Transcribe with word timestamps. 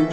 Nou 0.00 0.08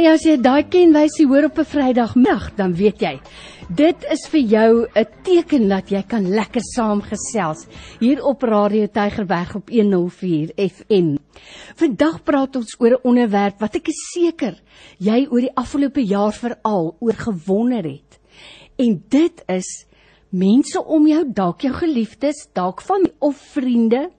ja, 0.00 0.14
as 0.16 0.24
jy 0.24 0.38
daai 0.40 0.64
kenwysie 0.72 1.26
hoor 1.28 1.50
op 1.50 1.58
'n 1.60 1.68
Vrydagmiddag, 1.68 2.54
dan 2.56 2.72
weet 2.72 3.00
jy, 3.00 3.20
dit 3.68 4.04
is 4.12 4.22
vir 4.30 4.40
jou 4.40 4.86
'n 4.94 5.06
teken 5.22 5.68
dat 5.68 5.90
jy 5.90 6.02
kan 6.02 6.28
lekker 6.28 6.62
saamgesels 6.62 7.66
hier 7.98 8.22
op 8.24 8.42
Radio 8.42 8.86
Tygerberg 8.86 9.54
op 9.56 9.68
104 9.70 10.52
FM. 10.54 11.16
Vandag 11.74 12.22
praat 12.22 12.56
ons 12.56 12.76
oor 12.78 12.90
'n 12.90 13.02
onderwerp 13.02 13.58
wat 13.58 13.74
ek 13.74 13.88
is 13.88 14.12
seker 14.14 14.62
jy 14.98 15.26
oor 15.30 15.40
die 15.40 15.56
afgelope 15.56 16.00
jaar 16.00 16.32
veral 16.32 16.96
oor 17.00 17.12
gewonder 17.12 17.82
het. 17.82 18.20
En 18.76 19.04
dit 19.08 19.42
is 19.48 19.86
mense 20.30 20.84
om 20.84 21.06
jou, 21.06 21.24
dalk 21.32 21.60
jou 21.60 21.72
geliefdes, 21.72 22.48
dalk 22.52 22.80
van 22.80 23.10
of 23.18 23.36
vriende 23.36 24.10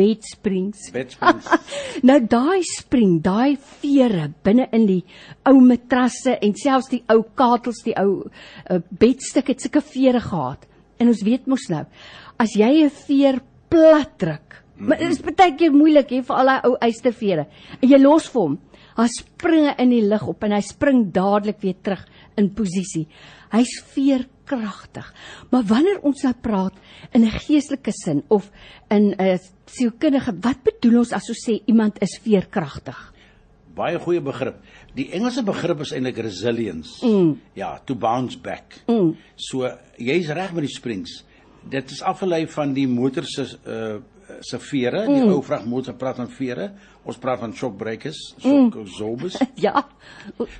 Bed 0.00 0.24
Springs. 0.24 0.88
Bed 0.94 1.12
Springs. 1.12 1.48
nou 2.08 2.16
daai 2.24 2.62
spring, 2.64 3.18
daai 3.20 3.58
vere 3.82 4.30
binne 4.44 4.70
in 4.76 4.86
die 4.88 5.02
ou 5.50 5.60
matrasse 5.60 6.38
en 6.40 6.56
selfs 6.56 6.88
die 6.94 7.02
ou 7.12 7.20
katels, 7.36 7.82
die 7.84 7.96
ou 8.00 8.22
uh, 8.24 8.80
bedstuk 9.02 9.52
het 9.52 9.60
sulke 9.60 9.82
vere 9.84 10.22
gehad. 10.24 10.64
En 11.00 11.12
ons 11.12 11.20
weet 11.26 11.48
mos 11.50 11.68
nou, 11.72 11.84
as 12.40 12.56
jy 12.56 12.70
'n 12.86 12.96
veer 13.04 13.42
plat 13.68 14.16
druk, 14.16 14.48
mm 14.48 14.56
-hmm. 14.56 14.88
maar 14.88 14.98
dit 14.98 15.10
is 15.10 15.20
baie 15.20 15.56
keer 15.56 15.72
moeilik 15.72 16.10
hier 16.10 16.24
vir 16.24 16.36
al 16.36 16.46
daai 16.46 16.60
ou 16.64 16.76
eystervere. 16.80 17.46
En 17.82 17.88
jy 17.88 17.98
los 18.00 18.28
vir 18.32 18.40
hom, 18.40 18.58
hy 18.96 19.08
spring 19.08 19.68
in 19.78 19.90
die 19.90 20.04
lug 20.08 20.26
op 20.28 20.44
en 20.44 20.52
hy 20.52 20.60
spring 20.60 21.12
dadelik 21.12 21.60
weer 21.60 21.76
terug 21.82 22.06
in 22.36 22.50
posisie. 22.54 23.06
Hy's 23.50 23.72
veer 23.94 24.26
kragtig. 24.50 25.06
Maar 25.50 25.64
wanneer 25.70 26.00
ons 26.06 26.22
nou 26.26 26.34
praat 26.42 26.74
in 27.12 27.24
'n 27.24 27.38
geestelike 27.46 27.92
sin 27.92 28.22
of 28.28 28.50
in 28.90 29.14
'n 29.18 29.38
sielkundige, 29.66 30.34
wat 30.40 30.62
bedoel 30.62 30.98
ons 30.98 31.12
as 31.12 31.28
ons 31.28 31.44
sê 31.46 31.62
iemand 31.66 32.02
is 32.02 32.20
veerkragtig? 32.22 33.12
Baie 33.74 33.98
goeie 33.98 34.20
begrip. 34.20 34.56
Die 34.94 35.10
Engelse 35.12 35.42
begrip 35.42 35.80
is 35.80 35.92
eintlik 35.92 36.18
resilience. 36.18 37.06
Mm. 37.06 37.40
Ja, 37.54 37.80
to 37.84 37.94
bounce 37.94 38.38
back. 38.38 38.82
Mm. 38.86 39.16
So 39.36 39.70
jy's 39.96 40.28
reg 40.28 40.52
met 40.52 40.62
die 40.62 40.74
springs. 40.74 41.24
Dit 41.68 41.90
is 41.90 42.02
afgelei 42.02 42.46
van 42.46 42.72
die 42.74 42.88
motor 42.88 43.24
se 43.24 43.58
uh 43.66 44.00
se 44.46 44.58
vere, 44.62 45.04
die 45.08 45.20
mm. 45.22 45.32
ou 45.34 45.42
vragmotor 45.44 45.96
praat 45.98 46.20
van 46.22 46.30
vere. 46.32 46.70
Ons 47.08 47.18
praat 47.20 47.40
van 47.42 47.54
shock 47.56 47.76
breakers, 47.80 48.20
shock 48.38 48.74
mm. 48.74 48.84
absorbers. 48.84 49.38
ja. 49.66 49.84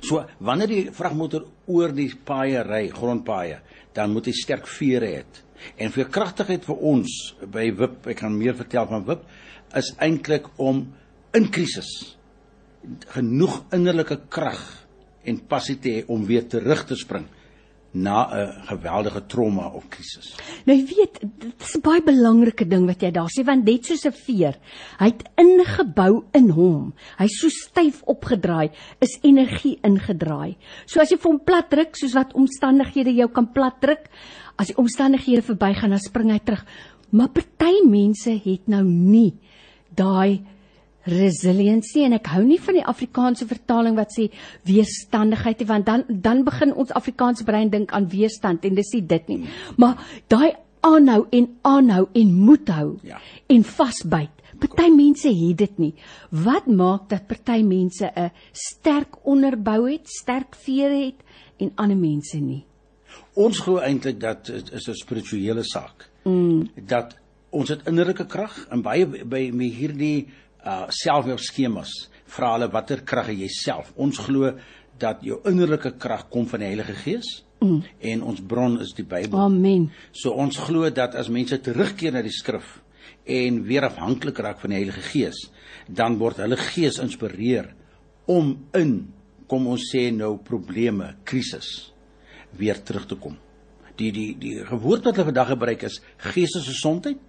So 0.03 0.23
wanneer 0.43 0.71
die 0.71 0.83
vragmotor 0.95 1.47
oor 1.71 1.93
die 1.95 2.09
paaie 2.25 2.63
ry, 2.67 2.85
grondpaaie, 2.93 3.61
dan 3.95 4.13
moet 4.15 4.29
hy 4.31 4.35
sterk 4.37 4.69
vere 4.69 5.11
hê. 5.15 5.23
En 5.81 5.93
vir 5.93 6.09
kragtigheid 6.09 6.65
vir 6.65 6.85
ons 6.91 7.17
by 7.53 7.67
WIP, 7.77 7.99
ek 8.13 8.23
kan 8.23 8.33
meer 8.33 8.57
vertel 8.57 8.87
van 8.89 9.05
WIP, 9.07 9.27
is 9.77 9.91
eintlik 10.01 10.49
om 10.59 10.87
in 11.37 11.47
krisis 11.53 11.91
genoeg 13.13 13.61
innerlike 13.75 14.23
krag 14.33 14.61
en 15.29 15.37
passie 15.47 15.77
te 15.77 15.93
hê 15.93 16.01
om 16.09 16.25
weer 16.25 16.47
terug 16.49 16.81
te 16.89 16.97
spring 16.97 17.27
na 17.91 18.27
'n 18.31 18.65
geweldige 18.65 19.25
trauma 19.25 19.67
of 19.67 19.87
krisis. 19.89 20.35
Nou 20.65 20.77
jy 20.77 20.85
weet, 20.85 21.19
dit 21.19 21.61
is 21.61 21.75
'n 21.75 21.81
baie 21.81 22.01
belangrike 22.01 22.67
ding 22.67 22.85
wat 22.85 23.01
jy 23.01 23.11
daar 23.11 23.27
sê 23.27 23.43
want 23.43 23.65
net 23.65 23.85
soos 23.85 24.05
'n 24.05 24.11
veer, 24.11 24.55
hy 24.99 25.05
het 25.05 25.29
ingebou 25.37 26.23
in 26.33 26.49
hom. 26.49 26.93
Hy's 27.17 27.39
so 27.39 27.49
styf 27.49 28.01
opgedraai, 28.05 28.71
is 28.99 29.19
energie 29.23 29.79
ingedraai. 29.83 30.57
So 30.85 31.01
as 31.01 31.09
jy 31.09 31.17
vir 31.17 31.31
hom 31.31 31.39
plat 31.39 31.69
druk, 31.69 31.95
soos 31.95 32.13
wat 32.13 32.33
omstandighede 32.33 33.13
jou 33.13 33.27
kan 33.27 33.51
plat 33.51 33.81
druk, 33.81 34.09
as 34.57 34.67
die 34.67 34.77
omstandighede 34.77 35.41
verbygaan, 35.41 35.89
dan 35.89 35.99
spring 35.99 36.31
hy 36.31 36.39
terug. 36.39 36.65
Maar 37.11 37.29
party 37.29 37.85
mense 37.85 38.29
het 38.29 38.67
nou 38.67 38.83
nie 38.83 39.33
daai 39.95 40.41
resiliency 41.05 42.03
en 42.05 42.13
ek 42.13 42.27
hou 42.35 42.43
nie 42.45 42.59
van 42.61 42.77
die 42.77 42.85
Afrikaanse 42.85 43.47
vertaling 43.49 43.95
wat 43.97 44.13
sê 44.13 44.29
weerstandigheid 44.67 45.59
nie 45.59 45.67
want 45.67 45.85
dan 45.85 46.03
dan 46.09 46.43
begin 46.43 46.73
ons 46.73 46.91
Afrikaanse 46.91 47.43
brein 47.43 47.69
dink 47.69 47.91
aan 47.91 48.09
weerstand 48.09 48.65
en 48.65 48.75
dis 48.75 48.93
nie 48.93 49.05
dit 49.05 49.27
nie. 49.27 49.39
Maar 49.77 49.97
daai 50.27 50.53
aanhou 50.81 51.25
en 51.31 51.47
aanhou 51.61 52.07
en 52.13 52.33
moed 52.33 52.69
hou 52.69 52.89
ja. 53.05 53.19
en 53.47 53.63
vasbyt. 53.63 54.37
Party 54.61 54.91
mense 54.93 55.29
het 55.29 55.57
dit 55.57 55.77
nie. 55.81 55.93
Wat 56.29 56.67
maak 56.67 57.07
dat 57.09 57.27
party 57.27 57.63
mense 57.65 58.05
'n 58.05 58.29
sterk 58.51 59.25
onderbou 59.25 59.89
het, 59.89 60.07
sterk 60.07 60.55
vere 60.55 61.05
het 61.05 61.19
en 61.57 61.71
ander 61.75 61.97
mense 61.97 62.37
nie? 62.37 62.65
Ons 63.33 63.59
glo 63.59 63.77
eintlik 63.77 64.19
dat 64.19 64.45
dit 64.45 64.71
is 64.71 64.87
'n 64.87 64.93
spirituele 64.93 65.63
saak. 65.63 66.09
Mm. 66.23 66.69
Dat 66.75 67.17
ons 67.49 67.69
het 67.69 67.87
innerlike 67.87 68.25
krag 68.25 68.67
en 68.69 68.81
baie 68.81 69.05
by 69.05 69.51
hierdie 69.51 70.27
uh 70.65 70.87
selfhelpskemas 70.93 71.93
vra 72.31 72.53
hulle 72.55 72.69
watter 72.71 73.01
krag 73.07 73.31
het 73.31 73.39
jy 73.41 73.49
self? 73.51 73.91
Ons 73.95 74.21
glo 74.21 74.53
dat 75.01 75.23
jou 75.25 75.39
innerlike 75.49 75.95
krag 75.99 76.27
kom 76.29 76.45
van 76.49 76.61
die 76.61 76.69
Heilige 76.71 76.95
Gees 77.01 77.41
mm. 77.61 77.79
en 78.11 78.23
ons 78.23 78.41
bron 78.41 78.77
is 78.83 78.93
die 78.97 79.05
Bybel. 79.07 79.39
Amen. 79.39 79.89
So 80.11 80.35
ons 80.37 80.59
glo 80.61 80.89
dat 80.93 81.17
as 81.17 81.31
mense 81.33 81.57
terugkeer 81.63 82.15
na 82.15 82.23
die 82.25 82.33
skrif 82.33 82.79
en 83.25 83.61
weer 83.67 83.85
afhanklik 83.87 84.39
raak 84.41 84.61
van 84.61 84.73
die 84.73 84.81
Heilige 84.81 85.03
Gees, 85.11 85.47
dan 85.87 86.17
word 86.21 86.41
hulle 86.41 86.57
gees 86.59 86.99
inspireer 87.01 87.71
om 88.31 88.53
in 88.77 88.93
kom 89.51 89.67
ons 89.67 89.89
sê 89.91 90.07
nou 90.15 90.37
probleme, 90.45 91.15
krisis 91.27 91.91
weer 92.57 92.79
terug 92.85 93.07
te 93.09 93.17
kom. 93.19 93.35
Die 93.99 94.11
die 94.15 94.29
die 94.39 94.55
woord 94.69 95.05
wat 95.05 95.17
hulle 95.17 95.29
vandag 95.31 95.51
gebruik 95.53 95.83
is 95.87 95.99
geestesgesondheid. 96.23 97.19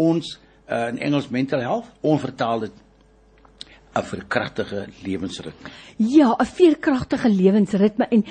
Ons 0.00 0.38
uh, 0.70 0.86
in 0.88 0.98
Engels 0.98 1.28
mental 1.28 1.60
health, 1.60 1.86
onvertaal 2.00 2.58
dit 2.58 2.72
'n 3.90 4.02
verkragtige 4.06 4.86
lewensritme. 5.02 5.68
Ja, 5.96 6.36
'n 6.38 6.46
veerkragtige 6.46 7.28
lewensritme 7.28 8.06
en 8.08 8.24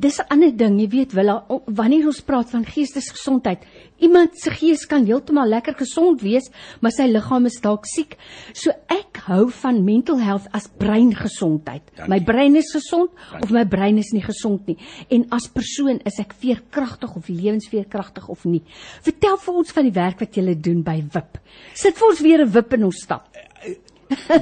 dis 0.00 0.18
'n 0.18 0.28
ander 0.28 0.56
ding, 0.56 0.80
jy 0.80 0.88
weet, 0.88 1.12
willa, 1.12 1.44
wanneer 1.66 2.06
ons 2.06 2.20
praat 2.20 2.50
van 2.50 2.64
geestesgesondheid, 2.64 3.58
iemand 3.98 4.38
se 4.38 4.50
gees 4.50 4.86
kan 4.86 5.04
heeltemal 5.04 5.48
lekker 5.48 5.74
gesond 5.74 6.22
wees, 6.22 6.50
maar 6.80 6.90
sy 6.90 7.02
liggaam 7.02 7.46
is 7.46 7.60
dalk 7.60 7.84
siek. 7.86 8.16
So 8.52 8.70
ek 8.88 9.20
hou 9.26 9.50
van 9.50 9.84
mental 9.84 10.18
health 10.18 10.48
as 10.52 10.68
breingesondheid. 10.78 11.82
My 12.08 12.20
brein 12.20 12.56
is 12.56 12.72
gesond 12.72 13.10
Dankie. 13.10 13.42
of 13.42 13.50
my 13.50 13.64
brein 13.64 13.98
is 13.98 14.12
nie 14.12 14.22
gesond 14.22 14.66
nie. 14.66 14.78
En 15.08 15.26
as 15.30 15.46
persoon 15.48 16.00
is 16.04 16.18
ek 16.18 16.32
veerkragtig 16.32 17.16
of 17.16 17.28
lewensveerkragtig 17.28 18.28
of 18.28 18.44
nie. 18.44 18.62
Vertel 19.02 19.36
vir 19.36 19.54
ons 19.54 19.72
van 19.72 19.84
die 19.84 19.92
werk 19.92 20.20
wat 20.20 20.34
jy 20.34 20.54
doen 20.54 20.82
by 20.82 21.04
WIP. 21.12 21.38
Sit 21.74 21.96
vir 21.98 22.08
ons 22.08 22.20
weer 22.20 22.40
'n 22.44 22.50
WIP 22.50 22.72
in 22.72 22.84
ons 22.84 23.02
stap. 23.02 23.28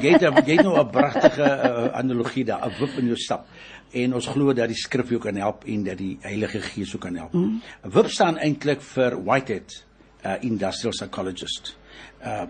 Jy 0.00 0.14
het 0.14 0.22
jy 0.22 0.56
het 0.56 0.64
nou 0.64 0.78
'n 0.78 0.90
pragtige 0.90 1.43
uh, 1.43 1.87
analogie 1.99 2.44
daar, 2.44 2.67
'n 2.67 2.75
wip 2.78 2.99
in 2.99 3.06
jou 3.06 3.17
stap. 3.17 3.46
En 3.93 4.14
ons 4.14 4.26
glo 4.26 4.52
dat 4.52 4.69
die 4.69 4.76
skrif 4.76 5.08
jou 5.08 5.20
kan 5.20 5.37
help 5.37 5.64
en 5.64 5.84
dat 5.84 5.99
die 5.99 6.19
Heilige 6.20 6.61
Gees 6.61 6.90
jou 6.90 6.99
kan 6.99 7.17
help. 7.17 7.34
'n 7.34 7.38
mm. 7.38 7.62
Wip 7.93 8.08
staan 8.08 8.38
eintlik 8.38 8.82
vir 8.82 9.22
Whitehead, 9.25 9.84
uh, 10.25 10.37
industrial 10.40 10.93
psychologist. 10.93 11.76
Uh 12.25 12.46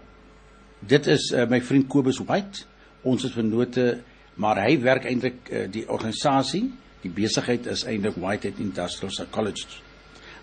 dit 0.80 1.06
is 1.06 1.32
uh, 1.32 1.46
my 1.48 1.60
vriend 1.60 1.86
Kobus 1.88 2.18
White. 2.18 2.64
Ons 3.02 3.24
is 3.24 3.32
vennote, 3.32 4.00
maar 4.34 4.56
hy 4.64 4.78
werk 4.80 5.04
eintlik 5.04 5.50
uh, 5.52 5.66
die 5.70 5.88
organisasie, 5.88 6.70
die 7.02 7.10
besigheid 7.10 7.66
is 7.66 7.84
eintlik 7.84 8.16
Whitehead 8.16 8.58
Industrial 8.58 9.12
Psychologists. 9.12 9.82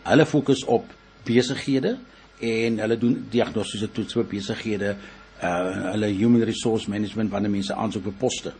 Hulle 0.03 0.25
fokus 0.25 0.63
op 0.63 0.85
besighede 1.25 1.97
en 2.39 2.79
hulle 2.79 2.97
doen 2.97 3.15
diagnostiese 3.31 3.89
toets 3.91 4.13
vir 4.13 4.27
besighede, 4.29 4.95
uh 5.44 5.92
hulle 5.94 6.07
human 6.18 6.44
resource 6.44 6.89
management 6.89 7.31
wanneer 7.31 7.51
mense 7.51 7.74
aansoek 7.74 8.04
vir 8.04 8.18
poste. 8.19 8.54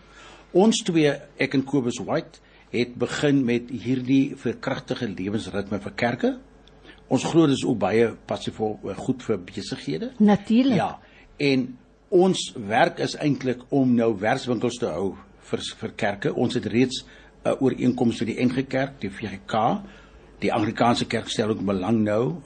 Ons 0.54 0.84
twee, 0.86 1.12
ek 1.38 1.58
en 1.58 1.64
Kobus 1.64 2.00
White, 2.06 2.40
het 2.72 2.96
begin 3.00 3.44
met 3.46 3.70
hierdie 3.72 4.36
verkragtige 4.38 5.08
lewensritme 5.08 5.80
vir 5.84 5.96
kerke. 5.96 6.32
Ons 7.08 7.24
glo 7.24 7.48
dis 7.48 7.64
ook 7.64 7.80
baie 7.80 8.10
passievol 8.28 8.78
goed 9.00 9.24
vir 9.24 9.40
besighede. 9.40 10.12
Natuurlik. 10.20 10.76
Ja. 10.76 10.98
En 11.40 11.70
ons 12.10 12.42
werk 12.68 13.00
is 13.04 13.16
eintlik 13.20 13.64
om 13.70 13.96
nou 13.96 14.14
werkswinkels 14.20 14.80
te 14.80 14.92
hou 14.92 15.16
vir 15.50 15.64
vir 15.82 15.94
kerke. 15.96 16.34
Ons 16.34 16.56
het 16.60 16.66
reeds 16.66 17.04
'n 17.04 17.50
uh, 17.50 17.62
ooreenkoms 17.62 18.20
met 18.20 18.28
die 18.28 18.46
NG 18.46 18.68
Kerk, 18.68 19.00
die 19.00 19.10
VGK, 19.10 19.82
die 20.40 20.54
Anglikaanse 20.54 21.06
Kerk 21.06 21.30
stel 21.30 21.50
ook 21.50 21.66
belang 21.66 22.04
nou. 22.04 22.42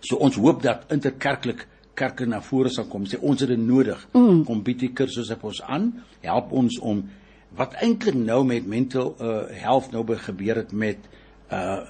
So 0.00 0.16
ons 0.16 0.36
hoop 0.36 0.62
dat 0.62 0.84
interkerklik 0.90 1.66
kerke 1.94 2.26
na 2.26 2.40
vore 2.44 2.70
sal 2.72 2.88
kom. 2.90 3.04
Sê 3.08 3.20
ons 3.20 3.40
het 3.40 3.50
dit 3.52 3.60
nodig. 3.60 4.00
Mm. 4.14 4.44
Kom 4.48 4.62
bied 4.64 4.80
die 4.82 4.92
kursus 4.96 5.30
op 5.34 5.44
ons 5.50 5.62
aan, 5.62 5.90
help 6.24 6.52
ons 6.56 6.78
om 6.80 7.04
wat 7.56 7.76
eintlik 7.84 8.16
nou 8.16 8.40
met 8.48 8.66
mental 8.68 9.12
uh, 9.20 9.42
health 9.60 9.92
nou 9.92 10.06
gebeur 10.08 10.62
het 10.62 10.72
met 10.72 11.08
uh 11.52 11.80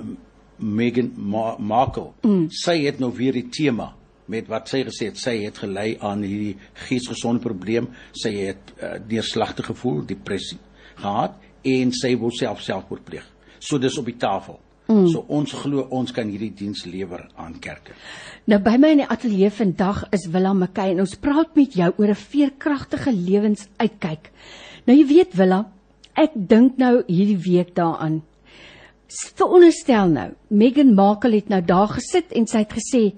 Meghan 0.62 1.08
Ma 1.16 1.56
Markle. 1.58 2.12
Mm. 2.22 2.46
Sy 2.54 2.76
het 2.84 3.00
nou 3.02 3.10
weer 3.14 3.34
die 3.34 3.49
tema 3.50 3.88
met 4.31 4.46
wat 4.49 4.69
sy 4.70 4.84
gesê 4.87 5.08
het, 5.10 5.19
sy 5.19 5.32
het 5.43 5.58
gelei 5.58 5.96
aan 5.99 6.22
hierdie 6.22 6.55
geesgesonde 6.87 7.43
probleem. 7.43 7.88
Sy 8.14 8.31
het 8.37 8.70
uh, 8.76 8.94
neerslagtig 9.08 9.66
gevoel, 9.72 10.05
depressie 10.06 10.60
gehad 11.00 11.34
en 11.66 11.93
sy 11.94 12.12
wou 12.20 12.31
self 12.34 12.62
selfmoord 12.62 13.05
pleeg. 13.08 13.26
So 13.58 13.78
dis 13.82 13.98
op 13.98 14.06
die 14.06 14.19
tafel. 14.20 14.60
Mm. 14.93 15.09
So 15.09 15.25
ons 15.33 15.53
glo 15.56 15.87
ons 15.94 16.12
kan 16.12 16.29
hierdie 16.29 16.53
diens 16.53 16.85
lewer 16.85 17.25
aan 17.41 17.55
kerke. 17.62 17.94
Nou 18.50 18.59
by 18.62 18.75
my 18.81 18.91
in 18.97 19.03
die 19.03 19.09
ateljee 19.09 19.50
vandag 19.55 20.03
is 20.12 20.27
Willem 20.33 20.61
McKay 20.61 20.93
en 20.93 21.05
ons 21.06 21.15
praat 21.23 21.55
met 21.56 21.77
jou 21.79 21.89
oor 21.97 22.11
'n 22.12 22.25
veerkragtige 22.33 23.12
lewensuitkyk. 23.12 24.31
Nou 24.87 24.97
jy 24.99 25.06
weet 25.06 25.35
Willem, 25.35 25.67
ek 26.15 26.33
dink 26.35 26.77
nou 26.77 27.03
hierdie 27.06 27.39
week 27.39 27.75
daaraan. 27.75 28.23
Veronderstel 29.09 30.09
nou, 30.09 30.31
Meghan 30.49 30.94
Markle 30.94 31.37
het 31.37 31.49
nou 31.49 31.61
daar 31.61 31.89
gesit 31.89 32.33
en 32.33 32.47
sy 32.47 32.65
het 32.65 32.73
gesê 32.73 33.12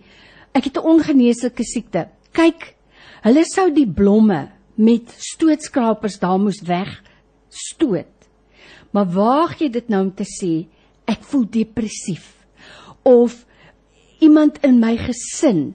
ek 0.55 0.65
het 0.65 0.77
'n 0.77 0.87
ongeneeslike 0.87 1.65
siekte. 1.65 2.09
Kyk, 2.33 2.77
hulle 3.23 3.45
sou 3.45 3.71
die 3.73 3.87
blomme 3.87 4.51
met 4.77 5.09
stootskrapers 5.09 6.19
daar 6.19 6.39
moes 6.39 6.63
wegstoot. 6.63 8.15
Maar 8.91 9.07
waag 9.07 9.59
jy 9.59 9.69
dit 9.71 9.89
nou 9.89 10.03
om 10.03 10.15
te 10.15 10.25
sê 10.25 10.67
ek 11.05 11.25
voel 11.25 11.47
depressief 11.51 12.33
of 13.03 13.45
iemand 14.25 14.59
in 14.65 14.79
my 14.81 14.97
gesin 14.97 15.75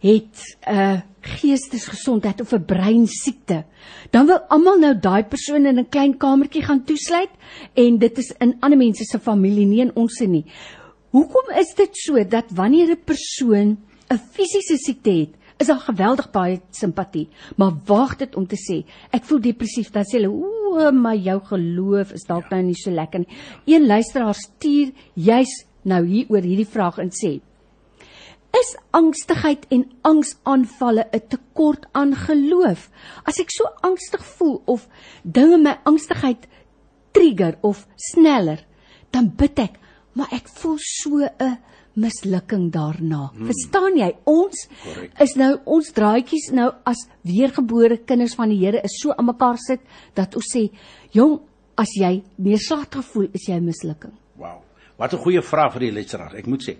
het 0.00 0.56
'n 0.66 0.72
uh, 0.72 1.00
geestesgesondheid 1.20 2.40
of 2.40 2.52
'n 2.52 2.64
breinsiekte, 2.64 3.64
dan 4.10 4.26
wil 4.26 4.40
almal 4.48 4.78
nou 4.78 4.94
daai 4.98 5.24
persoon 5.24 5.66
in 5.66 5.78
'n 5.78 5.88
klein 5.88 6.16
kamertjie 6.16 6.62
gaan 6.62 6.84
toesluit 6.84 7.30
en 7.74 7.98
dit 7.98 8.18
is 8.18 8.32
in 8.38 8.56
ander 8.60 8.78
mense 8.78 9.04
se 9.04 9.18
familie, 9.18 9.66
nie 9.66 9.80
in 9.80 9.94
ons 9.94 10.16
se 10.16 10.26
nie. 10.26 10.44
Hoekom 11.10 11.50
is 11.58 11.74
dit 11.74 11.96
so 11.96 12.24
dat 12.24 12.44
wanneer 12.50 12.90
'n 12.90 13.04
persoon 13.04 13.78
'n 14.10 14.20
fisiese 14.32 14.76
siekte 14.76 15.10
het, 15.10 15.34
is 15.60 15.68
daar 15.68 15.82
geweldig 15.84 16.30
baie 16.32 16.60
simpatie, 16.72 17.28
maar 17.56 17.74
waag 17.86 18.16
dit 18.22 18.36
om 18.36 18.46
te 18.48 18.56
sê, 18.56 18.80
ek 19.12 19.26
voel 19.28 19.42
depressief, 19.44 19.90
dan 19.92 20.06
sê 20.08 20.18
hulle, 20.18 20.32
"O, 20.32 20.90
maar 20.92 21.16
jou 21.16 21.40
geloof 21.44 22.12
is 22.12 22.24
dalk 22.24 22.50
nou 22.50 22.62
nie 22.62 22.74
so 22.74 22.90
lekker 22.90 23.20
nie." 23.20 23.36
Een 23.66 23.86
luisteraar 23.86 24.34
stuur 24.34 24.92
juis 25.14 25.66
nou 25.82 26.06
hier 26.06 26.26
oor 26.28 26.42
hierdie 26.42 26.66
vraag 26.66 26.98
en 26.98 27.10
sê, 27.10 27.40
Is 28.50 28.74
angstigheid 28.90 29.66
en 29.70 29.84
angsaanvalle 30.02 31.04
'n 31.12 31.28
tekort 31.28 31.86
aan 31.92 32.14
geloof? 32.14 32.90
As 33.24 33.38
ek 33.38 33.50
so 33.50 33.64
angstig 33.80 34.24
voel 34.24 34.62
of 34.66 34.88
dinge 35.22 35.58
my 35.58 35.78
angstigheid 35.84 36.48
trigger 37.12 37.58
of 37.60 37.86
sneller, 37.94 38.58
dan 39.10 39.30
bid 39.36 39.58
ek, 39.58 39.78
maar 40.12 40.28
ek 40.32 40.48
voel 40.48 40.78
so 40.78 41.22
'n 41.22 41.58
mislukking 41.94 42.70
daarna. 42.72 43.30
Hmm. 43.32 43.46
Verstaan 43.50 43.98
jy? 43.98 44.10
Ons 44.30 44.68
Correct. 44.84 45.20
is 45.20 45.34
nou 45.40 45.50
ons 45.64 45.92
draadjies 45.92 46.50
nou 46.56 46.70
as 46.84 47.06
weergebore 47.26 48.00
kinders 48.06 48.34
van 48.38 48.48
die 48.52 48.60
Here 48.60 48.82
is 48.84 48.98
so 49.00 49.14
aan 49.16 49.26
mekaar 49.26 49.58
sit 49.58 49.80
dat 50.14 50.36
ons 50.36 50.46
sê, 50.54 50.70
"Jong, 51.12 51.40
as 51.76 51.88
jy 51.96 52.22
neerslagtig 52.36 53.04
voel, 53.04 53.28
is 53.32 53.46
jy 53.48 53.60
mislukking." 53.60 54.12
Wow. 54.36 54.62
Wat 54.96 55.12
'n 55.14 55.18
goeie 55.18 55.42
vraag 55.42 55.72
vir 55.72 55.80
die 55.80 55.92
luisteraar. 55.92 56.34
Ek 56.36 56.46
moet 56.46 56.62
sê, 56.62 56.76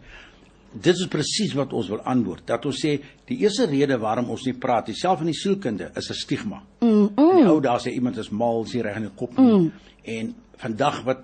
dit 0.73 0.95
is 0.95 1.09
presies 1.11 1.55
wat 1.55 1.73
ons 1.73 1.89
wil 1.89 2.01
antwoord. 2.01 2.47
Dat 2.47 2.67
ons 2.67 2.81
sê 2.85 3.01
die 3.27 3.39
eerste 3.43 3.67
rede 3.67 3.99
waarom 3.99 4.31
ons 4.31 4.45
nie 4.45 4.55
praat, 4.55 4.91
selfs 4.95 5.21
in 5.21 5.27
die 5.27 5.35
sielkunde, 5.35 5.91
is 5.97 6.11
'n 6.11 6.15
stigma. 6.15 6.63
Mm, 6.81 7.11
mm. 7.17 7.37
Die 7.37 7.47
ou 7.47 7.61
daar 7.61 7.81
sê 7.81 7.93
iemand 7.93 8.19
is 8.19 8.31
mal, 8.31 8.63
is 8.65 8.75
nie 8.75 8.83
reg 8.83 8.97
in 8.97 9.03
die 9.03 9.17
kop 9.17 9.37
nie. 9.39 9.53
Mm. 9.53 9.73
En 10.05 10.35
vandag 10.57 11.03
wat 11.05 11.19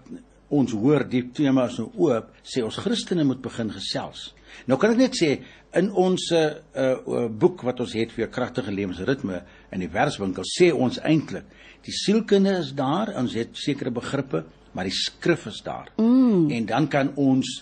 ons 0.55 0.73
hoor 0.79 1.05
die 1.11 1.25
tema 1.35 1.67
is 1.67 1.79
nou 1.81 1.91
oop, 2.07 2.31
sê 2.47 2.63
ons 2.63 2.79
Christene 2.79 3.25
moet 3.27 3.43
begin 3.43 3.73
gesels. 3.75 4.33
Nou 4.71 4.79
kan 4.81 4.95
ek 4.95 5.01
net 5.01 5.17
sê 5.19 5.31
in 5.77 5.91
ons 5.91 6.31
uh, 6.33 6.45
uh 6.73 7.27
boek 7.29 7.65
wat 7.67 7.83
ons 7.83 7.95
het 7.99 8.13
vir 8.15 8.31
kragtige 8.33 8.73
lewensritme 8.73 9.43
in 9.75 9.83
die 9.83 9.91
verswinkel 9.93 10.47
sê 10.49 10.71
ons 10.73 11.01
eintlik 11.05 11.51
die 11.87 11.95
sielkunde 11.95 12.57
is 12.61 12.73
daar, 12.75 13.13
ons 13.19 13.35
het 13.39 13.55
sekere 13.59 13.93
begrippe, 13.95 14.43
maar 14.75 14.89
die 14.89 14.95
skrif 14.95 15.47
is 15.47 15.61
daar. 15.65 15.93
Mm. 16.01 16.49
En 16.51 16.67
dan 16.67 16.89
kan 16.91 17.13
ons 17.21 17.61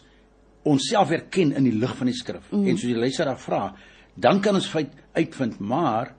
onsself 0.64 1.12
erken 1.12 1.53
in 1.53 1.67
die 1.69 1.75
lig 1.76 1.93
van 1.99 2.09
die 2.09 2.17
skrif. 2.17 2.47
Mm. 2.50 2.69
En 2.71 2.79
soos 2.79 2.93
die 2.95 3.03
luisteraar 3.03 3.41
vra, 3.41 3.62
dan 4.14 4.41
kan 4.41 4.57
ons 4.57 4.71
feit 4.71 4.95
uitvind, 5.12 5.59
maar 5.61 6.14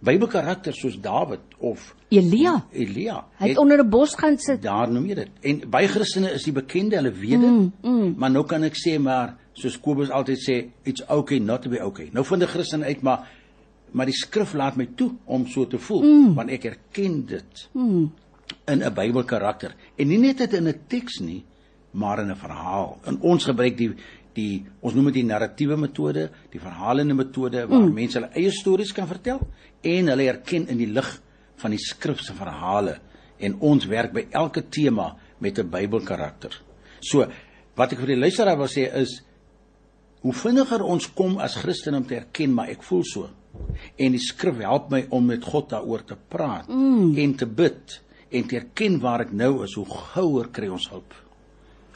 Bybelkarakters 0.00 0.78
soos 0.78 1.00
Dawid 1.02 1.56
of 1.58 1.94
Elia, 2.10 2.64
Elia 2.72 3.24
hy 3.40 3.48
het 3.48 3.58
onder 3.58 3.82
'n 3.82 3.90
bos 3.90 4.14
gaan 4.14 4.38
sit. 4.38 4.62
daar 4.62 4.90
noem 4.90 5.06
jy 5.06 5.14
dit. 5.14 5.30
En 5.40 5.70
baie 5.70 5.88
Christene 5.88 6.30
is 6.32 6.44
die 6.44 6.52
bekende, 6.52 6.96
hulle 6.96 7.12
weet 7.12 7.40
dit. 7.40 7.50
Mm, 7.50 7.72
mm. 7.82 8.14
Maar 8.16 8.30
nou 8.30 8.44
kan 8.46 8.62
ek 8.62 8.76
sê 8.76 8.98
maar 8.98 9.36
soos 9.52 9.80
Kobus 9.80 10.10
altyd 10.10 10.38
sê, 10.38 10.70
it's 10.84 11.02
okay 11.08 11.38
not 11.38 11.62
to 11.62 11.68
be 11.68 11.84
okay. 11.84 12.08
Nou 12.12 12.24
vind 12.24 12.42
'n 12.42 12.46
Christen 12.46 12.84
uit 12.84 13.02
maar 13.02 13.28
maar 13.92 14.06
die 14.06 14.14
skrif 14.14 14.52
laat 14.52 14.76
my 14.76 14.88
toe 14.94 15.14
om 15.24 15.46
so 15.46 15.66
te 15.66 15.78
voel, 15.78 16.02
mm. 16.02 16.34
want 16.34 16.50
ek 16.50 16.64
erken 16.64 17.26
dit. 17.26 17.68
Mm. 17.72 18.12
in 18.64 18.82
'n 18.84 18.94
Bybelkarakter. 18.94 19.74
En 19.96 20.08
nie 20.08 20.18
net 20.18 20.38
dit 20.38 20.52
in 20.52 20.68
'n 20.68 20.80
teks 20.86 21.18
nie, 21.18 21.44
maar 21.90 22.18
in 22.18 22.30
'n 22.30 22.36
verhaal. 22.36 22.98
En 23.04 23.20
ons 23.20 23.44
gebruik 23.44 23.76
die 23.76 23.94
die 24.36 24.64
ons 24.80 24.94
noem 24.94 25.10
dit 25.10 25.20
die 25.20 25.28
narratiewe 25.28 25.76
metode, 25.80 26.28
die 26.52 26.60
verhalende 26.62 27.14
metode 27.14 27.64
waar 27.66 27.84
mm. 27.84 27.94
mense 27.94 28.18
hulle 28.18 28.30
eie 28.36 28.52
stories 28.54 28.92
kan 28.96 29.08
vertel 29.10 29.40
en 29.82 30.12
hulle 30.12 30.28
erken 30.30 30.68
in 30.68 30.80
die 30.80 30.90
lig 30.90 31.08
van 31.58 31.74
die 31.74 31.82
skrif 31.82 32.22
se 32.22 32.36
verhale 32.38 32.98
en 33.38 33.56
ons 33.64 33.86
werk 33.90 34.12
by 34.14 34.26
elke 34.34 34.64
tema 34.68 35.14
met 35.38 35.58
'n 35.58 35.70
Bybelkarakter. 35.70 36.52
So, 37.00 37.26
wat 37.76 37.92
ek 37.92 38.00
vir 38.00 38.14
die 38.14 38.22
luisteraar 38.22 38.58
wil 38.58 38.66
sê 38.66 38.90
is 38.94 39.22
hoe 40.22 40.32
vinniger 40.32 40.82
ons 40.82 41.06
kom 41.14 41.38
as 41.38 41.56
Christen 41.56 41.94
om 41.94 42.06
te 42.06 42.16
erken 42.16 42.54
maar 42.54 42.68
ek 42.68 42.82
voel 42.82 43.04
so 43.04 43.28
en 43.96 44.12
die 44.12 44.22
skrif 44.22 44.58
help 44.58 44.90
my 44.90 45.06
om 45.10 45.26
met 45.26 45.44
God 45.44 45.70
daaroor 45.70 46.04
te 46.04 46.16
praat 46.28 46.68
mm. 46.68 47.16
en 47.18 47.34
te 47.34 47.46
bid 47.46 48.00
en 48.30 48.46
te 48.46 48.56
erken 48.56 48.98
waar 49.00 49.24
ek 49.24 49.32
nou 49.32 49.62
is, 49.64 49.74
hoe 49.74 49.86
gouer 49.86 50.50
kry 50.52 50.68
ons 50.68 50.88
hulp. 50.92 51.14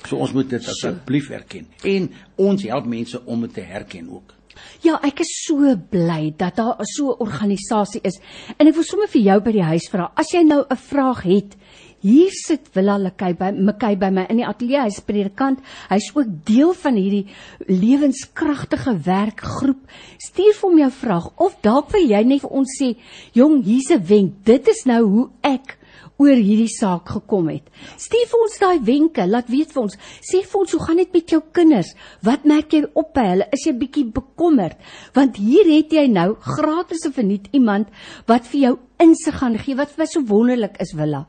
So 0.09 0.16
ons 0.16 0.32
moet 0.32 0.49
dit 0.50 0.68
asseblief 0.68 1.30
erken. 1.30 1.66
En 1.85 2.11
ons 2.37 2.62
help 2.62 2.87
mense 2.87 3.25
om 3.25 3.40
dit 3.40 3.54
te 3.54 3.66
herken 3.66 4.11
ook. 4.11 4.35
Ja, 4.85 4.99
ek 5.06 5.23
is 5.25 5.30
so 5.47 5.75
bly 5.92 6.32
dat 6.38 6.56
daar 6.56 6.85
so 6.94 7.12
'n 7.12 7.23
organisasie 7.25 8.00
is. 8.02 8.21
En 8.59 8.66
ek 8.66 8.75
wil 8.75 8.85
sommer 8.85 9.09
vir 9.09 9.23
jou 9.23 9.40
by 9.40 9.52
die 9.52 9.62
huis 9.62 9.88
vra, 9.90 10.12
as 10.16 10.32
jy 10.32 10.42
nou 10.42 10.64
'n 10.68 10.76
vraag 10.76 11.23
het, 11.23 11.56
hier 12.02 12.30
sit 12.30 12.66
Willa 12.75 12.99
Lekay 12.99 13.35
by 13.35 13.52
Mekay 13.52 13.97
by 13.97 14.11
my 14.11 14.26
in 14.28 14.37
die 14.37 14.47
ateljee, 14.47 14.82
hy's 14.82 15.00
predikant. 15.00 15.61
Hy's 15.88 16.11
ook 16.14 16.26
deel 16.44 16.73
van 16.75 16.94
hierdie 16.94 17.26
lewenskragtige 17.68 18.97
werkgroep. 19.04 19.87
Stuur 20.18 20.54
vir 20.54 20.68
hom 20.68 20.78
jou 20.78 20.90
vraag 20.90 21.30
of 21.37 21.54
dalk 21.62 21.92
wil 21.92 22.02
jy 22.02 22.25
net 22.25 22.40
vir 22.40 22.50
ons 22.50 22.68
sê, 22.80 22.97
"Jong, 23.32 23.62
hier's 23.62 23.90
'n 23.90 24.04
wenk. 24.06 24.44
Dit 24.44 24.68
is 24.68 24.85
nou 24.85 25.02
hoe 25.04 25.30
ek 25.42 25.78
oor 26.22 26.38
hierdie 26.38 26.70
saak 26.70 27.10
gekom 27.16 27.50
het. 27.52 27.66
Stuur 28.00 28.28
vir 28.30 28.44
ons 28.46 28.56
daai 28.62 28.78
wenke, 28.86 29.26
laat 29.26 29.50
weet 29.52 29.74
vir 29.74 29.82
ons. 29.84 29.98
Sê 30.22 30.42
vir 30.46 30.60
ons 30.62 30.76
hoe 30.76 30.82
gaan 30.84 31.02
dit 31.02 31.18
met 31.18 31.34
jou 31.34 31.42
kinders? 31.58 31.92
Wat 32.26 32.46
merk 32.48 32.74
jy 32.76 32.84
op 32.94 33.12
by 33.16 33.26
hulle? 33.32 33.50
Is 33.56 33.66
jy 33.66 33.74
bietjie 33.80 34.06
bekommerd? 34.14 34.78
Want 35.16 35.40
hier 35.42 35.68
het 35.72 35.92
jy 35.94 36.06
nou 36.12 36.32
gratis 36.46 37.06
of 37.08 37.16
verniet 37.18 37.50
iemand 37.56 37.92
wat 38.30 38.48
vir 38.50 38.60
jou 38.66 38.74
insig 39.02 39.38
gaan 39.40 39.58
gee 39.58 39.78
wat 39.78 39.90
vir 39.92 40.04
my 40.04 40.10
so 40.10 40.24
wonderlik 40.28 40.78
is, 40.82 40.94
Willa. 40.98 41.24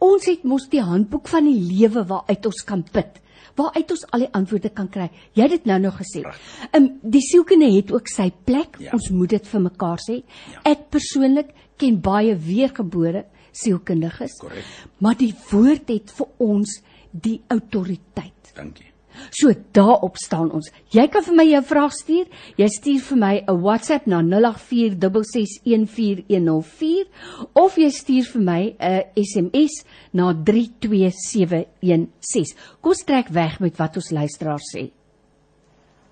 Ons 0.00 0.28
het 0.30 0.46
mos 0.48 0.70
die 0.72 0.84
handboek 0.84 1.28
van 1.28 1.48
die 1.50 1.58
lewe 1.60 2.06
waaruit 2.08 2.48
ons 2.48 2.64
kan 2.66 2.86
put 2.94 3.20
waaruit 3.58 3.90
ons 3.92 4.04
al 4.14 4.24
die 4.24 4.30
antwoorde 4.36 4.70
kan 4.72 4.88
kry. 4.92 5.08
Jy 5.36 5.42
het 5.42 5.54
dit 5.56 5.66
nou 5.68 5.78
nog 5.82 5.98
gesê. 6.00 6.22
Ehm 6.22 6.76
um, 6.78 6.86
die 7.02 7.22
sielkunde 7.24 7.68
het 7.74 7.92
ook 7.92 8.08
sy 8.08 8.30
plek. 8.46 8.78
Ja. 8.78 8.94
Ons 8.96 9.10
moet 9.10 9.34
dit 9.34 9.50
vir 9.52 9.64
mekaar 9.66 10.00
sê. 10.00 10.20
Ja. 10.54 10.62
Ek 10.72 10.88
persoonlik 10.94 11.52
ken 11.80 12.00
baie 12.04 12.36
weergebore 12.36 13.24
sielkundiges. 13.52 14.38
Korrek. 14.40 14.64
Maar 14.98 15.18
die 15.20 15.34
woord 15.50 15.88
het 15.88 16.14
vir 16.16 16.28
ons 16.38 16.80
die 17.10 17.40
autoriteit. 17.48 18.54
Dankie. 18.54 18.90
So 19.30 19.54
daarop 19.72 20.16
staan 20.16 20.52
ons. 20.54 20.70
Jy 20.94 21.08
kan 21.12 21.24
vir 21.26 21.34
my 21.36 21.44
jou 21.48 21.62
vraag 21.66 21.92
stuur. 21.94 22.26
Jy 22.58 22.68
stuur 22.72 23.00
vir 23.08 23.18
my 23.18 23.44
'n 23.46 23.60
WhatsApp 23.62 24.06
na 24.06 24.22
0846614104 24.22 27.06
of 27.54 27.76
jy 27.76 27.90
stuur 27.90 28.24
vir 28.32 28.42
my 28.42 28.76
'n 28.78 29.02
SMS 29.16 29.84
na 30.12 30.32
32716. 30.32 32.54
Kom 32.80 32.94
trek 32.94 33.28
weg 33.28 33.60
met 33.60 33.76
wat 33.76 33.96
ons 33.96 34.10
luisteraars 34.10 34.76
sê. 34.76 34.90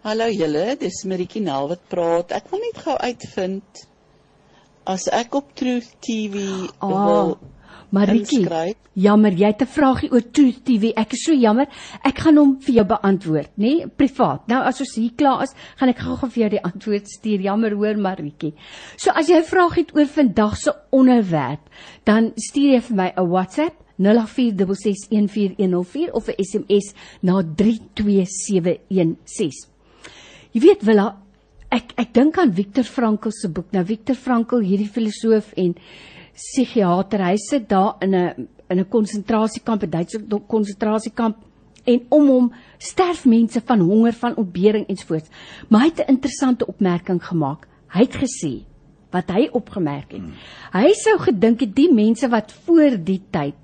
Hallo 0.02 0.28
julle, 0.30 0.76
dis 0.78 1.04
Maritjie 1.04 1.42
Nel 1.42 1.68
wat 1.68 1.88
praat. 1.88 2.32
Ek 2.32 2.50
wil 2.50 2.60
net 2.60 2.78
gou 2.84 2.96
uitvind 2.96 3.87
as 4.88 5.04
ek 5.12 5.36
op 5.36 5.52
Truth 5.56 5.98
TV 6.00 6.40
Ah, 6.80 6.88
wil 6.88 7.36
Maritjie, 7.92 8.44
jammer, 9.00 9.32
jy 9.32 9.46
het 9.48 9.62
'n 9.62 9.66
vraagie 9.66 10.12
oor 10.12 10.20
Truth 10.20 10.64
TV. 10.64 10.92
Ek 10.96 11.12
is 11.12 11.24
so 11.24 11.32
jammer. 11.32 11.66
Ek 12.04 12.18
gaan 12.18 12.36
hom 12.36 12.60
vir 12.60 12.74
jou 12.74 12.84
beantwoord, 12.84 13.50
nê, 13.56 13.76
nee? 13.76 13.86
privaat. 13.86 14.48
Nou 14.48 14.62
as 14.62 14.80
ons 14.80 14.94
hier 14.94 15.10
klaar 15.16 15.42
is, 15.42 15.54
gaan 15.76 15.88
ek 15.88 15.98
gou-gou 15.98 16.28
vir 16.28 16.40
jou 16.42 16.50
die 16.50 16.62
antwoord 16.62 17.08
stuur. 17.08 17.40
Jammer 17.40 17.72
hoor, 17.72 17.96
Maritjie. 17.96 18.54
So 18.96 19.10
as 19.10 19.28
jy 19.28 19.36
'n 19.38 19.44
vraag 19.44 19.74
het 19.74 19.96
oor 19.96 20.06
vandag 20.06 20.56
se 20.56 20.74
onderwerp, 20.90 21.60
dan 22.04 22.32
stuur 22.36 22.72
jy 22.72 22.80
vir 22.80 22.96
my 22.96 23.12
'n 23.16 23.28
WhatsApp 23.28 23.74
0846614104 23.98 26.12
of 26.12 26.28
'n 26.28 26.34
SMS 26.36 26.92
na 27.22 27.42
32716. 27.42 29.68
Jy 30.52 30.60
weet 30.60 30.82
Willa, 30.82 31.16
ek 31.74 31.92
ek 32.00 32.14
dink 32.16 32.38
aan 32.38 32.52
Viktor 32.52 32.84
Frankl 32.84 33.32
se 33.34 33.48
boek. 33.48 33.72
Nou 33.72 33.84
Viktor 33.84 34.16
Frankl, 34.16 34.62
hierdie 34.64 34.88
filosoof 34.88 35.52
en 35.56 35.74
psigiater, 36.38 37.24
hy 37.24 37.36
sit 37.36 37.68
daar 37.68 37.96
in 38.00 38.14
'n 38.14 38.48
in 38.70 38.78
'n 38.78 38.88
konsentrasiekamp, 38.88 39.82
'n 39.82 39.90
Duitse 39.90 40.18
konsentrasiekamp 40.46 41.36
en 41.84 42.00
om 42.08 42.28
hom 42.28 42.52
sterf 42.78 43.24
mense 43.24 43.60
van 43.60 43.80
honger, 43.80 44.12
van 44.12 44.36
ontbering 44.36 44.86
ensvoorts. 44.88 45.28
Maar 45.68 45.80
hy 45.80 45.86
het 45.88 46.00
'n 46.06 46.12
interessante 46.12 46.66
opmerking 46.66 47.24
gemaak. 47.24 47.66
Hy 47.88 48.00
het 48.00 48.16
gesê 48.16 48.64
wat 49.10 49.30
hy 49.30 49.48
opgemerk 49.52 50.12
het. 50.12 50.22
Hy 50.72 50.92
sou 50.92 51.18
gedink 51.18 51.60
het 51.60 51.74
die 51.74 51.92
mense 51.92 52.28
wat 52.28 52.52
voor 52.52 52.98
die 53.04 53.22
tyd 53.30 53.54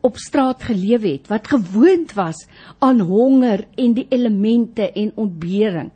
op 0.00 0.16
straat 0.16 0.62
gelewe 0.62 1.08
het, 1.08 1.28
wat 1.28 1.48
gewoond 1.48 2.12
was 2.16 2.46
aan 2.78 3.00
honger 3.00 3.66
en 3.76 3.92
die 3.94 4.06
elemente 4.08 4.92
en 4.92 5.12
ontbering. 5.14 5.90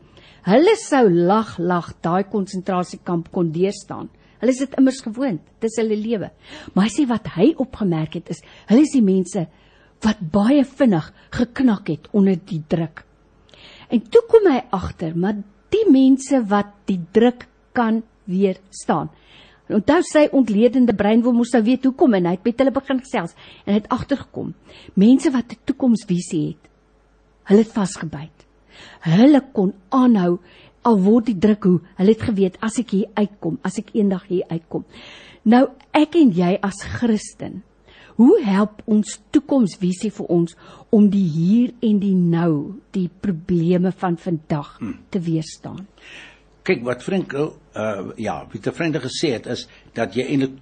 Hulle 0.44 0.74
sou 0.76 1.08
lag 1.08 1.54
lag 1.58 1.92
daai 2.04 2.24
konsentrasiekamp 2.28 3.30
kon 3.32 3.48
deurstaan. 3.52 4.10
Hulle 4.42 4.52
is 4.52 4.60
dit 4.60 4.74
immers 4.76 5.00
gewoond. 5.00 5.40
Dis 5.64 5.78
hulle 5.80 5.96
lewe. 5.96 6.28
Maar 6.74 6.88
hy 6.88 6.92
sê 6.92 7.06
wat 7.08 7.30
hy 7.38 7.54
opgemerk 7.64 8.18
het 8.18 8.28
is, 8.34 8.42
hulle 8.68 8.84
is 8.84 8.92
die 8.92 9.04
mense 9.04 9.46
wat 10.04 10.20
baie 10.34 10.66
vinnig 10.68 11.06
geknak 11.32 11.88
het 11.88 12.10
onder 12.12 12.36
die 12.36 12.60
druk. 12.68 13.06
En 13.88 14.02
toe 14.04 14.20
kom 14.28 14.50
hy 14.50 14.60
agter, 14.76 15.16
maar 15.16 15.38
die 15.72 15.84
mense 15.88 16.42
wat 16.50 16.74
die 16.90 17.00
druk 17.16 17.46
kan 17.72 18.02
weerstaan. 18.28 19.08
Onthou 19.72 20.02
sy 20.04 20.26
ontledende 20.36 20.92
brein 20.92 21.24
wil 21.24 21.32
mos 21.32 21.54
nou 21.56 21.62
weet 21.64 21.86
hoekom 21.88 22.18
en 22.18 22.28
hy 22.28 22.36
het 22.36 22.44
met 22.44 22.60
hulle 22.60 22.74
begin 22.74 23.00
gesels 23.00 23.32
en 23.64 23.72
hy 23.72 23.80
het 23.80 23.92
agtergekom. 23.96 24.52
Mense 25.00 25.32
wat 25.32 25.56
'n 25.56 25.64
toekomsvisie 25.64 26.48
het, 26.52 26.68
hulle 27.48 27.64
het 27.64 27.72
vasgebyt. 27.72 28.43
Hulle 29.04 29.40
kon 29.52 29.74
aanhou 29.94 30.38
al 30.84 30.98
word 31.04 31.30
die 31.30 31.38
druk 31.40 31.68
hoe. 31.68 31.78
Hulle 31.98 32.14
het 32.14 32.24
geweet 32.28 32.58
as 32.64 32.78
ek 32.82 32.96
hier 32.96 33.12
uitkom, 33.16 33.58
as 33.64 33.78
ek 33.80 33.94
eendag 33.96 34.26
hier 34.28 34.44
uitkom. 34.50 34.84
Nou 35.44 35.66
ek 35.96 36.16
en 36.20 36.32
jy 36.34 36.54
as 36.64 36.80
Christen, 36.96 37.62
hoe 38.20 38.36
help 38.46 38.82
ons 38.90 39.18
toekomsvisie 39.34 40.12
vir 40.14 40.30
ons 40.32 40.54
om 40.94 41.08
die 41.10 41.26
hier 41.28 41.72
en 41.84 41.98
die 42.02 42.14
nou, 42.14 42.80
die 42.94 43.08
probleme 43.08 43.92
van 43.92 44.16
vandag 44.20 44.76
te 45.10 45.20
weerstaan? 45.24 45.84
Kyk 46.64 46.84
wat 46.86 47.02
Frankel 47.04 47.50
uh 47.76 48.14
ja, 48.16 48.38
wat 48.46 48.62
die 48.62 48.72
vriende 48.72 49.02
gesê 49.02 49.34
het 49.34 49.50
is 49.52 49.66
dat 49.96 50.14
jy 50.16 50.24
eintlik 50.30 50.60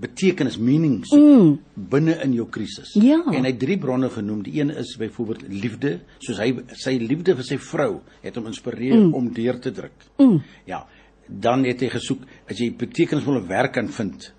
betekenis 0.00 0.56
meaning 0.58 1.02
soek 1.06 1.20
mm. 1.20 1.50
binne 1.92 2.16
in 2.24 2.32
jou 2.34 2.46
krisis. 2.50 2.94
Ja. 2.96 3.20
En 3.28 3.44
hy 3.44 3.52
het 3.52 3.60
drie 3.60 3.76
bronne 3.78 4.08
genoem. 4.10 4.40
Die 4.46 4.56
een 4.60 4.70
is 4.70 4.94
byvoorbeeld 4.98 5.44
liefde, 5.52 5.98
soos 6.18 6.40
hy 6.40 6.52
sy 6.80 6.96
liefde 7.02 7.36
vir 7.38 7.44
sy 7.46 7.58
vrou 7.60 8.00
het 8.22 8.36
hom 8.36 8.48
inspireer 8.50 8.98
mm. 8.98 9.14
om 9.18 9.30
deur 9.36 9.60
te 9.62 9.72
druk. 9.74 10.08
Mm. 10.18 10.40
Ja. 10.70 10.84
Dan 11.28 11.66
het 11.68 11.84
hy 11.84 11.92
gesoek 11.92 12.24
as 12.50 12.58
jy 12.60 12.72
betekenisvolle 12.76 13.44
werk 13.48 13.76
kan 13.76 13.88
vind, 13.92 14.32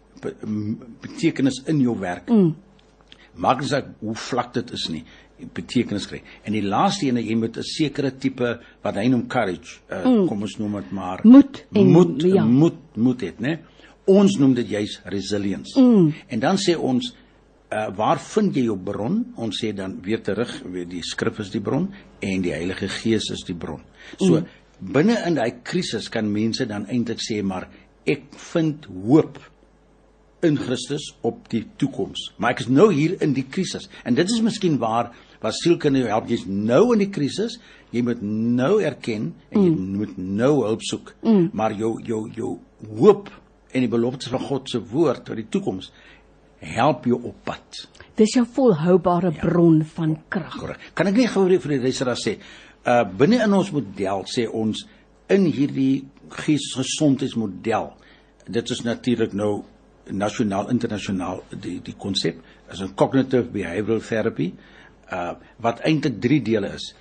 betekenis 1.03 1.63
in 1.72 1.81
jou 1.83 1.95
werk. 2.00 2.31
Mm. 2.33 2.55
Maak 3.43 3.63
nie 3.63 3.69
saak 3.69 3.93
hoe 4.01 4.15
vlak 4.29 4.53
dit 4.53 4.74
is 4.77 4.88
nie 4.93 5.03
betekenis 5.53 6.05
kry. 6.07 6.22
En 6.45 6.55
die 6.55 6.63
laaste 6.63 7.07
ene 7.10 7.24
jy 7.24 7.36
moet 7.36 7.57
'n 7.57 7.63
sekere 7.63 8.12
tipe 8.12 8.60
wat 8.83 8.95
hy 8.95 9.07
noem 9.07 9.27
courage, 9.27 9.81
uh, 9.89 10.05
mm. 10.05 10.27
kom 10.27 10.41
ons 10.41 10.57
noem 10.60 10.75
dit 10.81 10.91
maar 10.91 11.19
Moed 11.24 11.65
en- 11.74 11.91
moed, 11.91 12.22
ja. 12.22 12.45
moed 12.45 12.95
moed 12.95 13.22
het, 13.22 13.39
né? 13.39 13.60
Ons 14.10 14.38
noem 14.39 14.55
dit 14.57 14.74
juis 14.75 14.98
resilience. 15.12 15.79
Mm. 15.79 16.10
En 16.27 16.41
dan 16.43 16.60
sê 16.60 16.75
ons 16.75 17.13
uh, 17.74 17.86
waar 17.95 18.19
vind 18.19 18.55
jy 18.55 18.65
jou 18.67 18.77
bron? 18.77 19.22
Ons 19.39 19.62
sê 19.63 19.72
dan 19.75 19.95
weer 20.03 20.22
terug, 20.25 20.51
weer 20.74 20.89
die 20.89 21.03
skrif 21.05 21.39
is 21.43 21.53
die 21.53 21.63
bron 21.63 21.88
en 22.24 22.43
die 22.43 22.53
Heilige 22.55 22.89
Gees 22.91 23.29
is 23.33 23.45
die 23.48 23.55
bron. 23.55 23.81
So 24.17 24.41
mm. 24.41 24.51
binne 24.93 25.17
in 25.27 25.39
daai 25.39 25.63
krisis 25.65 26.10
kan 26.12 26.29
mense 26.31 26.67
dan 26.69 26.88
eintlik 26.91 27.24
sê 27.24 27.39
maar 27.45 27.69
ek 28.10 28.33
vind 28.51 28.89
hoop 29.05 29.39
in 30.43 30.57
Christus 30.60 31.13
op 31.24 31.45
die 31.51 31.63
toekoms. 31.79 32.33
Maar 32.38 32.57
ek 32.57 32.65
is 32.65 32.72
nou 32.72 32.89
hier 32.91 33.15
in 33.24 33.31
die 33.36 33.45
krisis. 33.48 33.88
En 34.03 34.17
dit 34.17 34.27
is 34.27 34.43
miskien 34.43 34.75
waar 34.81 35.13
waar 35.43 35.55
sielkunde 35.55 36.00
jou 36.00 36.07
help. 36.07 36.29
Jy's 36.31 36.45
nou 36.48 36.93
in 36.95 37.01
die 37.03 37.12
krisis. 37.12 37.57
Jy 37.91 38.03
moet 38.07 38.22
nou 38.24 38.77
erken 38.83 39.33
en 39.51 39.60
jy 39.60 39.72
mm. 39.72 39.95
moet 40.00 40.19
nou 40.19 40.51
hulp 40.63 40.83
soek. 40.88 41.13
Mm. 41.24 41.50
Maar 41.55 41.75
jou 41.79 41.98
jou 42.03 42.22
jou 42.36 42.53
hoop 43.00 43.31
en 43.74 43.86
die 43.86 43.92
beloftes 43.92 44.32
van 44.34 44.39
God 44.39 44.70
se 44.70 44.80
woord 44.80 45.30
oor 45.30 45.39
die 45.42 45.50
toekoms 45.50 45.92
help 46.63 47.06
jou 47.10 47.20
op 47.27 47.36
pad. 47.44 47.84
Dis 48.15 48.36
jou 48.38 48.46
volhoubare 48.56 49.34
ja. 49.34 49.42
bron 49.42 49.82
van 49.96 50.15
krag. 50.32 50.58
Korrek. 50.60 50.89
Kan 50.94 51.10
ek 51.10 51.20
net 51.20 51.34
gou 51.34 51.48
vir 51.50 51.75
die 51.75 51.82
luisteraar 51.84 52.20
sê, 52.20 52.38
uh 52.88 53.03
binne 53.20 53.42
in 53.44 53.56
ons 53.56 53.72
model 53.74 54.25
sê 54.30 54.46
ons 54.48 54.86
in 55.34 55.46
hierdie 55.48 56.06
geesgesondheidsmodel. 56.34 57.94
Dit 58.48 58.72
is 58.75 58.84
natuurlik 58.84 59.34
nou 59.34 59.63
nasionaal 60.12 60.70
internasionaal 60.74 61.44
die 61.63 61.80
die 61.84 61.96
konsep 61.96 62.42
is 62.72 62.82
'n 62.82 62.96
cognitive 62.96 63.50
behavioral 63.51 64.01
therapy 64.01 64.53
uh 65.12 65.34
wat 65.60 65.82
eintlik 65.82 66.20
drie 66.22 66.42
dele 66.42 66.74
is. 66.75 66.94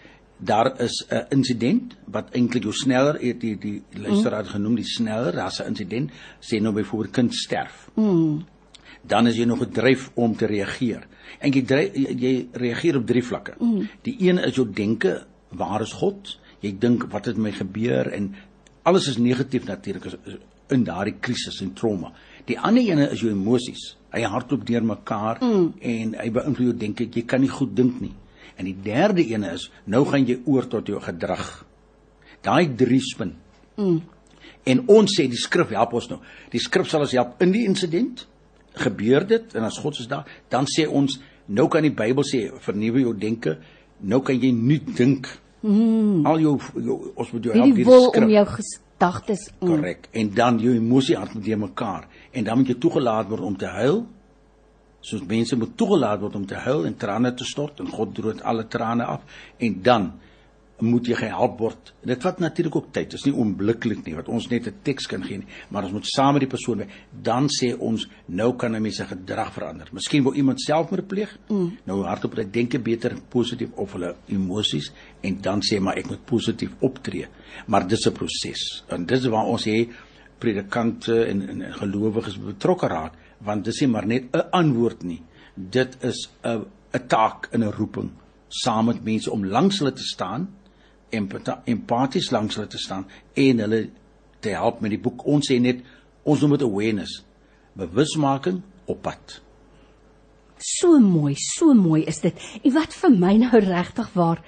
Daar 0.45 0.81
is 0.81 1.05
'n 1.09 1.27
insident 1.31 1.97
wat 2.05 2.35
eintlik 2.35 2.63
jou 2.63 2.73
sneller 2.75 3.19
die 3.19 3.37
die, 3.39 3.59
die 3.59 3.83
luisteraar 3.93 4.45
genoem 4.45 4.75
die 4.75 4.85
sneller, 4.85 5.33
daar's 5.33 5.61
'n 5.61 5.67
insident 5.67 6.11
sê 6.41 6.61
nou 6.61 6.73
byvoorbeeld 6.73 7.13
kind 7.13 7.35
sterf. 7.35 7.91
Mm. 7.95 8.45
Dan 9.07 9.27
is 9.27 9.37
jy 9.37 9.45
nog 9.45 9.59
gedryf 9.59 10.11
om 10.15 10.37
te 10.37 10.47
reageer. 10.47 11.07
En 11.39 11.53
jy 11.53 11.63
dryf, 11.63 11.95
jy, 11.95 12.17
jy 12.19 12.49
reageer 12.53 12.97
op 12.97 13.07
drie 13.07 13.25
vlakke. 13.25 13.55
Mm. 13.59 13.89
Die 14.03 14.17
een 14.19 14.39
is 14.39 14.55
jou 14.55 14.73
denke, 14.73 15.27
waar 15.49 15.81
is 15.81 15.93
God? 15.93 16.39
Jy 16.61 16.79
dink 16.79 17.07
wat 17.11 17.25
het 17.25 17.37
met 17.37 17.53
my 17.53 17.59
gebeur 17.59 18.13
en 18.13 18.35
alles 18.83 19.09
is 19.09 19.17
negatief 19.17 19.65
natuurlik 19.65 20.19
in 20.69 20.85
daardie 20.85 21.19
krisis 21.21 21.61
en 21.61 21.73
trauma. 21.73 22.13
Die 22.45 22.59
ander 22.59 22.83
ene 22.83 23.11
is 23.11 23.21
jou 23.21 23.31
emosies. 23.31 23.97
Hy 24.13 24.23
hardloop 24.23 24.67
deur 24.67 24.85
mekaar 24.85 25.39
mm. 25.41 25.73
en 25.81 26.15
hy 26.15 26.31
beïnvloed 26.31 26.67
jou 26.67 26.77
denke. 26.77 27.07
Jy 27.07 27.23
kan 27.23 27.41
nie 27.41 27.49
goed 27.53 27.77
dink 27.77 28.01
nie. 28.01 28.13
En 28.57 28.69
die 28.69 28.77
derde 28.83 29.25
ene 29.25 29.55
is 29.57 29.71
nou 29.85 30.05
gaan 30.09 30.27
jy 30.27 30.41
oor 30.45 30.69
tot 30.69 30.87
jou 30.87 31.01
gedrag. 31.01 31.65
Daai 32.43 32.75
drie 32.77 33.01
spin 33.01 33.37
Mm. 33.77 34.01
En 34.63 34.83
ons 34.95 35.15
sê 35.17 35.27
die 35.31 35.41
skrif 35.41 35.73
help 35.75 35.97
ons 35.99 36.09
nou. 36.13 36.21
Die 36.53 36.61
skrif 36.63 36.91
sal 36.91 37.05
ons 37.07 37.15
help 37.17 37.41
in 37.43 37.55
die 37.55 37.65
insident. 37.69 38.27
Gebeur 38.79 39.27
dit 39.29 39.55
en 39.59 39.67
as 39.69 39.79
God 39.83 39.99
is 40.01 40.09
daar, 40.09 40.29
dan 40.53 40.69
sê 40.71 40.87
ons 40.89 41.19
nou 41.53 41.67
kan 41.69 41.85
die 41.85 41.93
Bybel 41.93 42.25
sê 42.25 42.47
vernuwe 42.65 43.03
jou 43.05 43.15
denke. 43.19 43.59
Nou 44.09 44.23
kan 44.25 44.39
jy 44.39 44.53
nuut 44.57 44.95
dink. 44.97 45.29
Mm. 45.63 46.25
Al 46.27 46.41
jou, 46.43 46.57
jou 46.79 46.97
ons 47.13 47.35
moet 47.35 47.45
jou 47.45 47.53
help 47.55 47.69
Hierdie 47.69 47.85
deur 47.85 47.93
wil 47.93 48.07
die 48.07 48.09
skrif. 48.09 48.25
om 48.25 48.33
jou 48.37 48.47
gedagtes 48.55 49.45
mm. 49.51 49.69
Korrek. 49.69 50.09
En 50.19 50.33
dan 50.35 50.59
jou 50.63 50.75
emosie 50.79 51.19
hartmoed 51.19 51.53
mekaar 51.67 52.09
en 52.33 52.49
dan 52.49 52.59
moet 52.59 52.73
jy 52.73 52.79
toegelaat 52.83 53.31
word 53.31 53.47
om 53.47 53.59
te 53.59 53.71
huil. 53.79 54.03
Soos 55.03 55.23
mense 55.27 55.57
moet 55.59 55.77
toegelaat 55.77 56.21
word 56.23 56.37
om 56.39 56.47
te 56.47 56.59
huil 56.63 56.87
en 56.87 56.97
trane 56.97 57.35
te 57.35 57.45
stort 57.45 57.81
en 57.83 57.91
God 57.91 58.15
droog 58.15 58.43
alle 58.47 58.69
trane 58.71 59.05
af 59.05 59.41
en 59.59 59.81
dan 59.83 60.13
moet 60.83 61.07
jy 61.07 61.17
gehelp 61.17 61.61
word. 61.63 61.93
Dit 62.07 62.25
vat 62.25 62.41
natuurlik 62.43 62.77
ook 62.77 62.89
tyd. 62.95 63.11
Dit 63.13 63.21
is 63.21 63.27
nie 63.29 63.35
oombliklik 63.39 64.03
nie 64.07 64.15
wat 64.17 64.29
ons 64.33 64.49
net 64.51 64.67
'n 64.67 64.75
teks 64.83 65.07
kan 65.07 65.23
gee 65.23 65.39
nie, 65.39 65.47
maar 65.71 65.85
ons 65.85 65.93
moet 65.93 66.07
saam 66.07 66.35
met 66.35 66.41
die 66.41 66.51
persoon 66.51 66.79
wees. 66.79 66.89
Dan 67.23 67.49
sê 67.49 67.79
ons 67.79 68.09
nou 68.27 68.57
kan 68.57 68.75
'n 68.75 68.83
mens 68.83 68.97
se 68.97 69.05
gedrag 69.05 69.53
verander. 69.53 69.89
Miskien 69.93 70.23
wil 70.23 70.35
iemand 70.35 70.61
selfmoord 70.61 71.07
pleeg. 71.07 71.39
Mm. 71.49 71.79
Nou 71.85 72.03
hardop 72.05 72.37
hy 72.37 72.51
denke 72.51 72.79
beter 72.79 73.15
positief 73.29 73.71
of 73.75 73.93
hulle 73.93 74.17
emosies 74.27 74.93
en 75.21 75.41
dan 75.41 75.61
sê 75.61 75.81
maar 75.81 75.97
ek 75.97 76.09
moet 76.09 76.25
positief 76.25 76.71
optree. 76.81 77.27
Maar 77.67 77.87
dis 77.87 78.07
'n 78.07 78.13
proses. 78.13 78.85
En 78.89 79.07
dis 79.07 79.27
waar 79.27 79.47
ons 79.47 79.63
sê 79.63 79.89
predikante 80.39 81.25
en, 81.25 81.49
en, 81.49 81.63
en 81.63 81.73
gelowiges 81.73 82.39
betrokke 82.39 82.87
raak 82.87 83.13
want 83.45 83.65
dis 83.65 83.81
nie 83.81 83.89
maar 83.89 84.07
net 84.07 84.25
'n 84.33 84.51
antwoord 84.51 85.03
nie. 85.03 85.23
Dit 85.55 85.97
is 86.01 86.29
'n 86.45 86.67
'n 86.95 87.07
taak 87.09 87.49
en 87.53 87.65
'n 87.65 87.73
roeping 87.73 88.11
saam 88.49 88.87
met 88.87 89.05
mense 89.05 89.31
om 89.31 89.45
langs 89.45 89.79
hulle 89.79 89.93
te 89.93 90.05
staan 90.05 90.49
empaties 91.13 92.31
langs 92.31 92.57
hulle 92.57 92.69
te 92.69 92.81
staan 92.81 93.07
en 93.35 93.59
hulle 93.59 93.83
te 94.41 94.55
help 94.57 94.81
met 94.81 94.95
die 94.95 95.01
boek. 95.01 95.27
Ons 95.29 95.51
sê 95.51 95.59
net 95.61 95.83
ons 96.25 96.41
noem 96.43 96.57
dit 96.57 96.67
awareness, 96.67 97.21
bewusmaking 97.79 98.63
op 98.91 99.03
pad. 99.05 99.39
So 100.63 101.01
mooi, 101.03 101.35
so 101.39 101.75
mooi 101.75 102.05
is 102.07 102.23
dit. 102.23 102.39
En 102.63 102.75
wat 102.77 102.95
vir 102.95 103.15
my 103.15 103.35
nou 103.43 103.61
regtig 103.65 104.13
waar 104.15 104.43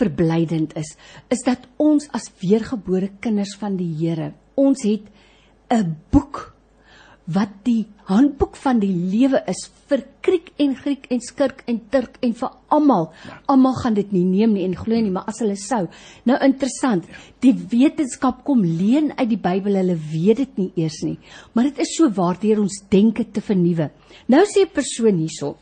verblydend 0.00 0.74
is, 0.78 0.96
is 1.30 1.44
dat 1.46 1.66
ons 1.78 2.08
as 2.16 2.30
weergebore 2.40 3.12
kinders 3.22 3.54
van 3.60 3.76
die 3.78 3.90
Here, 4.00 4.32
ons 4.58 4.82
het 4.82 5.06
'n 5.70 5.96
boek 6.10 6.54
wat 7.30 7.52
die 7.66 7.84
handboek 8.08 8.56
van 8.58 8.80
die 8.82 8.90
lewe 8.90 9.38
is 9.50 9.68
vir 9.90 10.02
Griek 10.24 10.50
en 10.62 10.74
Griek 10.78 11.06
en 11.14 11.22
Skurk 11.22 11.62
en 11.70 11.78
Turk 11.92 12.18
en 12.26 12.34
vir 12.34 12.56
almal. 12.74 13.08
Almal 13.50 13.76
gaan 13.78 13.94
dit 13.94 14.12
nie 14.14 14.24
neem 14.26 14.56
nie 14.56 14.64
en 14.66 14.74
glo 14.78 14.98
nie, 14.98 15.12
maar 15.14 15.28
as 15.30 15.38
hulle 15.44 15.56
sou. 15.60 15.84
Nou 16.26 16.38
interessant, 16.42 17.06
die 17.44 17.54
wetenskap 17.54 18.42
kom 18.46 18.64
leen 18.64 19.12
uit 19.16 19.28
die 19.30 19.40
Bybel, 19.40 19.78
hulle 19.78 19.98
weet 20.10 20.42
dit 20.42 20.60
nie 20.64 20.70
eers 20.84 21.00
nie, 21.06 21.18
maar 21.54 21.70
dit 21.70 21.82
is 21.86 21.94
so 21.96 22.10
waardeur 22.16 22.62
ons 22.64 22.82
denke 22.90 23.28
te 23.30 23.42
vernuwe. 23.44 23.90
Nou 24.28 24.44
sê 24.46 24.66
'n 24.66 24.74
persoon 24.74 25.18
hierso, 25.18 25.56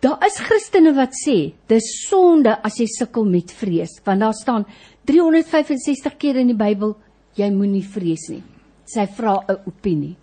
Daar 0.00 0.16
is 0.24 0.38
Christene 0.40 0.94
wat 0.96 1.12
sê 1.12 1.52
dis 1.68 2.06
sonde 2.08 2.54
as 2.64 2.78
jy 2.80 2.86
sukkel 2.88 3.26
met 3.28 3.52
vrees, 3.52 4.00
want 4.06 4.20
daar 4.20 4.32
staan 4.32 4.64
365 5.04 6.16
keer 6.16 6.40
in 6.40 6.54
die 6.54 6.56
Bybel 6.56 6.94
jy 7.36 7.50
moenie 7.52 7.84
vrees 7.84 8.30
nie. 8.32 8.40
Sy 8.88 9.04
vra 9.06 9.44
'n 9.44 9.58
opinie. 9.66 10.16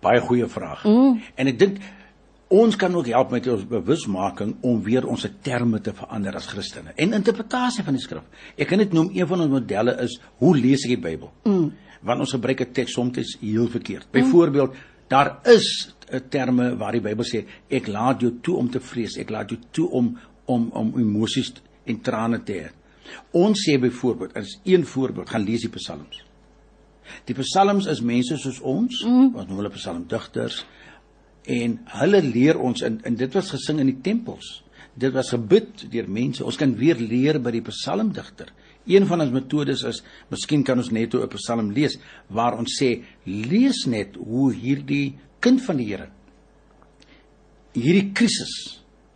Baie 0.00 0.20
goeie 0.24 0.46
vraag. 0.48 0.84
Mm. 0.84 1.18
En 1.36 1.50
ek 1.50 1.58
dink 1.60 1.80
ons 2.50 2.76
kan 2.76 2.94
ook 2.94 3.06
help 3.06 3.30
met 3.30 3.46
ons 3.52 3.66
bewusmaking 3.68 4.56
om 4.66 4.80
weer 4.82 5.06
ons 5.06 5.26
terme 5.42 5.78
te 5.80 5.92
verander 5.94 6.34
as 6.34 6.48
Christene 6.50 6.96
en 6.96 7.14
interpretasie 7.14 7.84
van 7.86 7.94
die 7.94 8.02
skrif. 8.02 8.26
Ek 8.58 8.72
kan 8.72 8.82
dit 8.82 8.96
noem 8.96 9.12
een 9.14 9.28
van 9.30 9.44
ons 9.44 9.52
modelle 9.52 9.94
is 10.02 10.16
hoe 10.42 10.56
lees 10.56 10.86
ek 10.88 10.96
die 10.96 11.04
Bybel? 11.04 11.30
Mm. 11.44 11.70
Want 12.02 12.24
ons 12.24 12.34
gebruik 12.34 12.60
'n 12.60 12.72
teks 12.72 12.92
soms 12.92 13.36
heel 13.40 13.68
verkeerd. 13.68 14.10
Byvoorbeeld, 14.10 14.74
daar 15.08 15.38
is 15.44 15.94
'n 16.10 16.28
terme 16.28 16.76
waar 16.76 16.92
die 16.92 17.00
Bybel 17.00 17.24
sê 17.24 17.44
ek 17.68 17.86
laat 17.86 18.20
jou 18.20 18.32
toe 18.42 18.56
om 18.56 18.70
te 18.70 18.80
vrees, 18.80 19.16
ek 19.18 19.30
laat 19.30 19.50
jou 19.50 19.60
toe 19.70 19.90
om 19.90 20.18
om 20.46 20.70
om 20.72 20.98
emosies 20.98 21.52
en 21.84 22.00
trane 22.00 22.42
te 22.42 22.52
hê. 22.52 22.70
Ons 23.32 23.66
sê 23.66 23.78
byvoorbeeld, 23.78 24.36
as 24.36 24.58
een 24.64 24.86
voorbeeld, 24.86 25.28
gaan 25.28 25.44
lees 25.44 25.60
die 25.60 25.70
psalms. 25.70 26.29
Die 27.28 27.36
psalms 27.38 27.88
is 27.90 28.02
mense 28.02 28.36
soos 28.40 28.60
ons, 28.60 29.02
mm. 29.06 29.34
ons 29.34 29.48
noem 29.48 29.62
hulle 29.62 29.72
psalmdigters 29.74 30.64
en 31.50 31.78
hulle 32.00 32.20
leer 32.22 32.58
ons 32.60 32.82
en, 32.86 33.00
en 33.04 33.16
dit 33.16 33.34
was 33.34 33.52
gesing 33.56 33.80
in 33.80 33.90
die 33.92 34.00
tempels. 34.04 34.60
Dit 35.00 35.14
was 35.14 35.30
gebid 35.32 35.86
deur 35.90 36.08
mense. 36.10 36.44
Ons 36.44 36.58
kan 36.60 36.72
weer 36.76 36.98
leer 36.98 37.38
by 37.40 37.54
die 37.54 37.64
psalmdigter. 37.64 38.50
Een 38.90 39.06
van 39.06 39.22
ons 39.22 39.32
metodes 39.32 39.84
is, 39.86 40.02
miskien 40.30 40.64
kan 40.66 40.78
ons 40.78 40.90
net 40.90 41.14
'n 41.14 41.28
psalm 41.36 41.70
lees 41.70 41.98
waar 42.28 42.58
ons 42.58 42.78
sê 42.80 43.02
lees 43.24 43.86
net 43.86 44.16
hoe 44.16 44.52
hierdie 44.52 45.14
kind 45.40 45.60
van 45.60 45.76
die 45.76 45.86
Here 45.92 46.10
hierdie 47.76 48.10
krisis, 48.16 48.52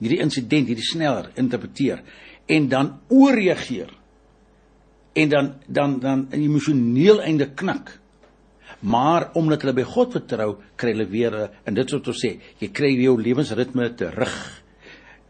hierdie 0.03 0.21
insident, 0.23 0.69
hierdie 0.71 0.87
sneller 0.87 1.31
interpreteer 1.41 2.03
en 2.51 2.69
dan 2.71 2.91
ooreageer 3.13 3.93
en 5.15 5.29
dan 5.29 5.53
dan 5.67 5.99
dan 6.01 6.27
emosioneel 6.31 7.23
einde 7.23 7.51
knak. 7.55 7.99
Maar 8.85 9.31
omdat 9.33 9.63
hulle 9.63 9.77
by 9.79 9.87
God 9.89 10.13
vertrou, 10.13 10.51
kry 10.77 10.93
hulle 10.93 11.07
weer 11.09 11.35
eh, 11.39 11.49
en 11.65 11.77
dit 11.77 11.89
is 11.89 11.97
wat 11.97 12.11
ons 12.13 12.21
sê, 12.21 12.35
jy 12.61 12.69
kry 12.75 12.91
jou 12.99 13.15
lewensritme 13.21 13.89
terug. 13.97 14.35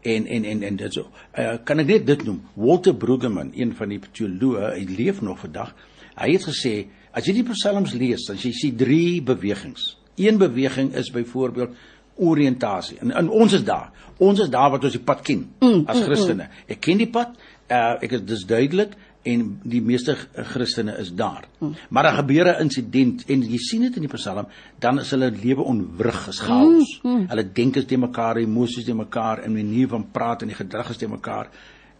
En 0.05 0.27
en 0.27 0.45
en 0.45 0.63
en 0.67 0.75
dit 0.77 0.93
so. 0.93 1.09
Uh, 1.33 1.55
kan 1.65 1.81
ek 1.81 1.87
net 1.89 2.03
dit 2.05 2.25
noem? 2.27 2.43
Walter 2.61 2.93
Brueggemann, 2.93 3.53
een 3.57 3.71
van 3.77 3.89
die 3.89 4.01
teoloë, 4.03 4.75
hy 4.75 4.83
leef 4.99 5.21
nog 5.25 5.39
vandag. 5.41 5.71
Hy 6.13 6.27
het 6.35 6.45
gesê, 6.45 6.73
as 7.15 7.25
jy 7.25 7.39
die 7.39 7.47
psalms 7.47 7.95
lees, 7.97 8.27
dan 8.29 8.37
jy 8.37 8.51
sien 8.53 8.75
drie 8.77 9.23
bewegings. 9.25 9.95
Een 10.21 10.37
beweging 10.37 10.91
is 10.99 11.09
byvoorbeeld 11.15 11.73
oriëntasie. 12.21 12.99
En, 13.01 13.15
en 13.17 13.31
ons 13.33 13.55
is 13.57 13.65
daar. 13.65 13.89
Ons 14.21 14.45
is 14.45 14.51
daar 14.53 14.69
wat 14.75 14.85
ons 14.87 14.93
die 14.95 15.03
pad 15.03 15.25
ken 15.25 15.47
Mm, 15.63 15.83
as 15.91 16.03
Christene. 16.05 16.51
Ek 16.69 16.79
ken 16.85 17.01
die 17.01 17.09
pad. 17.09 17.33
Uh, 17.65 17.97
ek 18.05 18.19
is 18.19 18.27
dis 18.29 18.45
duidelik 18.47 18.93
en 19.25 19.43
die 19.65 19.81
meeste 19.81 20.15
Christene 20.51 20.95
is 21.01 21.11
daar. 21.17 21.47
Maar 21.89 22.03
daar 22.03 22.17
gebeur 22.21 22.45
'n 22.45 22.61
insident 22.61 23.25
en 23.25 23.41
jy 23.41 23.57
sien 23.57 23.81
dit 23.81 23.95
in 23.95 24.01
die 24.01 24.13
Psalm, 24.13 24.47
dan 24.79 24.99
is 24.99 25.09
hulle 25.09 25.31
lewe 25.31 25.61
onwrig, 25.61 26.27
is 26.27 26.39
chaos. 26.39 26.99
Hulle 27.03 27.51
denke 27.53 27.79
is 27.79 27.85
te 27.85 27.97
mekaar, 27.97 28.37
emosies 28.37 28.85
te 28.85 28.93
mekaar, 28.93 29.39
en 29.39 29.53
manier 29.53 29.87
van 29.87 30.11
praat 30.11 30.41
en 30.41 30.47
die 30.47 30.55
gedrag 30.55 30.89
is 30.89 30.97
te 30.97 31.07
mekaar. 31.07 31.49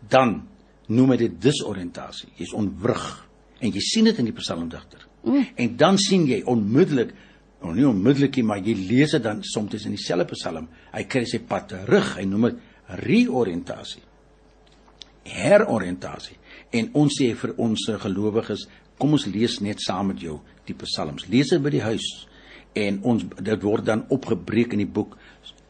Dan 0.10 0.48
noem 0.88 1.10
hy 1.10 1.18
dit 1.18 1.42
disoriëntasie. 1.42 2.30
Jy's 2.38 2.54
onwrig 2.54 3.28
en 3.60 3.72
jy 3.72 3.80
sien 3.80 4.04
dit 4.04 4.18
in 4.18 4.26
die 4.26 4.34
psalmdigter. 4.34 5.08
En 5.56 5.78
dan 5.78 5.98
sien 5.98 6.28
jy 6.28 6.42
onmiddellik 6.46 7.14
of 7.62 7.74
nie 7.74 7.88
onmiddellik 7.88 8.36
nie, 8.36 8.44
maar 8.44 8.60
jy 8.60 8.76
lees 8.76 9.12
dit 9.12 9.24
dan 9.24 9.44
soms 9.44 9.86
in 9.86 9.92
dieselfde 9.92 10.26
psalm. 10.26 10.68
Hy 10.92 11.04
kry 11.04 11.26
sy 11.26 11.40
pad 11.40 11.68
terug. 11.68 12.16
Hy 12.18 12.26
noem 12.26 12.42
dit 12.42 12.56
reoriëntasie 12.88 14.02
heroriëntasie. 15.26 16.38
En 16.72 16.90
ons 16.94 17.20
sê 17.20 17.34
vir 17.36 17.54
ons 17.58 17.90
gelowiges, 18.02 18.68
kom 18.98 19.16
ons 19.18 19.28
lees 19.28 19.60
net 19.62 19.82
saam 19.84 20.08
met 20.08 20.22
jou 20.24 20.40
die 20.68 20.76
psalms. 20.80 21.28
Lees 21.32 21.52
dit 21.54 21.62
by 21.62 21.74
die 21.76 21.84
huis 21.84 22.08
en 22.76 23.00
ons 23.08 23.24
dit 23.24 23.64
word 23.64 23.86
dan 23.88 24.04
opgebreek 24.12 24.76
in 24.76 24.84
die 24.84 24.92
boek. 24.98 25.16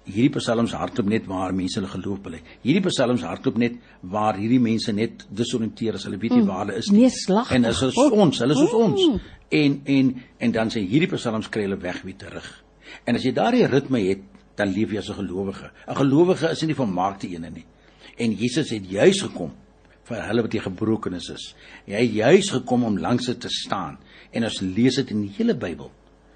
Hierdie 0.05 0.37
psalms 0.37 0.73
hardloop 0.77 1.07
net 1.09 1.25
waar 1.29 1.53
mense 1.57 1.79
hulle 1.79 1.89
geloof 1.89 2.21
bely. 2.27 2.41
Hierdie 2.61 2.83
psalms 2.85 3.25
hardloop 3.25 3.57
net 3.61 3.79
waar 4.13 4.37
hierdie 4.37 4.61
mense 4.61 4.93
net 4.93 5.25
disoriënteer 5.33 5.97
as 5.97 6.05
hulle 6.05 6.19
weet 6.21 6.37
nie 6.37 6.45
waar 6.45 6.65
hulle 6.65 6.77
is 6.81 6.91
nie. 6.91 7.05
Neerslagtig. 7.05 7.55
En 7.57 7.69
is 7.71 7.81
ons, 7.97 8.41
hulle 8.43 8.57
is 8.57 8.61
soos 8.61 8.77
ons. 8.77 9.25
En 9.49 9.79
en 9.95 10.13
en 10.45 10.55
dan 10.59 10.73
sê 10.73 10.85
hierdie 10.85 11.09
psalms 11.13 11.49
kry 11.53 11.65
hulle 11.65 11.81
weg 11.81 12.03
weer 12.05 12.17
terug. 12.21 12.47
En 13.05 13.17
as 13.17 13.25
jy 13.25 13.33
daardie 13.33 13.65
ritme 13.69 14.01
het, 14.05 14.21
dan 14.55 14.71
leef 14.71 14.93
jy 14.93 15.01
as 15.01 15.09
'n 15.09 15.19
gelowige. 15.21 15.71
'n 15.89 15.95
Gelowige 15.95 16.51
is 16.51 16.61
nie 16.61 16.73
die 16.73 16.81
volmaakte 16.81 17.27
ene 17.27 17.49
nie. 17.49 17.65
En 18.17 18.31
Jesus 18.31 18.69
het 18.69 18.85
juis 18.89 19.21
gekom 19.21 19.51
vir 20.05 20.23
hulle 20.27 20.45
wat 20.45 20.53
die 20.53 20.63
gebrokenes 20.63 21.29
is. 21.33 21.45
Hy 21.87 22.01
het 22.05 22.17
juis 22.19 22.49
gekom 22.53 22.85
om 22.85 22.99
langs 23.01 23.29
dit 23.31 23.39
te 23.41 23.49
staan. 23.49 23.97
En 24.31 24.45
ons 24.45 24.61
lees 24.61 24.99
dit 25.01 25.13
in 25.15 25.25
die 25.25 25.33
hele 25.37 25.55
Bybel 25.57 25.91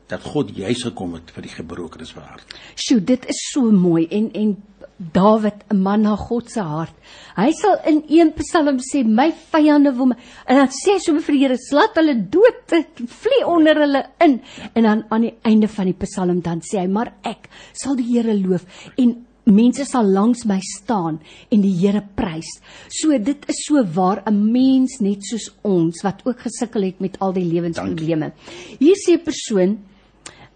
dat 0.09 0.25
God 0.25 0.49
juis 0.57 0.81
gekom 0.87 1.13
het 1.19 1.29
vir 1.35 1.45
die 1.45 1.53
gebrokenes 1.53 2.11
van 2.15 2.25
hart. 2.31 2.55
Sjoe, 2.73 2.97
dit 3.05 3.27
is 3.29 3.43
so 3.51 3.69
mooi 3.71 4.07
en 4.09 4.31
en 4.33 4.57
Dawid, 4.99 5.63
'n 5.71 5.79
man 5.79 6.01
na 6.01 6.15
God 6.15 6.51
se 6.51 6.59
hart. 6.59 6.93
Hy 7.35 7.51
sal 7.51 7.77
in 7.87 8.03
een 8.09 8.33
Psalm 8.33 8.79
sê, 8.79 9.05
"My 9.05 9.31
vyande 9.31 9.95
wil 9.95 10.07
my." 10.07 10.15
En 10.45 10.57
dan 10.57 10.67
sê 10.67 10.93
hy 10.95 10.99
so 10.99 11.17
vir 11.19 11.35
die 11.35 11.39
Here, 11.39 11.57
"Laat 11.71 11.95
hulle 11.95 12.29
dood, 12.29 12.67
dit 12.67 12.87
vlieg 13.07 13.47
onder 13.47 13.75
hulle 13.75 14.05
in." 14.19 14.41
En 14.73 14.83
dan 14.83 15.05
aan 15.09 15.21
die 15.21 15.37
einde 15.43 15.67
van 15.67 15.85
die 15.85 15.93
Psalm 15.93 16.41
dan 16.41 16.59
sê 16.59 16.79
hy, 16.79 16.87
"Maar 16.87 17.13
ek 17.23 17.47
sal 17.71 17.95
die 17.95 18.11
Here 18.11 18.33
loof 18.33 18.65
en 18.97 19.25
mense 19.49 19.85
sal 19.85 20.05
langs 20.05 20.45
my 20.45 20.59
staan 20.61 21.19
en 21.51 21.61
die 21.61 21.73
Here 21.73 22.01
prys." 22.15 22.49
So 22.89 23.17
dit 23.17 23.45
is 23.49 23.65
so 23.65 23.83
waar 23.83 24.23
'n 24.25 24.51
mens 24.51 24.99
net 24.99 25.23
soos 25.23 25.49
ons 25.63 26.01
wat 26.03 26.21
ook 26.25 26.39
gesukkel 26.39 26.83
het 26.83 26.99
met 26.99 27.19
al 27.19 27.33
die 27.33 27.45
lewensprobleme. 27.45 28.31
Hier 28.79 28.95
sê 28.95 29.13
'n 29.13 29.23
persoon, 29.23 29.79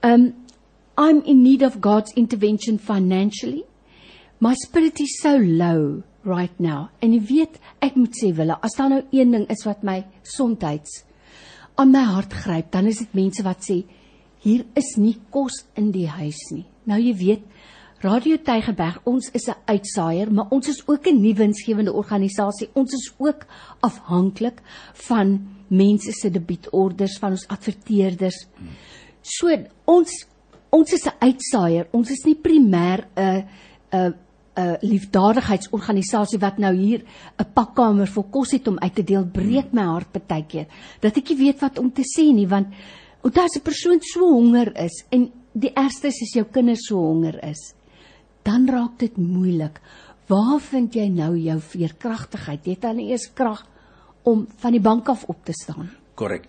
um 0.03 0.34
I'm 0.97 1.23
in 1.25 1.41
need 1.41 1.63
of 1.63 1.82
God's 1.82 2.13
intervention 2.15 2.77
financially. 2.77 3.63
My 4.39 4.53
spirit 4.53 4.99
is 4.99 5.19
so 5.21 5.38
low 5.38 6.03
right 6.23 6.60
now. 6.60 6.89
En 7.01 7.13
jy 7.13 7.21
weet, 7.21 7.58
ek 7.82 7.95
moet 7.95 8.13
sê 8.13 8.29
wille, 8.36 8.58
as 8.62 8.75
daar 8.77 8.91
nou 8.91 9.01
een 9.12 9.32
ding 9.32 9.47
is 9.49 9.65
wat 9.65 9.84
my 9.84 10.03
sontyds 10.23 11.03
aan 11.75 11.89
my 11.89 12.03
hart 12.06 12.34
gryp, 12.43 12.69
dan 12.71 12.86
is 12.88 12.99
dit 13.01 13.15
mense 13.17 13.41
wat 13.45 13.65
sê 13.65 13.79
hier 14.43 14.65
is 14.77 14.91
nie 14.99 15.15
kos 15.34 15.63
in 15.79 15.89
die 15.95 16.06
huis 16.12 16.41
nie. 16.53 16.65
Nou 16.86 16.99
jy 17.01 17.13
weet, 17.17 17.47
Radio 18.04 18.36
Tygerberg, 18.36 18.98
ons 19.08 19.30
is 19.32 19.48
'n 19.48 19.56
uitsaaier, 19.66 20.32
maar 20.32 20.50
ons 20.50 20.68
is 20.68 20.84
ook 20.88 21.08
'n 21.08 21.22
nuwe 21.22 21.36
winsgewende 21.36 21.94
organisasie. 21.94 22.70
Ons 22.74 22.92
is 22.92 23.13
ook 23.18 23.46
afhanklik 23.80 24.62
van 24.94 25.48
mense 25.68 26.12
se 26.12 26.30
debietorders, 26.30 27.18
van 27.18 27.32
ons 27.32 27.48
adverteerders. 27.48 28.48
So 29.22 29.48
ons 29.86 30.28
ons 30.70 30.92
is 30.92 31.06
'n 31.06 31.16
uitsaaier. 31.20 31.88
Ons 31.92 32.12
is 32.12 32.26
nie 32.26 32.36
primêr 32.36 33.08
'n 33.16 33.46
'n 33.94 34.13
'n 34.58 34.78
liefdadigheidsorganisasie 34.82 36.39
wat 36.39 36.58
nou 36.58 36.76
hier 36.76 37.06
'n 37.39 37.54
pakkamer 37.54 38.08
vir 38.08 38.24
kos 38.24 38.52
het 38.52 38.68
om 38.68 38.80
uit 38.80 38.96
te 38.96 39.04
deel. 39.04 39.26
Breek 39.26 39.72
my 39.72 39.84
hart 39.84 40.28
baie 40.28 40.46
keer 40.46 40.68
dat 41.00 41.18
ek 41.18 41.30
nie 41.30 41.38
weet 41.38 41.62
wat 41.62 41.80
om 41.80 41.92
te 41.92 42.04
sê 42.04 42.34
nie, 42.34 42.48
want 42.48 42.68
as 43.24 43.56
'n 43.56 43.62
persoon 43.62 44.00
so 44.02 44.20
honger 44.20 44.78
is 44.78 45.06
en 45.10 45.32
die 45.54 45.72
ergste 45.74 46.08
is 46.08 46.22
as 46.22 46.34
jou 46.34 46.46
kinders 46.52 46.88
so 46.88 46.98
honger 46.98 47.39
is 47.44 47.74
dan 48.43 48.67
raak 48.69 48.99
dit 48.99 49.17
moeilik. 49.17 49.79
Waar 50.27 50.60
vind 50.63 50.95
jy 50.95 51.08
nou 51.12 51.34
jou 51.38 51.60
veerkragtigheid? 51.60 52.65
Jy 52.65 52.75
het 52.77 52.82
dan 52.86 52.99
eers 52.99 53.29
krag 53.34 53.65
om 54.23 54.45
van 54.58 54.71
die 54.71 54.82
bank 54.84 55.10
af 55.12 55.25
op 55.27 55.45
te 55.45 55.56
staan. 55.56 55.89
Korrek. 56.15 56.47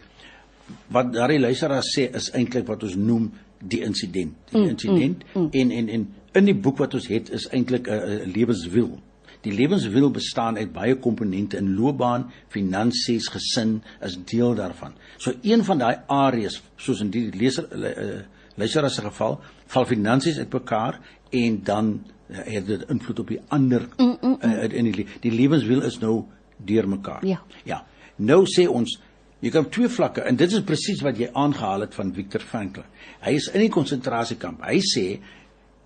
Wat 0.94 1.12
daardie 1.12 1.40
luisteraar 1.40 1.84
sê 1.84 2.08
is 2.14 2.30
eintlik 2.32 2.66
wat 2.68 2.82
ons 2.86 2.94
noem 2.96 3.32
die 3.58 3.82
insident. 3.84 4.36
Die 4.50 4.60
mm, 4.60 4.68
insident 4.68 5.24
mm, 5.24 5.42
mm. 5.42 5.48
en 5.52 5.70
en 5.70 5.88
en 5.88 6.06
in 6.34 6.48
die 6.50 6.56
boek 6.56 6.78
wat 6.82 6.94
ons 6.94 7.08
het 7.10 7.30
is 7.30 7.48
eintlik 7.50 7.88
'n 7.88 8.30
lewenswiel. 8.34 8.98
Die 9.44 9.52
lewenswiel 9.52 10.10
bestaan 10.10 10.56
uit 10.56 10.72
baie 10.72 10.96
komponente 10.96 11.56
in 11.56 11.74
loopbaan, 11.76 12.30
finansies, 12.48 13.28
gesin 13.28 13.82
is 14.00 14.16
deel 14.24 14.54
daarvan. 14.54 14.94
So 15.18 15.32
een 15.42 15.64
van 15.64 15.78
daai 15.78 15.96
areas 16.06 16.62
soos 16.76 17.00
in 17.00 17.10
die 17.10 17.30
leser 17.36 17.68
uh, 17.76 18.22
luisteraar 18.54 18.90
se 18.90 19.02
geval, 19.02 19.40
val 19.66 19.86
finansies 19.86 20.38
uitmekaar 20.38 21.00
en 21.34 21.58
dan 21.66 21.90
uh, 22.28 22.44
het 22.56 22.66
dit 22.66 22.84
invloed 22.92 23.24
op 23.24 23.32
die 23.32 23.40
ander 23.54 23.88
mm, 23.96 24.04
mm, 24.06 24.16
mm. 24.28 24.38
Uh, 24.42 24.78
in 24.78 24.90
die 24.92 25.06
die 25.24 25.32
lewenswiel 25.34 25.82
is 25.86 25.98
nou 26.02 26.22
deurmekaar. 26.56 27.24
Ja. 27.26 27.40
Ja. 27.68 27.82
Nou 28.16 28.44
sê 28.50 28.66
ons 28.70 28.98
jy 29.44 29.50
kan 29.52 29.66
twee 29.68 29.90
vlakke 29.92 30.24
en 30.24 30.38
dit 30.40 30.52
is 30.52 30.64
presies 30.64 31.02
wat 31.04 31.18
jy 31.20 31.28
aangehaal 31.36 31.86
het 31.86 31.96
van 31.96 32.12
Viktor 32.16 32.44
Frankl. 32.44 32.84
Hy 33.24 33.34
is 33.36 33.50
in 33.52 33.66
die 33.66 33.72
konsentrasiekamp. 33.72 34.62
Hy 34.64 34.78
sê 34.84 35.06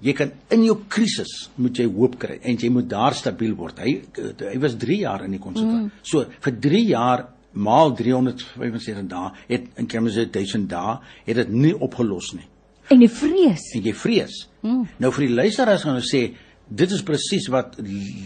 jy 0.05 0.15
kan 0.15 0.31
in 0.55 0.63
jou 0.69 0.77
krisis 0.91 1.49
moet 1.59 1.81
jy 1.81 1.89
hoop 1.91 2.19
kry 2.23 2.39
en 2.47 2.61
jy 2.61 2.71
moet 2.71 2.87
daar 2.91 3.17
stabiel 3.19 3.57
word. 3.59 3.81
Hy 3.83 3.97
hy 4.45 4.61
was 4.63 4.77
3 4.79 5.01
jaar 5.03 5.27
in 5.27 5.35
die 5.35 5.43
konsentrasie. 5.43 5.89
Mm. 5.89 6.07
So 6.07 6.29
vir 6.45 6.61
3 6.69 6.85
jaar 6.93 7.27
maal 7.59 7.95
375 7.97 9.09
dae 9.11 9.33
het 9.49 9.67
in 9.81 9.89
van 9.91 10.31
1000 10.31 10.69
dae 10.71 10.99
het 11.27 11.41
dit 11.43 11.51
nie 11.51 11.75
opgelos 11.75 12.35
nie. 12.37 12.47
En 12.89 13.03
jy 13.03 13.09
vrees. 13.13 13.65
En 13.77 13.85
jy 13.85 13.95
vrees. 13.97 14.37
Hmm. 14.63 14.85
Nou 15.03 15.11
vir 15.15 15.27
die 15.27 15.35
luisteraars 15.37 15.85
gaan 15.87 15.99
ons 16.01 16.13
sê 16.13 16.23
dit 16.69 16.93
is 16.93 17.05
presies 17.05 17.47
wat 17.53 17.79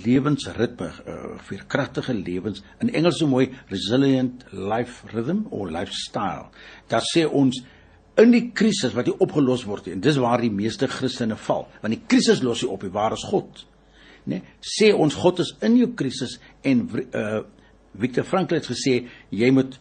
lewensritme 0.05 0.89
uh, 0.89 1.19
vir 1.47 1.63
kragtige 1.71 2.15
lewens 2.17 2.65
in 2.83 2.91
Engels 2.91 3.21
so 3.21 3.31
mooi 3.31 3.47
resilient 3.71 4.43
life 4.51 5.07
rhythm 5.13 5.45
of 5.51 5.71
lifestyle. 5.71 6.49
Daar 6.91 7.07
sê 7.07 7.23
ons 7.27 7.61
in 8.19 8.35
die 8.35 8.49
krisis 8.53 8.97
wat 8.97 9.09
jy 9.09 9.15
opgelos 9.25 9.63
word 9.69 9.89
en 9.93 10.03
dis 10.03 10.19
waar 10.21 10.43
die 10.43 10.53
meeste 10.53 10.89
Christene 10.91 11.39
val. 11.47 11.69
Want 11.85 11.95
die 11.95 12.03
krisis 12.11 12.43
los 12.45 12.65
jy 12.65 12.71
op, 12.73 12.83
die 12.83 12.93
waar 12.93 13.15
is 13.17 13.25
God? 13.31 13.65
Né? 14.27 14.39
Nee, 14.39 14.59
sê 14.63 14.93
ons 14.95 15.17
God 15.19 15.43
is 15.43 15.55
in 15.67 15.79
jou 15.81 15.93
krisis 15.99 16.39
en 16.67 16.87
uh 17.11 17.43
Victor 17.93 18.25
Frankl 18.25 18.57
het 18.57 18.65
gesê 18.65 19.03
jy 19.37 19.51
moet 19.53 19.75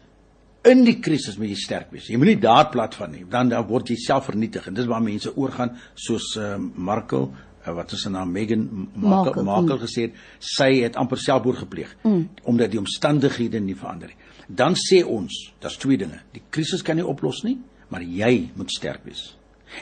in 0.68 0.84
die 0.86 0.98
krisis 1.02 1.38
moet 1.42 1.52
jy 1.52 1.60
sterk 1.60 1.94
wees. 1.94 2.10
Jy 2.12 2.20
moenie 2.22 2.40
daar 2.42 2.70
plat 2.74 2.94
van 2.98 3.16
nie, 3.16 3.24
dan 3.30 3.50
dan 3.50 3.66
word 3.70 3.90
jy 3.90 3.98
self 4.02 4.28
vernietig 4.30 4.68
en 4.70 4.78
dis 4.78 4.90
waar 4.90 5.02
mense 5.04 5.32
oorgaan 5.34 5.74
soos 5.98 6.36
uh, 6.38 6.56
Markel 6.60 7.30
uh, 7.32 7.74
wat 7.78 7.94
is 7.96 8.06
sy 8.06 8.12
naam 8.14 8.32
Megan 8.34 8.68
Markel 8.94 9.46
Markel 9.48 9.78
mm. 9.78 9.84
gesê 9.86 10.08
het 10.08 10.20
sy 10.54 10.70
het 10.84 11.00
amper 11.02 11.22
selfmoord 11.22 11.64
gepleeg 11.64 11.96
mm. 12.04 12.24
omdat 12.52 12.74
die 12.74 12.82
omstandighede 12.82 13.62
nie 13.64 13.78
verander 13.78 14.14
nie. 14.14 14.20
Dan 14.52 14.76
sê 14.76 15.00
ons, 15.08 15.32
daar's 15.64 15.80
twee 15.80 15.98
dinge. 15.98 16.20
Die 16.36 16.44
krisis 16.52 16.84
kan 16.84 16.98
nie 17.00 17.06
oplos 17.08 17.46
nie, 17.48 17.56
maar 17.90 18.04
jy 18.04 18.52
moet 18.58 18.74
sterk 18.74 19.06
wees. 19.08 19.32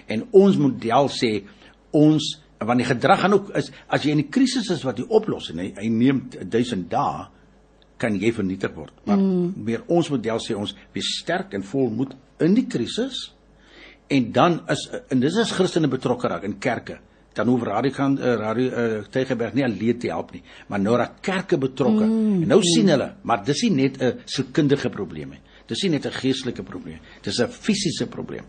En 0.07 0.27
ons 0.37 0.59
model 0.61 1.09
sê 1.11 1.39
ons 1.97 2.35
want 2.59 2.81
die 2.81 2.87
gedrag 2.87 3.21
gaan 3.23 3.35
ook 3.37 3.51
is 3.55 3.69
as 3.87 4.03
jy 4.03 4.13
in 4.13 4.23
die 4.23 4.31
krisis 4.31 4.67
is 4.73 4.83
wat 4.83 4.99
jy 4.99 5.05
oplos 5.15 5.47
en 5.53 5.61
hy, 5.63 5.69
hy 5.79 5.87
neem 5.91 6.25
1000 6.43 6.89
dae 6.91 7.27
kan 7.99 8.15
jy 8.15 8.31
vernietig 8.33 8.71
word. 8.75 8.95
Maar 9.05 9.19
mm. 9.19 9.51
meer 9.67 9.83
ons 9.87 10.09
model 10.09 10.39
sê 10.39 10.55
ons 10.55 10.73
wees 10.95 11.11
sterk 11.19 11.53
en 11.53 11.65
vol 11.67 11.91
moed 11.91 12.15
in 12.39 12.55
die 12.55 12.67
krisis 12.71 13.29
en 14.09 14.31
dan 14.33 14.59
is 14.71 14.87
en 15.11 15.21
dis 15.21 15.37
as 15.37 15.53
Christene 15.53 15.89
betrokke 15.91 16.31
raak 16.31 16.45
in 16.47 16.57
kerke 16.61 16.97
dan 17.37 17.47
hoef 17.51 17.63
radio 17.67 17.93
kan 17.93 18.17
uh, 18.17 18.35
radio 18.39 18.69
uh, 18.69 19.01
Tygerberg 19.11 19.53
nie 19.55 19.65
alleen 19.65 19.99
te 19.99 20.09
help 20.11 20.33
nie 20.33 20.41
maar 20.67 20.81
nou 20.81 20.95
raak 20.97 21.19
kerke 21.25 21.59
betrokke 21.61 22.05
mm. 22.05 22.41
en 22.43 22.47
nou 22.49 22.59
mm. 22.59 22.69
sien 22.73 22.89
hulle 22.89 23.09
maar 23.23 23.43
dis 23.45 23.63
nie 23.67 23.83
net 23.83 24.01
'n 24.01 24.23
sielkundige 24.25 24.89
probleem 24.89 25.35
nie 25.35 25.41
dis 25.67 25.83
nie 25.83 25.91
net 25.97 26.05
'n 26.05 26.19
geestelike 26.21 26.63
probleem 26.63 26.99
dis 27.23 27.39
'n 27.39 27.47
fisiese 27.47 28.07
probleem 28.07 28.45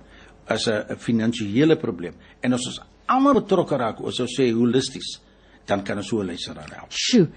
as 0.46 0.68
'n 0.68 0.96
finansiële 0.96 1.76
probleem 1.76 2.14
en 2.42 2.52
ons 2.52 2.80
almal 3.06 3.42
betrokke 3.42 3.76
raak 3.76 4.00
ons 4.00 4.16
sou 4.16 4.26
sê 4.26 4.52
holisties 4.52 5.20
dan 5.66 5.84
kan 5.84 5.96
ons 5.96 6.08
so 6.08 6.20
'n 6.20 6.26
luisteraar 6.26 6.70
help. 6.74 6.90
Sjoe. 6.90 7.28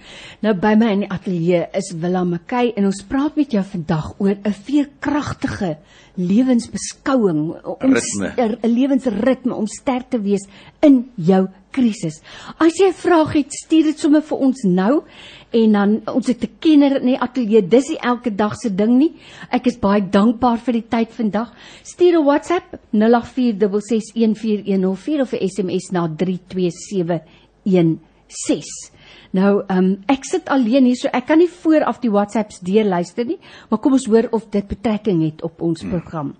Nou 0.41 0.53
by 0.53 0.75
my 0.75 0.91
in 0.91 0.99
die 0.99 1.09
ateljee 1.09 1.67
is 1.73 1.93
Willem 1.95 2.29
McKay 2.29 2.73
en 2.75 2.85
ons 2.85 3.03
praat 3.07 3.35
met 3.35 3.51
jou 3.51 3.63
vandag 3.63 4.15
oor 4.19 4.35
'n 4.43 4.53
veerkragtige 4.53 5.77
lewensbeskouing, 6.15 7.63
om 7.63 7.95
'n 8.37 8.57
lewensritme 8.61 9.55
om 9.55 9.67
sterk 9.67 10.09
te 10.09 10.21
wees 10.21 10.47
in 10.81 11.11
jou 11.15 11.47
krisis. 11.71 12.21
As 12.57 12.77
jy 12.77 12.87
'n 12.87 12.93
vraag 12.93 13.33
het, 13.33 13.53
stuur 13.53 13.83
dit 13.83 13.99
sommer 13.99 14.21
vir 14.21 14.37
ons 14.37 14.63
nou 14.63 15.03
en 15.51 15.71
dan 15.71 16.01
ons 16.05 16.27
het 16.27 16.43
'n 16.43 16.49
kenner 16.59 17.01
in 17.01 17.05
die 17.05 17.19
ateljee. 17.19 17.67
Dis 17.67 17.89
nie 17.89 17.99
elke 17.99 18.35
dag 18.35 18.55
se 18.55 18.75
ding 18.75 18.97
nie. 18.97 19.13
Ek 19.49 19.67
is 19.67 19.79
baie 19.79 20.09
dankbaar 20.09 20.57
vir 20.57 20.73
die 20.73 20.87
tyd 20.89 21.11
vandag. 21.11 21.53
Stuur 21.83 22.19
'n 22.19 22.25
WhatsApp 22.25 22.79
0846614104 22.91 25.21
of 25.21 25.33
'n 25.33 25.47
SMS 25.47 25.89
na 25.91 26.07
327 26.07 27.21
6. 28.33 28.69
Nou, 29.33 29.63
ehm 29.67 29.77
um, 29.77 29.89
ek 30.07 30.25
sit 30.29 30.49
alleen 30.53 30.85
hier 30.85 30.99
so 30.99 31.09
ek 31.13 31.25
kan 31.31 31.41
nie 31.41 31.49
vooraf 31.49 31.99
die 32.03 32.11
WhatsApps 32.13 32.61
deur 32.61 32.85
luister 32.85 33.25
nie, 33.25 33.39
maar 33.69 33.81
kom 33.81 33.97
ons 33.97 34.05
hoor 34.05 34.29
of 34.31 34.49
dit 34.53 34.67
betrekking 34.67 35.23
het 35.25 35.41
op 35.43 35.61
ons 35.61 35.81
hmm. 35.81 35.89
program. 35.95 36.33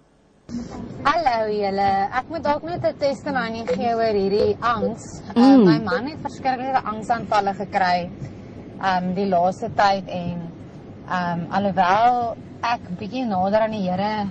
Hallo 1.08 1.48
julle, 1.50 1.90
ek 2.20 2.30
moet 2.30 2.44
dalk 2.46 2.64
net 2.68 2.84
'n 2.86 2.98
testimonie 3.00 3.66
gee 3.70 3.94
oor 3.96 4.18
hierdie 4.20 4.58
angs. 4.60 5.06
Uh, 5.34 5.42
mm. 5.42 5.64
My 5.66 5.80
man 5.82 6.10
het 6.12 6.20
verskriklike 6.22 6.82
angsaanvalle 6.94 7.54
gekry 7.62 8.10
ehm 8.84 9.04
um, 9.04 9.14
die 9.16 9.28
laaste 9.32 9.70
tyd 9.80 10.10
en 10.10 10.38
ehm 11.08 11.40
um, 11.40 11.46
alhoewel 11.60 12.36
ek 12.74 12.90
bietjie 13.00 13.26
nader 13.26 13.66
aan 13.66 13.76
die 13.78 13.86
Here 13.88 14.28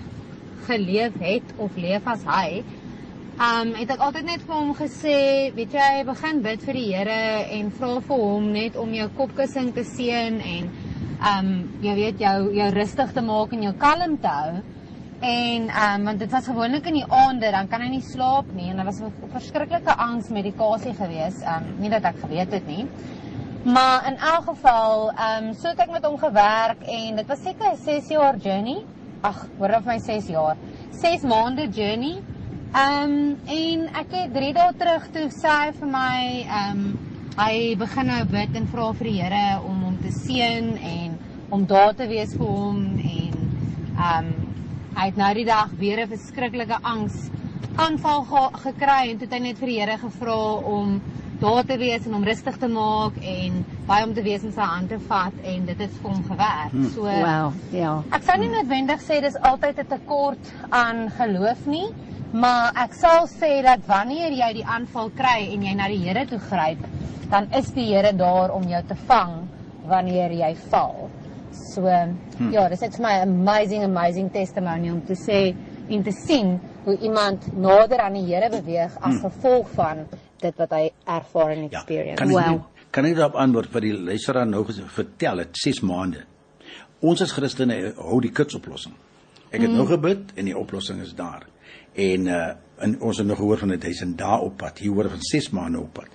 geleef 0.66 1.18
het 1.20 1.56
of 1.56 1.76
leef 1.76 2.06
as 2.06 2.22
hy, 2.28 2.62
Um 3.40 3.70
het 3.72 3.88
ek 3.88 4.02
altyd 4.04 4.26
net 4.28 4.42
vir 4.44 4.52
hom 4.58 4.74
gesê, 4.76 5.18
weet 5.56 5.72
jy, 5.72 6.02
begin 6.04 6.42
bid 6.44 6.64
vir 6.66 6.76
die 6.76 6.88
Here 6.92 7.20
en 7.56 7.70
vra 7.72 7.94
vir 8.04 8.18
hom 8.20 8.50
net 8.52 8.74
om 8.76 8.90
jou 8.92 9.06
kopkussing 9.16 9.70
te 9.72 9.84
seën 9.88 10.36
en 10.36 10.66
um 11.30 11.48
jy 11.80 11.94
weet 11.96 12.20
jou 12.20 12.50
jou 12.52 12.66
rustig 12.74 13.14
te 13.16 13.22
maak 13.24 13.54
en 13.56 13.62
jou 13.64 13.72
kalm 13.80 14.18
te 14.20 14.28
hou. 14.28 14.60
En 15.24 15.64
um 15.84 16.04
want 16.10 16.20
dit 16.20 16.30
was 16.30 16.50
gewoonlik 16.50 16.90
in 16.90 16.98
die 17.00 17.06
aande, 17.08 17.48
dan 17.54 17.70
kan 17.72 17.80
hy 17.80 17.88
nie 17.94 18.04
slaap 18.04 18.50
nie 18.52 18.68
en 18.68 18.76
daar 18.76 18.90
was 18.90 19.00
'n 19.00 19.12
verskriklike 19.32 19.96
angsmedikasie 19.96 20.92
gewees, 20.92 21.40
um 21.40 21.80
nie 21.80 21.90
dat 21.90 22.04
ek 22.04 22.20
geweet 22.20 22.52
het 22.52 22.66
nie. 22.66 22.86
Maar 23.64 24.12
in 24.12 24.18
elk 24.18 24.44
geval, 24.44 25.08
um 25.08 25.54
so 25.54 25.68
het 25.68 25.80
ek 25.80 25.90
met 25.90 26.04
hom 26.04 26.18
gewerk 26.18 26.82
en 26.84 27.16
dit 27.16 27.26
was 27.26 27.42
seker 27.42 27.72
'n 27.72 27.76
6 27.76 28.08
jaar 28.08 28.36
journey. 28.36 28.84
Ag, 29.22 29.46
hoor 29.58 29.76
of 29.76 29.84
my 29.86 29.98
6 29.98 30.28
jaar. 30.28 30.56
6 30.90 31.22
maande 31.22 31.68
journey 31.70 32.20
Ehm 32.72 33.10
um, 33.10 33.38
en 33.52 33.80
ek 34.00 34.14
het 34.16 34.30
3 34.32 34.52
dae 34.56 34.72
terug 34.80 35.02
toe 35.12 35.26
sê 35.28 35.50
hy 35.52 35.72
vir 35.76 35.88
my 35.92 36.20
ehm 36.42 36.78
um, 36.78 36.84
hy 37.36 37.56
begin 37.76 38.06
nou 38.08 38.20
bid 38.30 38.54
en 38.56 38.68
vra 38.72 38.86
vir 38.96 39.08
die 39.10 39.18
Here 39.18 39.58
om 39.60 39.82
hom 39.84 39.98
te 40.00 40.12
seën 40.14 40.70
en 40.90 41.18
om 41.52 41.66
daar 41.68 41.92
te 41.98 42.06
wees 42.08 42.32
vir 42.32 42.48
hom 42.48 42.78
en 42.96 43.34
ehm 43.36 44.30
um, 44.30 44.30
hy 44.96 45.04
het 45.10 45.20
nou 45.20 45.28
die 45.36 45.44
dag 45.44 45.74
weer 45.82 46.00
'n 46.00 46.08
verskriklike 46.08 46.78
angs 46.92 47.18
aanval 47.76 48.24
ge 48.30 48.44
gekry 48.62 49.10
en 49.10 49.18
toe 49.18 49.28
het 49.28 49.34
hy 49.36 49.40
net 49.48 49.60
vir 49.60 49.72
die 49.72 49.80
Here 49.80 49.96
gevra 49.98 50.38
om 50.76 51.02
daar 51.42 51.64
te 51.64 51.76
wees 51.76 52.06
en 52.06 52.14
om 52.14 52.24
rustig 52.24 52.56
te 52.56 52.68
maak 52.68 53.18
en 53.20 53.58
baie 53.86 54.06
om 54.06 54.14
te 54.14 54.22
wees 54.22 54.46
in 54.48 54.52
sy 54.56 54.70
hande 54.70 54.98
vat 55.10 55.44
en 55.44 55.66
dit 55.66 55.84
het 55.84 55.92
vir 56.00 56.10
hom 56.10 56.24
gewerk. 56.24 56.72
Hmm. 56.72 56.88
So 56.94 57.04
wow, 57.04 57.52
ja. 57.70 57.92
Ek 58.16 58.24
sou 58.24 58.38
nie 58.40 58.48
noodwendig 58.48 59.04
sê 59.04 59.20
dis 59.20 59.36
altyd 59.36 59.84
'n 59.84 59.92
tekort 59.92 60.52
aan 60.70 61.10
geloof 61.20 61.66
nie. 61.66 61.90
Maar 62.32 62.72
ek 62.80 62.94
sal 62.96 63.26
sê 63.28 63.58
dat 63.64 63.82
wanneer 63.84 64.32
jy 64.32 64.50
die 64.62 64.64
aanval 64.64 65.10
kry 65.16 65.50
en 65.52 65.66
jy 65.66 65.74
na 65.76 65.88
die 65.92 66.00
Here 66.00 66.24
toe 66.28 66.40
gryp, 66.40 66.80
dan 67.28 67.50
is 67.58 67.68
die 67.76 67.90
Here 67.90 68.14
daar 68.16 68.54
om 68.56 68.64
jou 68.68 68.80
te 68.88 68.96
vang 69.08 69.34
wanneer 69.88 70.32
jy 70.32 70.54
val. 70.70 71.10
So 71.52 71.84
hmm. 71.84 72.48
ja, 72.54 72.64
dis 72.72 72.80
net 72.80 72.96
vir 72.96 73.04
my 73.04 73.14
amazing 73.26 73.84
amazing 73.84 74.32
testimony 74.32 74.88
om 74.90 75.02
te 75.04 75.16
sê 75.18 75.42
en 75.92 76.04
te 76.06 76.14
sien 76.16 76.56
hoe 76.86 76.96
iemand 77.04 77.50
nader 77.52 78.00
aan 78.06 78.16
die 78.16 78.24
Here 78.30 78.48
beweeg 78.52 78.96
as 78.96 79.18
hmm. 79.18 79.22
gevolg 79.26 79.68
van 79.76 80.04
dit 80.42 80.64
wat 80.64 80.72
hy 80.78 80.82
ervaar 81.04 81.52
en 81.52 81.66
ja, 81.66 81.70
experience. 81.76 82.16
Ja, 82.16 82.20
kan 82.24 82.32
ek 82.32 82.48
wow. 82.48 82.88
kan 82.96 83.12
ek 83.12 83.20
daarop 83.20 83.40
antwoord 83.44 83.72
vir 83.76 83.90
die 83.90 83.94
luisteraar 84.08 84.48
nou 84.48 84.64
vertel 84.72 85.44
het 85.44 85.64
6 85.68 85.84
maande. 85.84 86.24
Ons 87.04 87.26
as 87.26 87.36
Christene 87.36 87.92
hou 87.98 88.24
die 88.24 88.32
kits 88.32 88.56
oplossing. 88.56 88.96
Ek 89.52 89.60
het 89.60 89.70
mm. 89.70 89.76
nou 89.76 89.86
gebid 89.86 90.32
en 90.34 90.48
die 90.48 90.56
oplossing 90.58 91.02
is 91.04 91.14
daar. 91.14 91.46
En 91.94 92.26
uh 92.26 92.52
en 92.82 92.96
ons 92.98 93.18
het 93.20 93.26
nog 93.26 93.38
gehoor 93.38 93.58
van 93.58 93.70
'n 93.70 93.78
1000 93.78 94.18
dae 94.18 94.40
op 94.40 94.56
pad. 94.56 94.78
Hier 94.78 94.90
hoor 94.90 95.08
van 95.08 95.22
6 95.22 95.50
maande 95.50 95.78
op 95.78 95.92
pad. 95.92 96.08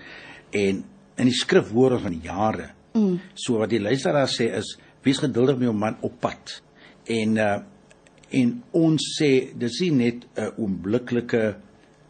En 0.52 0.84
in 1.16 1.26
die 1.26 1.34
skrif 1.34 1.70
woorde 1.72 2.00
van 2.00 2.20
jare. 2.24 2.70
Mm. 2.94 3.20
So 3.34 3.58
wat 3.58 3.70
die 3.70 3.80
luisteraar 3.80 4.28
sê 4.28 4.52
is 4.58 4.80
wees 5.02 5.18
geduldig 5.18 5.56
met 5.56 5.64
jou 5.64 5.76
man 5.76 5.98
op 6.02 6.20
pad. 6.20 6.62
En 7.06 7.36
uh 7.36 7.58
en 8.30 8.64
ons 8.72 9.04
sê 9.22 9.56
dis 9.56 9.80
nie 9.80 9.92
net 9.92 10.28
'n 10.36 10.52
oombliklike 10.58 11.56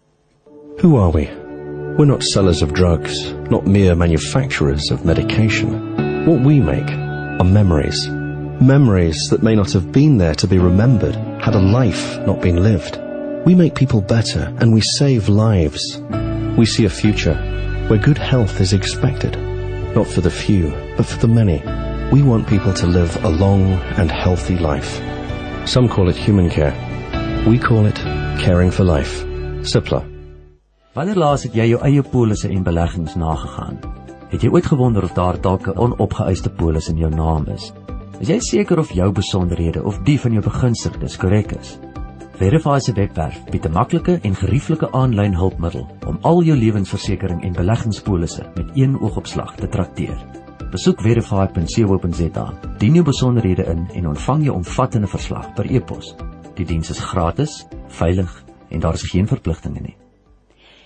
Who 0.82 0.98
are 0.98 1.12
we? 1.12 1.28
We're 1.98 2.06
not 2.06 2.24
sellers 2.24 2.62
of 2.62 2.74
drugs, 2.74 3.34
not 3.50 3.66
mere 3.66 3.96
manufacturers 3.96 4.92
of 4.92 5.04
medication. 5.04 5.89
What 6.30 6.42
we 6.42 6.60
make 6.60 6.88
are 6.92 7.44
memories. 7.44 8.08
Memories 8.62 9.18
that 9.32 9.42
may 9.42 9.56
not 9.56 9.72
have 9.72 9.92
been 9.92 10.20
there 10.20 10.36
to 10.36 10.46
be 10.46 10.60
remembered 10.60 11.16
had 11.42 11.56
a 11.56 11.60
life 11.60 12.20
not 12.20 12.40
been 12.40 12.62
lived. 12.62 13.02
We 13.48 13.56
make 13.56 13.74
people 13.74 14.00
better 14.00 14.54
and 14.60 14.72
we 14.72 14.82
save 14.82 15.28
lives. 15.28 15.82
We 16.56 16.68
see 16.68 16.86
a 16.86 16.90
future 17.04 17.34
where 17.88 17.98
good 17.98 18.20
health 18.20 18.62
is 18.62 18.74
expected, 18.74 19.40
not 19.96 20.06
for 20.06 20.22
the 20.22 20.30
few, 20.30 20.70
but 20.98 21.08
for 21.08 21.18
the 21.18 21.28
many. 21.28 21.64
We 22.14 22.22
want 22.22 22.48
people 22.48 22.74
to 22.74 22.86
live 22.86 23.26
a 23.26 23.30
long 23.30 23.64
and 23.98 24.12
healthy 24.12 24.60
life. 24.60 25.02
Some 25.68 25.90
call 25.90 26.10
it 26.10 26.16
human 26.16 26.52
care. 26.52 26.76
We 27.48 27.58
call 27.58 27.88
it 27.88 27.96
caring 28.40 28.70
for 28.70 28.84
life. 28.84 29.26
Simpler. 29.64 30.06
Wanneer 30.94 31.16
laas 31.16 31.48
het 31.50 31.56
jy 31.58 31.72
jou 31.72 31.82
eie 31.82 32.04
polisse 32.04 32.54
en 32.54 32.62
beleggings 32.62 33.18
nagegaan? 33.18 33.99
Het 34.30 34.44
jy 34.46 34.50
ooit 34.54 34.66
gewonder 34.66 35.04
of 35.04 35.14
daar 35.18 35.42
dalk 35.42 35.68
'n 35.68 35.78
onopgeëiste 35.78 36.50
polis 36.50 36.90
in 36.90 36.98
jou 36.98 37.10
naam 37.10 37.46
is? 37.48 37.74
Is 38.20 38.28
jy 38.28 38.40
seker 38.40 38.80
of 38.80 38.92
jou 38.92 39.12
besonderhede 39.12 39.84
of 39.84 39.98
die 40.04 40.20
van 40.20 40.32
jou 40.32 40.44
begunstigdes 40.44 41.18
korrek 41.18 41.52
is? 41.52 41.80
Verify 42.38 42.80
se 42.80 42.94
webwerf 42.94 43.44
bied 43.52 43.66
'n 43.66 43.72
maklike 43.72 44.20
en 44.22 44.36
gerieflike 44.36 44.92
aanlyn 44.92 45.34
hulpmiddel 45.36 45.88
om 46.08 46.18
al 46.22 46.44
jou 46.44 46.58
lewensversekering 46.58 47.44
en 47.44 47.54
beleggingspolisse 47.54 48.52
met 48.56 48.70
een 48.74 49.00
oogopslag 49.00 49.56
te 49.56 49.68
trakteer. 49.68 50.26
Besoek 50.72 51.02
verify.co.za, 51.02 52.54
dien 52.78 52.94
jou 52.94 53.06
besonderhede 53.06 53.64
in 53.66 53.88
en 53.94 54.08
ontvang 54.08 54.44
jou 54.44 54.56
omvattende 54.56 55.08
verslag 55.08 55.54
per 55.54 55.66
e-pos. 55.66 56.16
Die 56.56 56.66
diens 56.66 56.90
is 56.90 57.00
gratis, 57.00 57.66
veilig 57.88 58.44
en 58.70 58.80
daar 58.80 58.94
is 58.94 59.10
geen 59.12 59.28
verpligtinge 59.28 59.82
nie. 59.82 59.98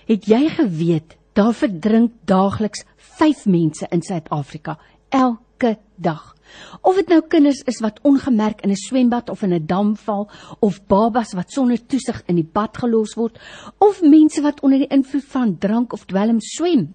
Het 0.06 0.26
jy 0.26 0.48
geweet 0.48 1.18
daar 1.34 1.54
verdrink 1.54 2.12
daagliks 2.30 2.84
5 3.18 3.46
mense 3.50 3.86
in 3.90 4.02
Suid-Afrika 4.02 4.78
elke 5.10 5.76
dag. 5.96 6.34
Of 6.82 6.98
dit 7.00 7.10
nou 7.10 7.20
kinders 7.28 7.62
is 7.70 7.80
wat 7.82 7.98
ongemerk 8.06 8.62
in 8.62 8.70
'n 8.70 8.76
swembad 8.86 9.30
of 9.30 9.42
in 9.42 9.52
'n 9.52 9.66
dam 9.66 9.96
val 9.96 10.30
of 10.60 10.86
babas 10.86 11.34
wat 11.34 11.50
sonder 11.50 11.86
toesig 11.86 12.22
in 12.26 12.36
die 12.36 12.50
bad 12.52 12.76
gelos 12.76 13.14
word 13.14 13.38
of 13.78 14.02
mense 14.02 14.42
wat 14.42 14.60
onder 14.60 14.78
die 14.78 14.94
invloed 14.94 15.24
van 15.24 15.58
drank 15.58 15.92
of 15.92 16.04
dwelm 16.04 16.40
swem 16.40 16.94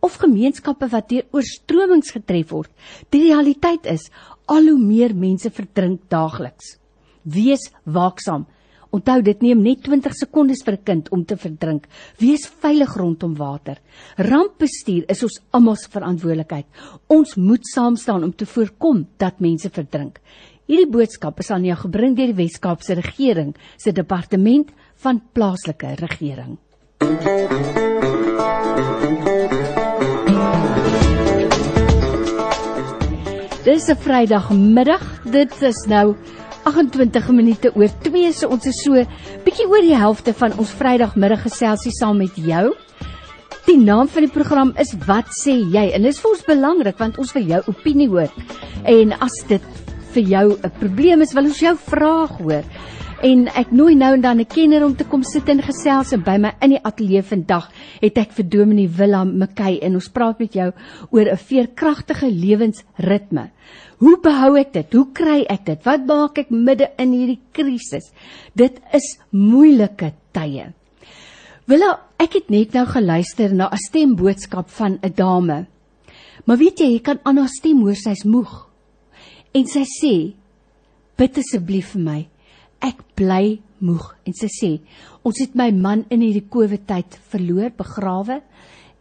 of 0.00 0.14
gemeenskappe 0.14 0.88
wat 0.88 1.08
deur 1.08 1.26
oorstromings 1.30 2.10
getref 2.10 2.50
word. 2.50 2.70
Die 3.08 3.22
realiteit 3.22 3.86
is 3.86 4.10
al 4.46 4.66
hoe 4.68 4.78
meer 4.78 5.14
mense 5.14 5.50
verdrink 5.50 6.00
daagliks. 6.08 6.78
Wees 7.22 7.72
waaksaam. 7.84 8.46
Onthou 8.98 9.20
dit 9.22 9.42
neem 9.46 9.60
net 9.62 9.84
20 9.86 10.14
sekondes 10.18 10.64
vir 10.66 10.74
'n 10.74 10.82
kind 10.84 11.08
om 11.14 11.24
te 11.24 11.36
verdrink. 11.36 11.86
Wees 12.18 12.48
veilig 12.48 12.96
rondom 12.96 13.34
water. 13.36 13.78
Rampbestuur 14.16 15.04
is 15.08 15.22
ons 15.22 15.40
almal 15.52 15.76
se 15.76 15.88
verantwoordelikheid. 15.88 16.66
Ons 17.06 17.36
moet 17.36 17.64
saam 17.74 17.96
staan 17.96 18.24
om 18.24 18.32
te 18.32 18.46
voorkom 18.46 19.06
dat 19.16 19.40
mense 19.40 19.70
verdrink. 19.70 20.18
Hierdie 20.66 20.90
boodskap 20.90 21.38
is 21.38 21.50
aan 21.50 21.64
jou 21.64 21.76
gebring 21.76 22.16
deur 22.16 22.26
die 22.26 22.44
Wes-Kaapse 22.44 22.94
regering 22.94 23.54
se 23.76 23.92
departement 23.92 24.68
van 24.96 25.22
plaaslike 25.32 25.94
regering. 25.94 26.58
Dis 33.64 33.88
'n 33.88 33.96
Vrydagmiddag. 33.96 35.22
Dit 35.24 35.62
is 35.62 35.86
nou 35.86 36.16
28 36.68 37.32
minute 37.32 37.70
oor 37.74 37.88
2 38.04 38.32
so 38.36 38.50
ons 38.52 38.66
is 38.68 38.82
so 38.84 39.00
bietjie 39.46 39.66
oor 39.70 39.84
die 39.84 39.96
helfte 39.96 40.34
van 40.36 40.52
ons 40.60 40.74
Vrydagmiddag 40.76 41.46
geselsie 41.46 41.92
saam 41.96 42.20
met 42.20 42.36
jou. 42.36 42.74
Die 43.68 43.78
naam 43.80 44.08
van 44.12 44.26
die 44.26 44.32
program 44.32 44.74
is 44.80 44.92
Wat 45.06 45.32
sê 45.36 45.56
jy? 45.56 45.88
En 45.96 46.04
dit 46.04 46.12
is 46.12 46.20
vir 46.20 46.30
ons 46.34 46.44
belangrik 46.44 47.00
want 47.00 47.18
ons 47.20 47.32
wil 47.36 47.48
jou 47.54 47.62
opinie 47.72 48.08
hoor. 48.12 48.32
En 48.84 49.16
as 49.16 49.40
dit 49.48 49.64
vir 50.14 50.24
jou 50.34 50.46
'n 50.56 50.72
probleem 50.80 51.22
is, 51.22 51.32
wil 51.32 51.48
ons 51.48 51.60
jou 51.60 51.76
vraag 51.76 52.36
hoor. 52.38 52.64
En 53.18 53.48
ek 53.58 53.72
nooi 53.74 53.96
nou 53.98 54.12
en 54.14 54.20
dan 54.20 54.38
'n 54.38 54.46
kenner 54.46 54.84
om 54.84 54.94
te 54.94 55.04
kom 55.04 55.22
sit 55.22 55.48
en 55.48 55.62
gesels 55.62 56.12
en 56.12 56.22
by 56.22 56.36
my 56.38 56.52
in 56.60 56.70
die 56.70 56.84
ateljee 56.84 57.22
vandag 57.22 57.70
het 58.00 58.18
ek 58.18 58.30
vir 58.32 58.44
Dominee 58.48 58.88
Willem 58.88 59.38
McKay 59.38 59.78
en 59.82 59.94
ons 59.94 60.08
praat 60.08 60.38
met 60.38 60.52
jou 60.52 60.72
oor 61.10 61.26
'n 61.26 61.36
veerkragtige 61.36 62.30
lewensritme. 62.30 63.50
Hoe 63.98 64.14
behou 64.22 64.52
ek 64.60 64.72
dit? 64.76 64.92
Hoe 64.94 65.08
kry 65.14 65.40
ek 65.50 65.64
dit? 65.66 65.80
Wat 65.82 66.04
maak 66.06 66.38
ek 66.38 66.52
midde 66.54 66.86
in 67.02 67.14
hierdie 67.16 67.40
krisis? 67.56 68.12
Dit 68.54 68.78
is 68.94 69.16
moeilike 69.34 70.12
tye. 70.36 70.68
Willa, 71.68 71.96
ek 72.22 72.38
het 72.38 72.52
net 72.54 72.76
nou 72.78 72.86
geluister 72.86 73.52
na 73.52 73.68
'n 73.68 73.82
stemboodskap 73.88 74.70
van 74.70 74.98
'n 75.02 75.12
dame. 75.14 75.66
Maar 76.46 76.56
weet 76.56 76.78
jy, 76.80 76.92
jy 76.92 77.00
kan 77.00 77.18
aan 77.24 77.38
haar 77.38 77.48
stem 77.48 77.80
hoor 77.82 77.94
sy's 77.96 78.24
moeg. 78.24 78.68
En 79.52 79.66
sy 79.66 79.84
sê: 79.84 80.34
"Bid 81.16 81.38
asseblief 81.38 81.92
vir 81.92 82.02
my. 82.02 82.28
Ek 82.80 83.02
bly 83.16 83.60
moeg." 83.80 84.16
En 84.24 84.32
sy 84.32 84.46
sê: 84.46 84.80
"Ons 85.24 85.40
het 85.40 85.54
my 85.54 85.70
man 85.72 86.04
in 86.10 86.20
hierdie 86.20 86.48
COVID 86.48 86.86
tyd 86.86 87.18
verloor, 87.28 87.70
begrawe." 87.70 88.42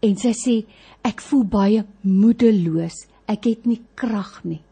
En 0.02 0.16
sy 0.16 0.34
sê: 0.34 0.66
"Ek 1.04 1.22
voel 1.22 1.44
baie 1.44 1.86
moedeloos. 2.02 3.08
Ek 3.28 3.46
het 3.46 3.66
nie 3.66 3.82
krag 3.96 4.44
nie." 4.44 4.67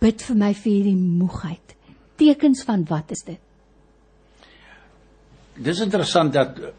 Bid 0.00 0.22
vir 0.22 0.36
my 0.36 0.52
vir 0.54 0.72
hierdie 0.72 0.96
moegheid. 0.96 1.74
Tekens 2.20 2.64
van 2.64 2.84
wat 2.88 3.12
is 3.12 3.24
dit? 3.26 3.40
Dis 5.56 5.80
interessant 5.80 6.34
dat 6.36 6.58
uh, 6.60 6.72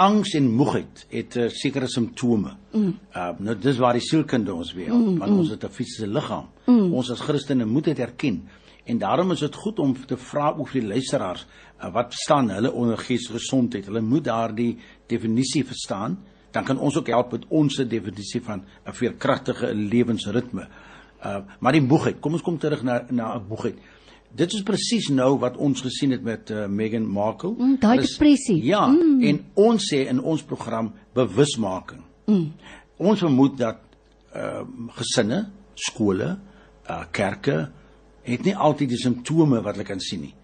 angs 0.00 0.34
en 0.36 0.48
moegheid 0.52 1.04
het 1.12 1.36
uh, 1.36 1.48
sekere 1.52 1.88
simptome. 1.88 2.54
Mm. 2.72 2.92
Uh, 3.12 3.28
nou 3.44 3.56
dis 3.60 3.80
waar 3.80 3.96
die 3.96 4.04
sielkunde 4.04 4.54
ons 4.54 4.72
weer, 4.76 4.92
mm, 4.92 5.18
want 5.20 5.32
mm. 5.32 5.42
ons 5.42 5.52
het 5.52 5.64
'n 5.64 5.72
fisiese 5.72 6.06
liggaam. 6.08 6.48
Mm. 6.66 6.92
Ons 6.92 7.10
as 7.10 7.20
Christene 7.20 7.64
moet 7.64 7.84
dit 7.84 7.98
erken. 7.98 8.42
En 8.84 8.98
daarom 8.98 9.32
is 9.32 9.40
dit 9.40 9.54
goed 9.54 9.78
om 9.78 9.96
te 10.06 10.16
vra 10.16 10.54
oor 10.56 10.70
die 10.72 10.86
luisteraars, 10.86 11.46
uh, 11.80 11.92
wat 11.92 12.12
staan 12.14 12.50
hulle 12.50 12.72
onder 12.72 12.98
geestelike 12.98 13.40
gesondheid? 13.40 13.86
Hulle 13.86 14.00
moet 14.00 14.24
daardie 14.24 14.78
definisie 15.06 15.64
verstaan 15.64 16.18
dan 16.56 16.64
kan 16.64 16.78
ons 16.80 16.96
ook 16.96 17.10
help 17.12 17.34
met 17.36 17.44
ons 17.52 17.76
definisie 17.76 18.40
van 18.42 18.64
'n 18.86 18.92
veerkragtige 18.92 19.74
lewensritme. 19.74 20.68
Uh 21.24 21.38
maar 21.60 21.72
die 21.72 21.82
moegheid, 21.82 22.20
kom 22.20 22.32
ons 22.32 22.42
kom 22.42 22.58
terug 22.58 22.82
na 22.82 23.04
na 23.10 23.36
'n 23.36 23.44
moegheid. 23.48 23.76
Dit 24.36 24.52
is 24.52 24.62
presies 24.62 25.08
nou 25.08 25.38
wat 25.38 25.56
ons 25.56 25.80
gesien 25.80 26.10
het 26.10 26.22
met 26.22 26.50
uh, 26.50 26.66
Meghan 26.66 27.06
Markle. 27.06 27.54
Mm, 27.58 27.76
Daai 27.80 28.00
depressie. 28.00 28.64
Ja, 28.64 28.86
mm. 28.86 29.22
en 29.22 29.44
ons 29.54 29.94
sê 29.94 30.08
in 30.08 30.20
ons 30.20 30.42
program 30.42 30.92
bewusmaking. 31.14 32.02
Mm. 32.26 32.52
Ons 32.96 33.18
vermoed 33.18 33.58
dat 33.58 33.78
uh 34.36 34.60
gesinne, 34.88 35.48
skole, 35.74 36.38
uh 36.90 37.04
kerke 37.10 37.70
het 38.22 38.44
nie 38.44 38.56
altyd 38.56 38.88
die 38.88 38.98
simptome 38.98 39.62
wat 39.62 39.74
hulle 39.76 39.86
kan 39.86 40.00
sien 40.00 40.20
nie. 40.20 40.34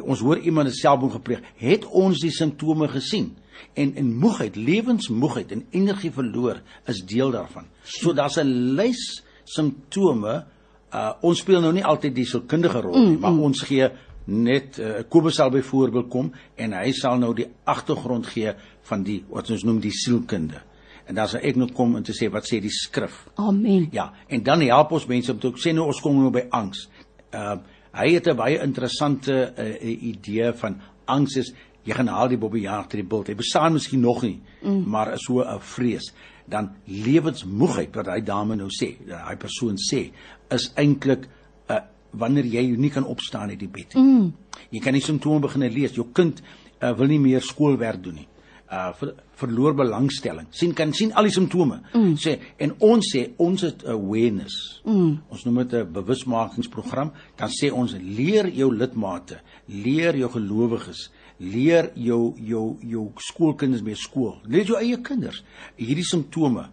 Ons 0.00 0.20
hoor 0.20 0.38
iemand 0.38 0.68
het 0.68 0.76
selfmoord 0.76 1.12
gepleeg. 1.12 1.42
Het 1.56 1.84
ons 1.84 2.20
die 2.20 2.30
simptome 2.30 2.88
gesien? 2.88 3.36
En 3.74 3.94
en 3.94 4.16
moegheid, 4.16 4.56
lewensmoegheid 4.56 5.52
en 5.52 5.66
energie 5.70 6.10
verloor 6.12 6.60
is 6.86 7.04
deel 7.04 7.30
daarvan. 7.30 7.66
So 7.82 8.12
daar's 8.12 8.38
'n 8.38 8.74
lys 8.76 9.22
simptome 9.44 10.44
uh 10.92 11.12
ons 11.20 11.38
speel 11.38 11.60
nou 11.60 11.72
nie 11.72 11.84
altyd 11.84 12.14
die 12.14 12.26
sielkundige 12.26 12.80
rol 12.80 12.98
nie, 12.98 13.16
mm, 13.16 13.20
maar 13.20 13.32
mm. 13.32 13.42
ons 13.42 13.62
gee 13.62 13.88
net 14.26 14.78
uh, 14.78 15.02
Kobus 15.08 15.34
sal 15.38 15.50
byvoorbeeld 15.50 16.08
kom 16.10 16.32
en 16.56 16.72
hy 16.72 16.92
sal 16.92 17.18
nou 17.18 17.32
die 17.34 17.46
agtergrond 17.64 18.26
gee 18.26 18.54
van 18.88 19.04
die 19.06 19.20
wat 19.30 19.50
ons 19.50 19.62
noem 19.66 19.80
die 19.80 19.94
sielkunde. 19.94 20.62
En 21.06 21.14
dan 21.14 21.28
sal 21.30 21.44
ek 21.46 21.58
nou 21.58 21.68
kom 21.74 21.94
om 21.94 22.02
te 22.02 22.14
sê 22.16 22.28
wat 22.32 22.48
sê 22.48 22.58
die 22.62 22.72
skrif. 22.74 23.28
Amen. 23.38 23.86
Ja, 23.94 24.10
en 24.26 24.42
dan 24.42 24.64
help 24.66 24.96
ons 24.98 25.06
mense 25.06 25.32
om 25.32 25.38
te 25.38 25.52
sê 25.62 25.74
nou 25.74 25.86
ons 25.86 26.02
kom 26.02 26.18
nou 26.18 26.32
by 26.34 26.46
angs. 26.50 26.88
Uh 27.32 27.56
hy 27.96 28.10
het 28.12 28.26
'n 28.28 28.36
baie 28.36 28.58
interessante 28.60 29.54
uh, 29.56 30.02
idee 30.04 30.52
van 30.52 30.74
angs 31.06 31.36
is 31.36 31.54
jy 31.86 31.94
gaan 31.94 32.10
haal 32.10 32.28
die 32.32 32.40
bobbejaag 32.40 32.88
ter 32.90 33.00
die 33.00 33.08
bult. 33.08 33.30
Hy 33.30 33.36
bestaan 33.38 33.76
miskien 33.76 34.02
nog 34.02 34.22
nie, 34.26 34.40
mm. 34.62 34.82
maar 34.90 35.12
is 35.14 35.24
so 35.26 35.40
'n 35.42 35.60
vrees. 35.60 36.12
Dan 36.46 36.70
lewensmoegheid 36.84 37.94
wat 37.94 38.06
hy 38.06 38.20
dame 38.20 38.56
nou 38.56 38.68
sê, 38.68 38.96
daai 39.06 39.36
persoon 39.36 39.76
sê, 39.76 40.10
is 40.50 40.72
eintlik 40.76 41.26
'n 41.26 41.72
uh, 41.72 41.80
wanneer 42.12 42.44
jy 42.44 42.76
nie 42.76 42.90
kan 42.90 43.04
opstaan 43.04 43.50
uit 43.50 43.58
die 43.58 43.68
bed 43.68 43.94
nie. 43.94 44.02
Mm. 44.02 44.32
Jy 44.70 44.80
kan 44.80 44.92
nie 44.92 45.02
simptome 45.02 45.40
begin 45.40 45.72
lees. 45.72 45.94
Jou 45.94 46.06
kind 46.12 46.42
uh, 46.82 46.92
wil 46.92 47.06
nie 47.06 47.18
meer 47.18 47.40
skoolwerk 47.40 48.02
doen 48.02 48.14
nie 48.14 48.28
uh 48.72 48.90
ver, 48.98 49.14
verloor 49.38 49.74
belangstelling. 49.74 50.46
sien 50.50 50.72
kan 50.74 50.92
sien 50.92 51.12
al 51.12 51.28
die 51.28 51.32
simptome. 51.32 51.80
Mm. 51.92 52.14
Sê 52.18 52.38
en 52.58 52.72
ons 52.82 53.10
sê 53.14 53.26
ons 53.42 53.62
het 53.62 53.84
awareness. 53.86 54.80
Mm. 54.84 55.12
Ons 55.30 55.44
noem 55.44 55.62
dit 55.62 55.74
'n 55.74 55.92
bewusmakingsprogram. 55.92 57.12
Dan 57.36 57.48
sê 57.48 57.70
ons 57.72 57.92
leer 57.92 58.48
jou 58.48 58.72
lidmate, 58.74 59.40
leer 59.66 60.16
jou 60.16 60.30
gelowiges, 60.30 61.10
leer 61.38 61.90
jou 61.94 62.34
jou 62.40 62.64
jou 62.80 63.04
skoolkinders 63.20 63.84
by 63.84 63.94
skool. 63.94 64.36
Leer 64.48 64.64
jou 64.64 64.78
eie 64.80 64.98
kinders 65.02 65.42
hierdie 65.76 66.06
simptome 66.06 66.68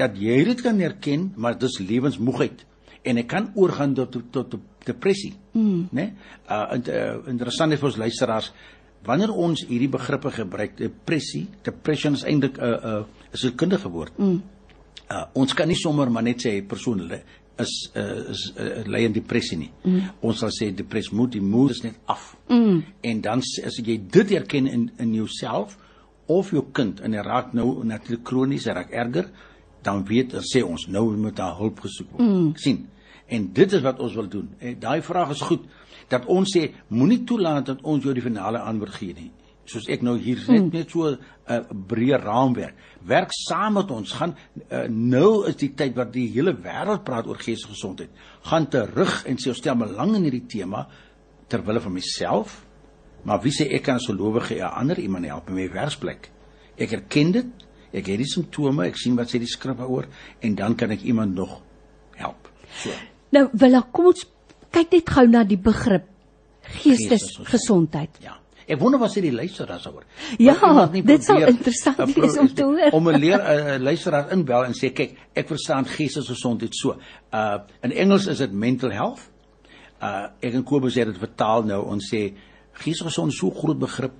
dat 0.00 0.16
jy 0.16 0.44
dit 0.44 0.62
kan 0.64 0.78
herken, 0.80 1.30
maar 1.36 1.58
dis 1.58 1.80
lewensmoegheid 1.80 2.64
en 3.04 3.20
ek 3.20 3.28
kan 3.28 3.50
oorgaan 3.54 3.94
tot 3.96 4.12
tot, 4.32 4.50
tot 4.50 4.60
depressie. 4.84 5.34
Mm. 5.52 5.88
Né? 5.92 6.02
Nee? 6.02 6.12
Uh, 6.48 6.78
uh 6.80 7.30
interessant 7.32 7.76
vir 7.76 7.90
ons 7.90 8.00
luisteraars 8.00 8.52
wanneer 9.04 9.32
ons 9.32 9.62
hierdie 9.64 9.88
begrippe 9.88 10.30
gebruik, 10.34 10.76
depressie, 10.76 11.46
depression 11.64 12.16
is 12.16 12.24
eintlik 12.24 12.58
'n 12.58 12.64
uh, 12.64 12.68
'n 12.68 13.00
uh, 13.00 13.32
is 13.32 13.44
'n 13.44 13.56
kundige 13.56 13.88
woord. 13.88 14.18
Mm. 14.18 14.42
Uh, 15.10 15.24
ons 15.34 15.54
kan 15.54 15.68
nie 15.68 15.76
sommer 15.76 16.10
maar 16.10 16.22
net 16.22 16.38
sê 16.38 16.62
persoon 16.62 17.08
is 17.60 17.74
uh, 17.94 18.30
is 18.32 18.46
uh, 18.56 18.82
lei 18.86 19.04
in 19.08 19.14
depressie 19.16 19.58
nie. 19.58 19.70
Mm. 19.84 20.10
Ons 20.26 20.42
sal 20.44 20.52
sê 20.54 20.70
depressie 20.74 21.16
moet 21.16 21.34
die 21.36 21.42
moed 21.44 21.74
is 21.76 21.82
net 21.84 21.98
af. 22.10 22.34
Mm. 22.48 22.82
En 23.12 23.20
dan 23.26 23.44
as 23.66 23.78
jy 23.78 23.98
dit 24.00 24.34
erken 24.36 24.66
in 24.66 24.90
in 24.98 25.14
jouself 25.14 25.76
of 26.30 26.52
jou 26.54 26.64
kind 26.72 27.00
en 27.00 27.16
hy 27.16 27.24
raak 27.26 27.54
nou 27.58 27.84
natuurlik 27.84 28.24
kronies, 28.24 28.68
hy 28.68 28.76
raak 28.76 28.92
erger, 28.94 29.30
dan 29.82 30.04
weet 30.06 30.36
ons 30.38 30.54
sê 30.54 30.62
ons 30.62 30.86
nou 30.88 31.10
moet 31.16 31.36
daar 31.36 31.56
hulp 31.58 31.82
gesoek 31.86 32.16
word. 32.16 32.26
Mm. 32.26 32.50
sien. 32.56 32.86
En 33.30 33.52
dit 33.54 33.72
is 33.72 33.82
wat 33.82 34.00
ons 34.02 34.14
wil 34.14 34.28
doen. 34.28 34.48
En 34.58 34.78
daai 34.80 35.02
vraag 35.06 35.36
is 35.36 35.42
goed 35.46 35.66
dat 36.10 36.26
ons 36.26 36.50
sê 36.56 36.70
moenie 36.88 37.22
toelaat 37.24 37.68
dat 37.70 37.84
ons 37.86 38.02
jou 38.02 38.14
die 38.14 38.24
finale 38.24 38.62
antwoord 38.66 38.96
gee 38.98 39.14
nie. 39.14 39.30
Soos 39.70 39.86
ek 39.92 40.02
nou 40.02 40.16
hier 40.18 40.40
sê, 40.42 40.56
hmm. 40.56 40.72
net 40.74 40.90
so 40.90 41.12
'n 41.50 41.58
uh, 41.58 41.76
breë 41.90 42.18
raamwerk. 42.22 42.74
Werk 43.02 43.32
saam 43.34 43.74
met 43.74 43.90
ons. 43.90 44.12
Gaan 44.12 44.36
uh, 44.70 44.86
nou 44.88 45.46
is 45.48 45.56
die 45.58 45.72
tyd 45.74 45.96
wat 45.96 46.12
die 46.12 46.28
hele 46.30 46.54
wêreld 46.54 47.02
praat 47.04 47.26
oor 47.26 47.38
geestelike 47.38 47.74
gesondheid. 47.74 48.10
Gaan 48.46 48.68
terug 48.68 49.24
en 49.26 49.36
sê 49.36 49.50
ons 49.50 49.58
stel 49.58 49.76
belang 49.76 50.14
in 50.14 50.28
hierdie 50.28 50.46
tema 50.46 50.86
ter 51.48 51.64
wille 51.66 51.80
van 51.80 51.92
myself. 51.92 52.60
Maar 53.26 53.42
wie 53.42 53.52
sê 53.52 53.66
ek 53.74 53.82
kan 53.88 53.98
as 53.98 54.06
gelowige 54.06 54.54
'n 54.54 54.62
ander 54.62 54.98
iemand 54.98 55.26
help 55.26 55.48
in 55.48 55.54
my 55.54 55.68
werksplek? 55.72 56.30
Ek 56.76 56.92
erken 56.92 57.32
dit. 57.32 57.46
Ek 57.92 58.06
het 58.06 58.18
die 58.18 58.26
simptome, 58.26 58.86
ek 58.86 58.96
sien 58.96 59.16
wat 59.16 59.28
sê 59.28 59.38
die 59.38 59.50
skrif 59.50 59.76
daaroor 59.76 60.06
en 60.40 60.54
dan 60.54 60.76
kan 60.76 60.90
ek 60.90 61.02
iemand 61.02 61.34
nog 61.34 61.60
help. 62.14 62.50
So. 62.70 62.90
Nou, 63.30 63.48
wil 63.52 63.74
ek 63.74 63.92
kom 63.92 64.06
ons 64.06 64.26
kyk 64.70 64.92
net 64.92 65.10
gou 65.10 65.26
na 65.26 65.42
die 65.44 65.58
begrip 65.58 66.06
geestesgesondheid. 66.62 68.20
Ja. 68.22 68.38
Ek 68.70 68.78
wonder 68.78 69.00
wat 69.02 69.10
sê 69.10 69.22
die 69.24 69.32
luisteraars 69.34 69.86
daaroor. 69.88 70.04
Ja, 70.38 70.54
dit 70.92 71.24
sou 71.26 71.38
interessant 71.42 72.14
wees 72.14 72.38
om 72.38 72.48
te 72.54 72.66
hoor. 72.68 72.94
Om 72.94 73.10
'n 73.10 73.18
leer 73.18 73.42
'n 73.42 73.82
luisteraar 73.82 74.30
inbel 74.32 74.64
en 74.64 74.72
sê 74.72 74.92
kyk, 74.94 75.16
ek 75.34 75.48
verstaan 75.48 75.84
geestesgesondheid 75.84 76.74
so. 76.74 76.96
Uh 77.32 77.58
in 77.82 77.92
Engels 77.92 78.26
is 78.26 78.38
dit 78.38 78.52
mental 78.52 78.90
health. 78.90 79.30
Uh 80.00 80.28
ek 80.40 80.54
en 80.54 80.64
Kobus 80.64 80.94
het 80.94 81.06
dit 81.06 81.18
vertaal 81.18 81.64
nou 81.64 81.84
ons 81.84 82.10
sê 82.14 82.32
geestesgesondheid 82.72 83.38
so 83.38 83.50
groot 83.50 83.78
begrip. 83.78 84.12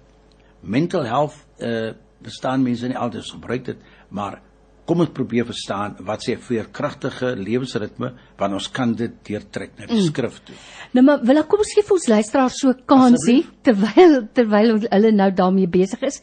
Mental 0.60 1.04
health 1.04 1.46
uh 1.58 1.92
bestaan 2.22 2.62
mense 2.62 2.86
nie 2.86 2.98
altyd 2.98 3.24
gebruik 3.24 3.64
dit, 3.64 3.76
maar 4.08 4.40
kom 4.88 5.04
ons 5.04 5.12
probeer 5.14 5.46
verstaan 5.48 5.96
wat 6.06 6.24
sê 6.26 6.36
veerkragtige 6.40 7.34
lewensritme 7.38 8.12
want 8.40 8.58
ons 8.58 8.68
kan 8.74 8.94
dit 8.98 9.12
deurtrek 9.26 9.76
na 9.78 9.86
die 9.86 10.00
mm. 10.00 10.08
skrif 10.08 10.40
toe. 10.46 10.56
Nou 10.96 11.04
maar 11.06 11.22
wil 11.26 11.42
ek 11.42 11.48
kom 11.50 11.62
ons 11.62 11.76
gee 11.76 11.86
vir 11.86 11.96
ons 11.98 12.10
luisteraars 12.14 12.58
so 12.62 12.72
'n 12.74 12.82
kansie 12.86 13.44
terwyl 13.62 14.20
terwyl 14.34 14.76
hulle 14.88 15.12
nou 15.12 15.30
daarmee 15.30 15.70
besig 15.70 16.02
is. 16.02 16.20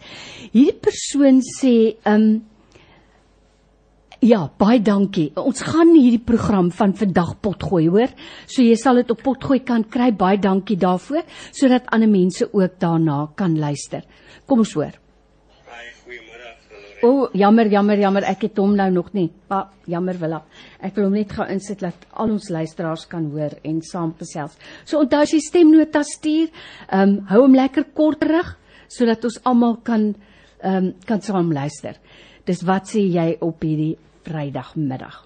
Hierdie 0.52 0.80
persoon 0.82 1.42
sê 1.42 1.74
ehm 2.04 2.14
um, 2.14 2.30
Ja, 4.26 4.48
baie 4.58 4.80
dankie. 4.82 5.28
Ons 5.38 5.62
gaan 5.62 5.92
hierdie 5.94 6.24
program 6.26 6.72
van 6.74 6.96
vandag 6.98 7.36
potgooi, 7.46 7.84
hoor. 7.86 8.10
So 8.50 8.64
jy 8.66 8.74
sal 8.76 8.98
dit 8.98 9.12
op 9.14 9.22
potgooi 9.22 9.60
kan 9.62 9.84
kry. 9.86 10.10
Baie 10.10 10.40
dankie 10.42 10.78
daarvoor 10.82 11.22
sodat 11.54 11.86
ander 11.94 12.10
mense 12.10 12.50
ook 12.50 12.80
daarna 12.82 13.28
kan 13.38 13.60
luister. 13.62 14.02
Kom 14.50 14.66
ons 14.66 14.74
hoor. 14.74 14.98
O, 17.02 17.08
oh, 17.08 17.30
jammer, 17.34 17.68
jammer, 17.70 18.00
jammer, 18.02 18.26
ek 18.26 18.48
het 18.48 18.58
hom 18.58 18.72
nou 18.74 18.88
nog 18.90 19.12
nie. 19.14 19.28
Pa, 19.50 19.68
jammer 19.86 20.18
Willa. 20.18 20.40
Ek 20.82 20.96
wil 20.98 21.06
hom 21.12 21.18
net 21.20 21.34
gou 21.36 21.46
insit 21.54 21.84
dat 21.86 22.08
al 22.18 22.32
ons 22.34 22.48
luisteraars 22.50 23.04
kan 23.12 23.28
hoor 23.30 23.54
en 23.70 23.84
saam 23.86 24.16
gesels. 24.18 24.56
So 24.82 25.04
onthou 25.04 25.20
as 25.22 25.34
jy 25.36 25.42
stemnota 25.46 26.02
stuur, 26.08 26.50
ehm 26.90 27.04
um, 27.04 27.20
hou 27.30 27.44
hom 27.44 27.58
lekker 27.58 27.86
kort 27.94 28.24
terug 28.24 28.56
sodat 28.90 29.28
ons 29.30 29.38
almal 29.46 29.78
kan 29.86 30.10
ehm 30.64 30.88
um, 30.88 30.90
kan 31.06 31.22
saam 31.22 31.52
luister. 31.54 32.00
Dis 32.50 32.64
wat 32.66 32.90
sê 32.90 33.04
jy 33.06 33.36
op 33.46 33.62
hierdie 33.62 33.94
Vrydagmiddag? 34.26 35.22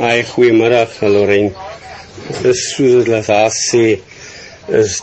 Haai, 0.00 0.24
goeiemiddag, 0.32 0.98
Lorraine. 1.06 1.54
Dis 2.42 2.64
soos 2.72 3.06
wat 3.06 3.30
jy 3.30 3.44
sê 3.54 3.84
is 4.82 4.98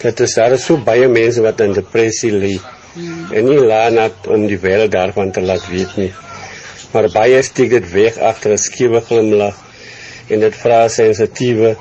dit 0.00 0.24
is 0.24 0.34
daar 0.40 0.56
is 0.56 0.64
so 0.64 0.80
baie 0.80 1.08
mense 1.12 1.44
wat 1.44 1.60
in 1.60 1.76
depressie 1.76 2.32
lê 2.32 2.54
en 2.96 3.44
nie 3.44 3.60
laat 3.60 4.26
om 4.32 4.46
die 4.48 4.58
wêreld 4.60 4.92
daarvan 4.94 5.32
te 5.32 5.42
laat 5.44 5.66
weet 5.68 5.96
nie. 6.00 6.12
Maar 6.92 7.10
baie 7.12 7.42
steek 7.44 7.70
dit 7.74 7.88
weg 7.92 8.18
agter 8.18 8.52
'n 8.52 8.58
skewe 8.58 9.00
glimlag 9.00 9.56
en 10.28 10.40
dit 10.40 10.54
vra 10.62 10.88
sensitiewe 10.88 11.76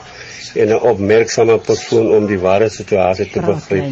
en 0.56 0.68
'n 0.70 0.82
opmerksame 0.92 1.58
persoon 1.58 2.12
om 2.18 2.28
die 2.28 2.40
ware 2.40 2.70
situasie 2.70 3.30
te 3.32 3.40
begryp. 3.40 3.86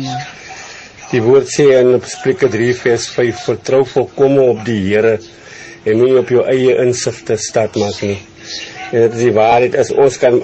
Die 1.12 1.22
woord 1.22 1.48
sê 1.48 1.66
in 1.80 2.02
Spreuke 2.06 2.50
3 2.50 2.74
vers 2.74 3.08
5 3.08 3.44
vertrou 3.46 3.86
volkome 3.86 4.42
op 4.42 4.66
die 4.66 4.82
Here 4.88 5.20
en 5.86 6.00
nie 6.04 6.18
op 6.18 6.30
jou 6.30 6.46
eie 6.48 6.78
insigte 6.86 7.38
staat 7.38 7.76
maak 7.76 8.02
nie. 8.02 8.18
En 8.92 9.00
dit 9.02 9.14
is 9.14 9.20
die 9.20 9.34
waarheid 9.34 9.76
is 9.76 9.92
ons 9.92 10.18
kan 10.18 10.42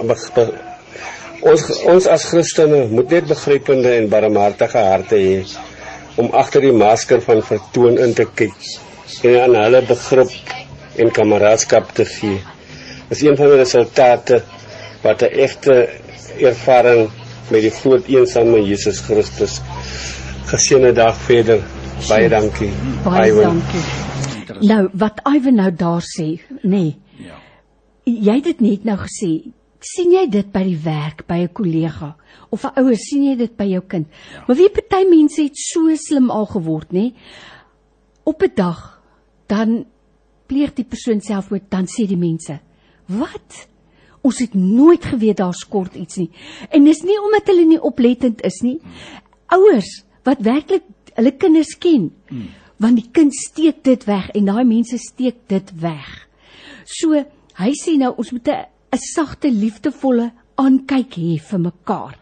ons 1.40 1.62
ons 1.88 2.06
as 2.06 2.24
Christene 2.24 2.86
moet 2.90 3.10
net 3.10 3.26
begrypende 3.26 3.96
en 3.96 4.08
barmhartige 4.08 4.78
harte 4.78 5.16
hê 5.16 5.44
om 6.20 6.30
agter 6.36 6.64
die 6.64 6.76
masker 6.76 7.22
van 7.24 7.42
vertoon 7.42 7.98
in 7.98 8.14
te 8.14 8.26
kyk 8.34 8.56
en 9.26 9.36
aan 9.42 9.56
hulle 9.58 9.80
begrip 9.88 10.32
en 11.00 11.10
kameraadskap 11.12 11.92
te 11.96 12.04
gee. 12.08 12.40
Dis 13.10 13.22
een 13.24 13.36
van 13.36 13.50
die 13.52 13.60
resultate 13.60 14.42
wat 15.02 15.22
'n 15.22 15.34
egte 15.46 15.88
ervaring 16.38 17.08
met 17.50 17.62
die 17.62 17.70
groot 17.70 18.06
eensame 18.06 18.62
Jesus 18.62 19.00
Christus. 19.00 19.60
Geseënde 20.46 20.92
dag 20.92 21.16
verder. 21.16 21.62
Baie 22.08 22.28
dankie. 22.28 22.70
Baie 23.04 23.34
dankie. 23.34 23.84
Nou 24.60 24.88
wat 24.92 25.20
Iwan 25.34 25.54
nou 25.54 25.70
daar 25.74 26.02
sê, 26.02 26.40
nê. 26.62 26.68
Nee, 26.68 26.98
ja. 27.16 27.36
Jy 28.04 28.34
het 28.34 28.44
dit 28.44 28.60
net 28.60 28.84
nou 28.84 28.98
gesê. 28.98 29.52
Sien 29.80 30.12
jy 30.12 30.26
dit 30.28 30.52
by 30.52 30.62
die 30.62 30.78
werk 30.84 31.26
by 31.26 31.42
'n 31.44 31.52
kollega? 31.52 32.16
of 32.50 32.64
'n 32.64 32.78
ouer 32.80 32.98
sien 32.98 33.24
jy 33.24 33.36
dit 33.36 33.56
by 33.56 33.66
jou 33.70 33.82
kind. 33.86 34.06
Ja. 34.32 34.44
Maar 34.46 34.56
wie 34.56 34.70
party 34.70 35.06
mense 35.08 35.42
het 35.42 35.56
so 35.56 35.94
slim 35.94 36.30
al 36.30 36.46
geword, 36.46 36.92
nê? 36.92 37.12
Op 38.22 38.42
'n 38.42 38.54
dag 38.54 39.02
dan 39.46 39.86
pleeg 40.46 40.74
die 40.74 40.84
persoon 40.84 41.20
selfmoord, 41.20 41.70
dan 41.70 41.86
sê 41.86 42.06
die 42.06 42.16
mense: 42.16 42.60
"Wat? 43.06 43.68
Ons 44.22 44.38
het 44.38 44.54
nooit 44.54 45.04
geweet 45.04 45.36
daar 45.36 45.54
skort 45.54 45.94
iets 45.94 46.16
nie." 46.16 46.30
En 46.70 46.84
dis 46.84 47.02
nie 47.02 47.22
omdat 47.22 47.46
hulle 47.46 47.64
nie 47.64 47.82
oplettend 47.82 48.42
is 48.42 48.60
nie. 48.62 48.80
Ouers 49.46 50.04
wat 50.22 50.40
werklik 50.40 50.82
hulle 51.14 51.32
kinders 51.32 51.78
ken, 51.78 52.12
hmm. 52.28 52.48
want 52.76 52.96
die 52.96 53.10
kind 53.12 53.34
steek 53.34 53.84
dit 53.84 54.04
weg 54.04 54.30
en 54.30 54.44
daai 54.44 54.64
mense 54.64 54.98
steek 54.98 55.36
dit 55.46 55.80
weg. 55.80 56.28
So, 56.84 57.24
hy 57.54 57.72
sê 57.72 57.96
nou 57.96 58.14
ons 58.16 58.30
moet 58.32 58.48
'n 58.48 58.66
sagte, 58.98 59.50
liefdevolle 59.50 60.32
aankyk 60.56 61.14
hê 61.16 61.38
vir 61.38 61.58
mekaar. 61.58 62.16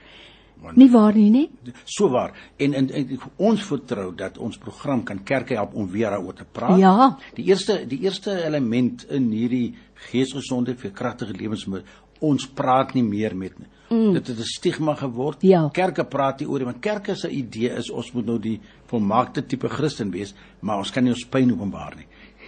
Nie 0.75 0.89
waar 0.91 1.15
nie, 1.15 1.31
nee? 1.31 1.73
So 1.85 2.11
waar. 2.11 2.35
En, 2.57 2.75
en, 2.75 2.91
en 2.91 3.21
ons 3.37 3.63
vertrou 3.63 4.11
dat 4.17 4.39
ons 4.43 4.59
program 4.59 5.05
kan 5.07 5.23
kerke 5.25 5.55
help 5.55 5.75
om 5.79 5.87
weer 5.91 6.11
daaroor 6.11 6.35
te 6.35 6.45
praat. 6.45 6.79
Ja. 6.79 7.17
Die 7.37 7.47
eerste 7.49 7.85
die 7.89 8.01
eerste 8.05 8.35
element 8.45 9.07
in 9.15 9.31
hierdie 9.33 9.77
geesgesondheid 10.11 10.81
vir 10.83 10.95
kragtige 10.99 11.37
lewensmiddel, 11.39 11.87
ons 12.27 12.49
praat 12.51 12.95
nie 12.99 13.05
meer 13.07 13.37
met 13.39 13.55
mm. 13.89 14.13
dit 14.19 14.27
het 14.27 14.39
'n 14.39 14.43
stigma 14.45 14.95
geword. 14.95 15.43
Ja. 15.43 15.69
Kerke 15.73 16.05
praat 16.05 16.41
nie 16.41 16.49
oor 16.49 16.59
dit, 16.59 16.67
want 16.67 16.83
kerke 16.83 17.15
se 17.15 17.31
idee 17.31 17.71
is 17.79 17.91
ons 17.91 18.13
moet 18.13 18.27
nou 18.27 18.39
die 18.39 18.61
volmaakte 18.87 19.47
tipe 19.47 19.69
Christen 19.69 20.11
wees, 20.11 20.35
maar 20.61 20.79
ons 20.79 20.91
kan 20.91 21.05
nie 21.05 21.13
ons 21.13 21.29
pyn 21.29 21.53
openbaar 21.53 21.97
nie. 21.97 22.07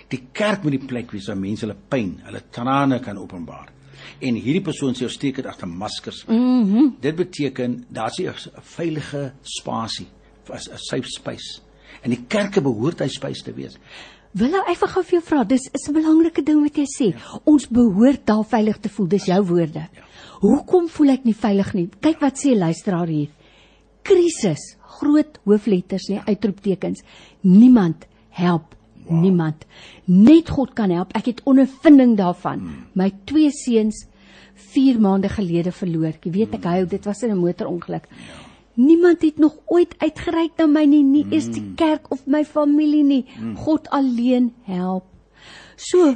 Die 0.08 0.26
kerk 0.32 0.62
moet 0.62 0.72
die 0.72 0.86
plek 0.86 1.12
wees 1.12 1.28
waar 1.28 1.38
mense 1.38 1.66
hulle 1.66 1.78
pyn, 1.88 2.20
hulle 2.24 2.42
trane 2.50 3.00
kan 3.00 3.18
openbaar. 3.18 3.70
En 4.20 4.34
hierdie 4.34 4.62
persoon 4.62 4.94
sê 4.94 5.02
ons 5.02 5.12
steek 5.12 5.36
dit 5.36 5.46
agter 5.46 5.68
maskers. 5.68 6.24
Mm 6.26 6.72
-hmm. 6.72 6.96
Dit 7.00 7.16
beteken 7.16 7.84
daar's 7.88 8.18
'n 8.18 8.34
veilige 8.60 9.32
spasie, 9.42 10.06
'n 10.48 10.76
safe 10.76 11.08
space. 11.08 11.60
En 12.02 12.10
die 12.10 12.24
kerke 12.28 12.60
behoort 12.60 12.98
hy 12.98 13.08
space 13.08 13.42
te 13.42 13.52
wees. 13.52 13.78
Wil 14.32 14.48
nou 14.48 14.62
vir 14.62 14.88
gou 14.88 15.02
vir 15.02 15.16
jou 15.18 15.22
vra, 15.26 15.44
dis 15.44 15.70
is 15.72 15.88
'n 15.88 15.92
belangrike 15.92 16.42
ding 16.42 16.62
wat 16.62 16.76
jy 16.76 16.84
sê. 16.86 17.14
Ja. 17.14 17.40
Ons 17.44 17.68
behoort 17.68 18.26
daar 18.26 18.44
veilig 18.44 18.78
te 18.78 18.88
voel, 18.88 19.08
dis 19.08 19.24
jou 19.24 19.42
woorde. 19.42 19.88
Ja. 19.92 20.04
Hoekom 20.40 20.88
voel 20.88 21.08
ek 21.08 21.24
nie 21.24 21.34
veilig 21.34 21.74
nie? 21.74 21.88
Kyk 22.00 22.20
wat 22.20 22.38
sê 22.38 22.54
luisteraar 22.56 23.06
hier. 23.06 23.28
Krisis, 24.02 24.76
groot 24.80 25.38
hoofletters, 25.44 26.08
nee, 26.08 26.20
uitroeptekens. 26.26 27.02
Niemand 27.42 28.06
help 28.30 28.76
wow. 29.06 29.20
niemand. 29.20 29.66
Net 30.04 30.48
God 30.48 30.72
kan 30.74 30.90
help. 30.90 31.12
Ek 31.16 31.26
het 31.26 31.42
ondervinding 31.44 32.16
daarvan. 32.16 32.58
Hmm. 32.58 32.86
My 32.92 33.12
twee 33.24 33.50
seuns 33.50 34.06
4 34.54 35.00
maande 35.00 35.28
gelede 35.28 35.72
verloor. 35.72 36.14
Jy 36.22 36.30
weet 36.30 36.54
ek 36.54 36.64
hy 36.64 36.84
dit 36.84 37.04
was 37.04 37.22
in 37.22 37.30
'n 37.30 37.38
motorongeluk. 37.38 38.06
Ja. 38.08 38.48
Niemand 38.80 39.22
het 39.22 39.38
nog 39.38 39.56
ooit 39.66 39.94
uitgereik 39.98 40.56
na 40.56 40.66
my 40.66 40.84
nie, 40.84 41.02
nie 41.02 41.26
eens 41.30 41.50
die 41.52 41.72
kerk 41.76 42.06
of 42.14 42.22
my 42.26 42.44
familie 42.44 43.02
nie. 43.04 43.24
God 43.56 43.88
alleen 43.90 44.52
help. 44.64 45.04
So, 45.76 46.14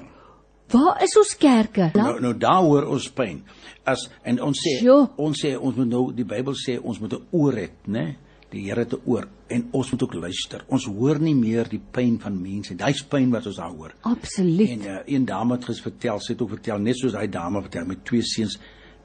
waar 0.73 1.03
is 1.03 1.17
ons 1.19 1.35
kerke? 1.37 1.91
Nou 1.95 2.21
nou 2.21 2.33
daar 2.39 2.63
hoor 2.63 2.87
ons 2.95 3.11
pyn. 3.13 3.43
As 3.85 4.07
en 4.23 4.41
ons 4.43 4.61
sê 4.61 4.79
Jo. 4.85 5.09
ons 5.17 5.45
sê 5.45 5.57
ons 5.59 5.75
moet 5.77 5.89
nou 5.89 6.13
die 6.15 6.25
Bybel 6.25 6.55
sê 6.55 6.79
ons 6.81 7.01
moet 7.01 7.13
'n 7.13 7.27
oor 7.33 7.53
hê, 7.53 7.69
né? 7.87 8.17
Die 8.55 8.65
Here 8.69 8.85
te 8.87 9.01
oor 9.05 9.27
en 9.51 9.65
ons 9.77 9.91
moet 9.93 10.03
ook 10.07 10.15
luister. 10.15 10.65
Ons 10.73 10.87
hoor 10.87 11.19
nie 11.23 11.35
meer 11.35 11.69
die 11.69 11.81
pyn 11.93 12.17
van 12.23 12.37
mense. 12.41 12.77
Daai's 12.79 13.03
pyn 13.11 13.33
wat 13.35 13.47
ons 13.51 13.59
daar 13.61 13.75
hoor. 13.75 13.95
Absoluut. 14.09 14.71
En 14.71 14.87
uh, 14.87 14.97
een 15.11 15.25
dame 15.29 15.59
het 15.59 15.69
gesvertel, 15.69 16.21
sy 16.23 16.33
het 16.33 16.43
ook 16.43 16.55
vertel 16.57 16.79
net 16.79 16.99
soos 16.99 17.13
daai 17.17 17.29
dame 17.29 17.63
vertel 17.67 17.87
met 17.91 18.05
twee 18.07 18.23
seuns 18.23 18.59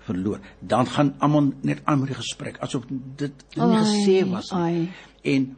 verloor. 0.07 0.39
Dan 0.61 0.87
gaan 0.87 1.13
almal 1.19 1.51
net 1.61 1.81
aan 1.85 1.99
met 1.99 2.13
die 2.13 2.19
gesprek 2.19 2.59
asof 2.65 2.85
dit 2.89 3.45
nie 3.55 3.65
Ai, 3.65 3.83
gesê 3.83 4.17
was 4.29 4.51
nie. 4.51 4.59
ai. 4.61 4.89
En 5.35 5.49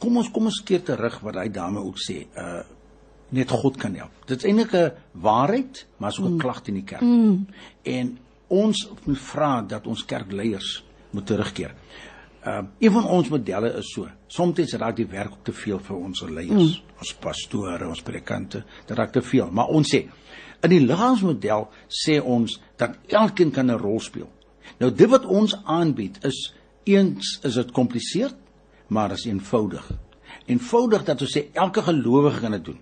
kom 0.00 0.16
ons 0.16 0.30
kom 0.32 0.48
ons 0.48 0.62
keer 0.64 0.82
terug 0.82 1.20
wat 1.20 1.34
daai 1.34 1.50
dame 1.50 1.82
ook 1.84 1.98
sê. 2.00 2.24
Uh 2.36 2.60
net 3.30 3.50
God 3.54 3.76
kan 3.78 3.94
help. 3.94 4.10
Dit 4.26 4.40
is 4.42 4.46
eintlik 4.50 4.72
'n 4.74 4.92
waarheid, 5.22 5.86
maar 5.98 6.10
is 6.10 6.18
ook 6.18 6.30
'n 6.30 6.38
klag 6.38 6.62
teen 6.62 6.74
die 6.74 6.84
kerk. 6.84 7.00
Mm. 7.00 7.46
En 7.82 8.18
ons 8.48 8.90
moet 9.04 9.18
vra 9.18 9.62
dat 9.62 9.86
ons 9.86 10.04
kerkleiers 10.04 10.84
moet 11.10 11.26
terugkeer. 11.26 11.74
Uh 12.46 12.62
een 12.78 12.92
van 12.92 13.04
ons 13.04 13.28
modelle 13.28 13.72
is 13.76 13.92
so. 13.92 14.08
Soms 14.26 14.72
raak 14.72 14.96
die 14.96 15.06
werk 15.06 15.32
te 15.44 15.52
veel 15.52 15.78
vir 15.78 15.96
ons 15.96 16.22
leiers, 16.22 16.78
mm. 16.80 16.98
ons 16.98 17.14
pastore, 17.20 17.88
ons 17.88 18.02
predikante, 18.02 18.64
dit 18.86 18.96
raak 18.96 19.12
te 19.12 19.22
veel. 19.22 19.50
Maar 19.52 19.68
ons 19.68 19.94
sê 19.94 20.06
in 20.60 20.72
die 20.72 20.80
liggaamsmodel 20.80 21.68
sê 21.88 22.20
ons 22.20 22.60
dat 22.80 22.96
elkeen 23.08 23.50
kan 23.50 23.70
'n 23.70 23.78
rol 23.78 24.00
speel. 24.00 24.28
Nou 24.78 24.90
dit 24.90 25.08
wat 25.08 25.24
ons 25.24 25.56
aanbied 25.64 26.24
is 26.24 26.54
eens 26.84 27.38
is 27.42 27.54
dit 27.54 27.70
kompliseer, 27.70 28.32
maar 28.88 29.12
is 29.12 29.24
eenvoudig. 29.24 29.90
Eenvoudig 30.46 31.04
dat 31.04 31.20
ons 31.20 31.36
sê 31.36 31.50
elke 31.52 31.82
gelowige 31.82 32.40
kan 32.40 32.50
dit 32.50 32.64
doen. 32.64 32.80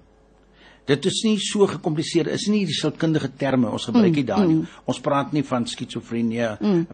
Dit 0.89 1.05
is 1.05 1.19
nie 1.27 1.37
so 1.43 1.67
gekompliseer, 1.69 2.31
is 2.33 2.47
nie 2.49 2.63
die 2.65 2.77
sielkundige 2.77 3.29
terme 3.37 3.69
ons 3.69 3.85
gebruik 3.91 4.15
nie 4.17 4.25
daar 4.25 4.47
nie. 4.49 4.63
Ons 4.89 5.03
praat 5.05 5.35
nie 5.37 5.45
van 5.45 5.67
skizofrenie, 5.69 6.47
mm. 6.57 6.87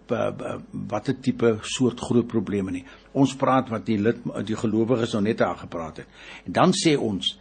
watter 0.91 1.15
tipe 1.23 1.53
soort 1.77 2.03
groot 2.03 2.27
probleme 2.31 2.75
nie. 2.75 2.83
Ons 3.15 3.37
praat 3.39 3.71
wat 3.71 3.87
die 3.87 4.01
lid 4.03 4.25
die 4.49 4.59
gelowiges 4.59 5.15
nou 5.15 5.23
net 5.29 5.39
daar 5.45 5.61
gepraat 5.63 6.03
het. 6.03 6.21
En 6.49 6.59
dan 6.59 6.75
sê 6.75 6.97
ons 6.99 7.37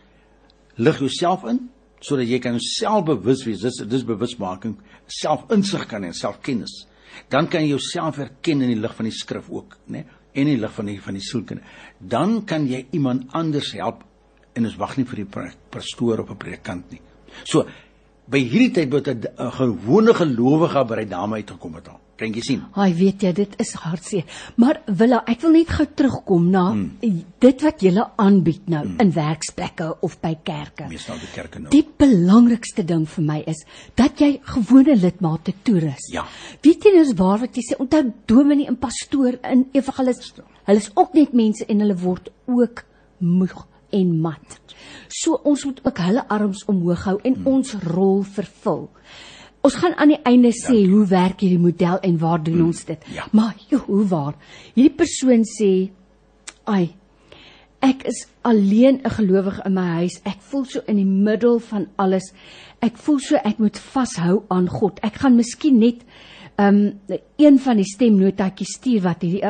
lig 0.77 1.01
jouself 1.01 1.47
in 1.49 1.65
sodat 2.03 2.27
jy 2.27 2.39
kan 2.43 2.59
self 2.59 3.05
bewus 3.07 3.45
wees. 3.47 3.63
Dis 3.63 3.81
dis 3.89 4.05
bewusmaking, 4.05 4.75
selfinsig 5.07 5.87
kan 5.89 6.05
en 6.05 6.13
selfkennis. 6.13 6.83
Dan 7.31 7.47
kan 7.49 7.63
jy 7.63 7.73
jouself 7.73 8.19
erken 8.21 8.61
in 8.61 8.75
die 8.75 8.81
lig 8.81 8.93
van 8.97 9.09
die 9.09 9.15
skrif 9.15 9.49
ook, 9.49 9.79
né? 9.89 10.05
En 10.33 10.47
in 10.47 10.55
die 10.55 10.61
lig 10.61 10.73
van 10.73 10.89
die 10.89 10.99
van 11.01 11.17
die 11.17 11.23
sielkunde. 11.23 11.63
Dan 11.97 12.41
kan 12.49 12.65
jy 12.67 12.85
iemand 12.91 13.33
anders 13.37 13.71
help 13.77 14.03
en 14.53 14.65
ons 14.69 14.77
wag 14.77 14.97
nie 14.97 15.05
vir 15.05 15.23
die 15.23 15.49
pastoor 15.71 16.19
of 16.19 16.29
'n 16.31 16.37
predikant 16.37 16.91
nie. 16.91 17.01
So 17.43 17.65
by 18.27 18.39
hierdie 18.39 18.71
tyd 18.73 18.91
word 18.91 19.07
'n 19.07 19.51
gewone 19.59 20.13
gelowige 20.13 20.87
by 20.87 20.95
die 20.95 21.09
dame 21.09 21.35
uitgekom 21.35 21.75
het 21.75 21.87
al. 21.89 21.99
Kan 22.15 22.33
jy 22.33 22.41
sien? 22.45 22.61
Ai, 22.77 22.93
weet 22.93 23.23
jy, 23.25 23.31
dit 23.33 23.55
is 23.59 23.73
hartseer. 23.73 24.23
Maar 24.55 24.81
Willa, 24.85 25.23
ek 25.27 25.41
wil 25.41 25.51
net 25.57 25.71
gou 25.73 25.85
terugkom 25.85 26.51
na 26.53 26.71
hmm. 26.71 27.23
dit 27.39 27.63
wat 27.65 27.81
jy 27.81 27.91
aanbied 28.21 28.69
nou 28.69 28.83
hmm. 28.83 28.99
in 29.01 29.11
werksplekke 29.11 29.87
of 30.05 30.19
by 30.21 30.35
kerke. 30.43 30.87
Meestal 30.87 31.17
die 31.17 31.31
kerke 31.33 31.59
nou. 31.59 31.71
Die 31.73 31.83
belangrikste 31.83 32.85
ding 32.85 33.07
vir 33.09 33.23
my 33.23 33.39
is 33.47 33.65
dat 33.95 34.21
jy 34.21 34.39
gewone 34.45 34.95
lidmate 34.95 35.55
toerus. 35.63 36.11
Ja. 36.13 36.27
Weet 36.61 36.85
jy 36.85 36.93
nou 36.93 37.03
is 37.03 37.17
waar 37.17 37.39
wat 37.39 37.57
jy 37.57 37.65
sê, 37.65 37.79
onthou 37.81 38.05
dominee 38.29 38.67
en 38.67 38.77
pastoor 38.77 39.39
in 39.41 39.67
evangelis, 39.73 40.33
hulle 40.69 40.77
is 40.85 40.91
ook 40.93 41.13
net 41.17 41.33
mense 41.33 41.65
en 41.65 41.79
hulle 41.79 41.97
word 41.97 42.29
ook 42.45 42.85
moeg 43.17 43.65
en 43.93 44.15
mat. 44.21 44.57
So 45.13 45.37
ons 45.45 45.65
moet 45.65 45.79
ook 45.85 46.01
hulle 46.03 46.25
arms 46.33 46.65
omhoog 46.71 47.05
hou 47.09 47.19
en 47.21 47.37
hmm. 47.37 47.47
ons 47.47 47.75
rol 47.85 48.23
vervul. 48.35 48.87
Ons 49.63 49.77
gaan 49.79 49.95
aan 49.95 50.11
die 50.11 50.21
einde 50.27 50.51
sê 50.57 50.81
ja. 50.81 50.89
hoe 50.91 51.05
werk 51.07 51.45
hierdie 51.45 51.61
model 51.61 52.01
en 52.03 52.17
waar 52.19 52.41
doen 52.43 52.59
hmm. 52.59 52.73
ons 52.73 52.83
dit. 52.89 53.07
Ja. 53.15 53.29
Maar 53.31 53.55
jo, 53.69 53.83
hoe 53.87 54.07
waar? 54.11 54.35
Hierdie 54.73 54.97
persoon 54.97 55.45
sê, 55.47 55.71
"Ai, 56.65 56.95
ek 57.83 58.03
is 58.07 58.25
alleen 58.41 58.99
'n 59.03 59.09
gelowige 59.09 59.61
in 59.65 59.73
my 59.73 59.87
huis. 59.99 60.19
Ek 60.23 60.39
voel 60.39 60.65
so 60.65 60.79
in 60.87 60.95
die 60.95 61.05
middel 61.05 61.59
van 61.59 61.87
alles. 61.95 62.33
Ek 62.79 62.97
voel 62.97 63.19
so 63.19 63.35
ek 63.35 63.57
moet 63.59 63.77
vashou 63.77 64.43
aan 64.47 64.67
God. 64.67 64.99
Ek 64.99 65.13
gaan 65.13 65.35
miskien 65.35 65.79
net 65.79 66.03
um 66.61 66.99
een 67.41 67.59
van 67.59 67.79
die 67.79 67.87
stemnotaatjies 67.87 68.75
stuur 68.77 69.01
wat 69.01 69.23
hierdie 69.25 69.41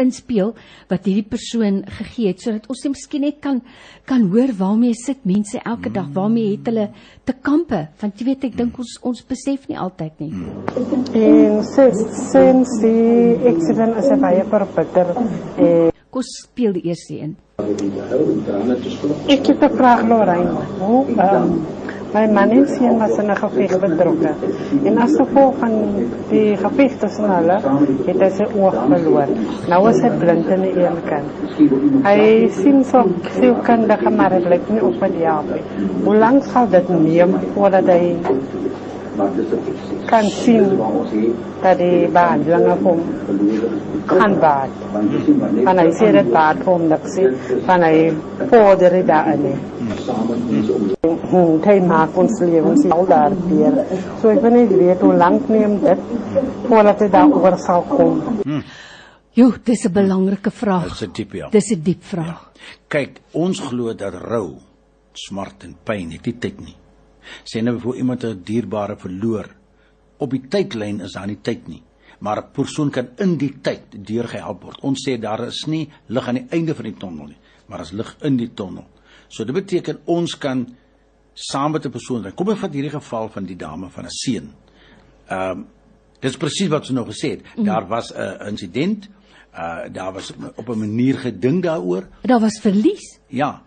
inspeel 0.00 0.54
wat 0.88 1.04
hierdie 1.04 1.26
persoon 1.28 1.82
gegee 1.98 2.32
het 2.32 2.40
sodat 2.40 2.68
ons 2.72 2.84
miskien 2.88 3.26
net 3.26 3.40
kan 3.44 3.60
kan 4.08 4.28
hoor 4.32 4.52
waarmee 4.56 4.94
sit 4.94 5.24
mense 5.24 5.60
elke 5.64 5.90
dag 5.92 6.08
waarmee 6.14 6.56
het 6.56 6.66
hulle 6.70 6.88
te 7.24 7.34
kampe? 7.42 7.88
Want 8.00 8.20
jy 8.20 8.26
weet 8.30 8.44
ek 8.48 8.56
dink 8.56 8.78
ons 8.78 8.96
ons 9.02 9.24
besef 9.26 9.68
nie 9.68 9.78
altyd 9.78 10.20
nie. 10.22 10.32
En 11.12 11.60
since 11.66 12.80
die 12.80 13.36
accident 13.52 14.00
is 14.00 14.10
baie 14.20 14.44
verbitter 14.54 15.12
eh 15.58 15.92
kos 16.16 16.28
speel 16.40 16.72
die 16.72 16.86
eerste 16.88 17.18
een. 17.20 17.36
Ek 19.28 19.46
het 19.46 19.60
'n 19.60 19.76
vraag 19.76 20.08
Lorraine. 20.08 20.54
Hoe 20.78 21.04
um, 21.08 21.66
My 22.16 22.26
man 22.32 22.50
en 22.50 22.66
seun 22.66 22.98
was 22.98 23.18
in 23.20 23.30
'n 23.30 23.36
geveg 23.36 23.72
betrokke. 23.80 24.30
En 24.88 24.98
as 25.04 25.16
gevolg 25.20 25.54
van 25.62 25.72
die 26.30 26.56
geveg 26.56 26.92
tussen 27.02 27.26
hulle, 27.30 27.56
het 28.06 28.20
hy 28.24 28.30
sy 28.38 28.46
oog 28.60 28.76
verloor. 28.92 29.32
Nou 29.68 29.80
is 29.90 30.00
hy 30.04 30.10
blind 30.22 30.48
in 30.54 30.62
die 30.64 30.72
een 30.84 30.96
kant. 31.10 31.28
Hy 32.06 32.48
sien 32.60 32.80
so 32.84 33.04
sielkundige 33.36 34.10
maar 34.10 34.32
hy 34.32 34.40
blyk 34.48 34.70
nie 34.72 34.82
op 34.88 35.04
die 35.18 35.26
help. 35.26 35.52
Hoe 36.04 36.16
lank 36.16 36.48
sal 36.54 36.70
dit 36.72 36.88
neem 36.88 37.36
voordat 37.54 37.92
hy 37.92 38.16
kan 40.06 40.24
sien 40.30 40.78
dat 41.62 41.78
die 41.78 42.08
behandeling 42.12 42.70
op 42.72 42.82
hom 42.82 43.00
kan 44.06 44.38
baat. 44.40 44.70
Van 45.64 45.80
hy 45.80 45.86
sê 45.98 46.12
dit 46.14 46.30
baat 46.32 46.62
hom 46.66 46.88
dat 46.92 47.06
sy 47.14 47.26
van 47.66 47.84
hy 47.86 47.96
vorder 48.50 48.98
dit 48.98 49.06
daarin. 49.08 49.58
Hmm, 51.26 51.58
hy 51.64 51.76
maak 51.86 52.16
ons 52.18 52.40
lewens 52.40 52.86
al 52.94 53.06
daar 53.10 53.34
weer. 53.48 53.82
So 54.20 54.30
ek 54.30 54.42
weet 54.44 54.56
nie 54.56 54.66
weet 54.86 55.02
hoe 55.04 55.14
lank 55.14 55.48
neem 55.50 55.78
dit 55.82 56.10
voordat 56.68 57.04
dit 57.04 57.12
daar 57.12 57.32
oor 57.34 57.58
sal 57.58 57.86
kom. 57.90 58.20
Jo, 59.36 59.52
dis 59.64 59.84
'n 59.84 59.92
belangrike 59.92 60.50
vraag. 60.50 60.88
Dis 60.88 61.02
'n 61.02 61.12
diep 61.12 61.32
ja. 61.32 61.48
Dis 61.50 61.70
'n 61.72 61.82
diep 61.82 62.02
vraag. 62.02 62.40
Ja. 62.54 62.56
Kyk, 62.88 63.20
ons 63.32 63.60
glo 63.60 63.94
dat 63.94 64.14
rou, 64.14 64.56
smart 65.12 65.64
en 65.64 65.76
pyn 65.84 66.10
het 66.10 66.24
nie 66.26 66.38
tyd 66.38 66.60
nie. 66.60 66.76
Sê 67.44 67.62
nou 67.62 67.78
vir 67.80 67.96
iemand 67.96 68.24
'n 68.24 68.42
dierbare 68.44 68.96
verloor, 68.96 69.46
op 70.18 70.30
die 70.30 70.42
tydlyn 70.48 71.00
is 71.00 71.12
daar 71.12 71.26
nie 71.26 71.40
tyd 71.42 71.68
nie, 71.68 71.82
maar 72.20 72.38
'n 72.38 72.52
persoon 72.52 72.90
kan 72.90 73.08
in 73.18 73.36
die 73.36 73.60
tyd 73.62 73.82
deurgehelp 74.06 74.62
word. 74.62 74.80
Ons 74.82 75.08
sê 75.08 75.20
daar 75.20 75.46
is 75.46 75.66
nie 75.66 75.88
lig 76.06 76.28
aan 76.28 76.34
die 76.34 76.46
einde 76.50 76.74
van 76.74 76.84
die 76.84 76.96
tonnel 76.98 77.26
nie, 77.26 77.38
maar 77.66 77.80
as 77.80 77.92
lig 77.92 78.16
in 78.22 78.36
die 78.36 78.54
tonnel. 78.54 78.84
So 79.28 79.44
dit 79.44 79.54
beteken 79.54 79.98
ons 80.04 80.38
kan 80.38 80.76
saam 81.34 81.72
met 81.72 81.86
'n 81.86 81.90
persoon, 81.90 82.34
kom 82.34 82.50
ek 82.50 82.58
vat 82.58 82.72
hierdie 82.72 82.90
geval 82.90 83.28
van 83.28 83.44
die 83.44 83.56
dame 83.56 83.90
van 83.90 84.04
'n 84.04 84.10
seun. 84.10 84.52
Ehm 85.28 85.50
um, 85.50 85.66
dis 86.20 86.36
presies 86.36 86.68
wat 86.68 86.86
sy 86.86 86.92
nou 86.92 87.04
gesê 87.04 87.30
het. 87.30 87.42
Mm. 87.56 87.64
Daar 87.64 87.86
was 87.88 88.12
'n 88.12 88.48
insident 88.48 89.08
Uh 89.56 89.78
daar 89.92 90.12
was 90.12 90.32
op 90.54 90.68
'n 90.68 90.78
manier 90.78 91.18
gedink 91.18 91.62
daaroor. 91.62 92.08
Daar 92.20 92.40
was 92.40 92.60
verlies. 92.60 93.18
Ja. 93.26 93.62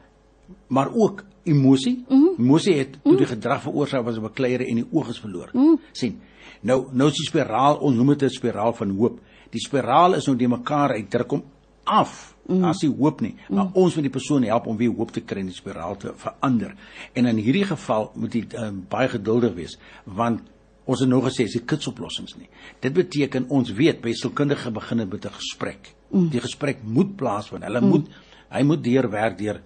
Maar 0.68 0.94
ook 0.94 1.24
emosie. 1.44 2.06
Mm. 2.10 2.30
Emosie 2.38 2.74
het 2.78 2.98
toe 3.04 3.18
die 3.18 3.30
gedrag 3.30 3.62
veroorsaak 3.62 4.04
was 4.06 4.18
'n 4.18 4.22
bekleiere 4.22 4.66
en 4.66 4.76
die 4.76 4.88
oog 4.92 5.10
is 5.10 5.20
verloor. 5.20 5.50
Mm. 5.54 5.80
sien. 5.92 6.20
Nou 6.62 6.88
nou 6.92 7.10
is 7.10 7.16
die 7.16 7.28
spiraal, 7.28 7.78
ons 7.78 7.96
noem 7.96 8.08
dit 8.08 8.24
'n 8.24 8.30
spiraal 8.30 8.74
van 8.74 8.90
hoop. 8.90 9.20
Die 9.50 9.62
spiraal 9.62 10.14
is 10.14 10.26
nou 10.26 10.38
die 10.38 10.48
mekaar 10.48 10.92
uitdruk 10.92 11.32
om 11.32 11.44
af. 11.84 12.36
Mm. 12.48 12.64
As 12.64 12.82
jy 12.82 12.90
hoop 12.90 13.22
nie, 13.22 13.36
maar 13.50 13.66
mm. 13.66 13.76
ons 13.78 13.96
moet 13.96 14.04
die 14.04 14.14
persoon 14.14 14.44
help 14.44 14.66
om 14.66 14.78
weer 14.78 14.90
hoop 14.90 15.12
te 15.12 15.22
kry 15.22 15.44
en 15.44 15.52
die 15.52 15.56
spiraal 15.56 15.98
te 15.98 16.14
verander. 16.18 16.74
En 17.14 17.26
in 17.26 17.38
hierdie 17.38 17.66
geval 17.66 18.12
moet 18.16 18.34
jy 18.34 18.48
uh, 18.58 18.72
baie 18.90 19.10
geduldig 19.12 19.54
wees 19.54 19.78
want 20.06 20.42
ons 20.90 21.04
het 21.04 21.10
nou 21.10 21.20
gesê 21.22 21.46
dis 21.46 21.62
kitsoplossings 21.70 22.34
nie. 22.40 22.50
Dit 22.82 22.96
beteken 22.98 23.46
ons 23.54 23.70
weet 23.78 24.02
by 24.02 24.16
sielkundige 24.18 24.72
begin 24.74 25.06
met 25.06 25.26
'n 25.26 25.38
gesprek. 25.38 25.94
Mm. 26.10 26.30
Die 26.30 26.42
gesprek 26.42 26.82
moet 26.84 27.16
plaasvind. 27.16 27.64
Hulle 27.64 27.82
mm. 27.82 27.90
moet 27.90 28.10
hy 28.50 28.64
moet 28.64 28.84
deurwerk 28.84 29.38
deur 29.38 29.62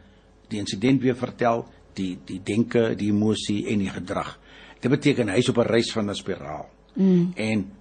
die 0.48 0.60
insident 0.60 1.02
weer 1.02 1.16
vertel, 1.16 1.66
die 1.94 2.18
die 2.26 2.42
denke, 2.44 2.96
die 2.96 3.12
emosie 3.12 3.68
en 3.72 3.80
die 3.80 3.90
gedrag. 3.94 4.38
Dit 4.82 4.92
beteken 4.92 5.30
hy's 5.30 5.50
op 5.50 5.58
'n 5.58 5.70
reis 5.70 5.92
van 5.92 6.10
'n 6.10 6.16
spiraal. 6.16 6.70
Mm. 6.96 7.32
En 7.36 7.72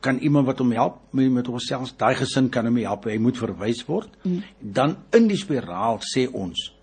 kan 0.00 0.18
iemand 0.18 0.46
wat 0.46 0.58
hom 0.58 0.72
help 0.72 0.98
met 1.10 1.30
met 1.30 1.46
homself, 1.46 1.92
daai 1.96 2.14
gesin 2.14 2.48
kan 2.48 2.66
hom 2.66 2.76
help, 2.76 3.04
hy 3.04 3.18
moet 3.18 3.38
verwys 3.38 3.84
word. 3.86 4.08
Mm. 4.22 4.42
Dan 4.60 4.96
in 5.10 5.26
die 5.28 5.36
spiraal 5.36 6.00
sê 6.00 6.28
ons 6.32 6.74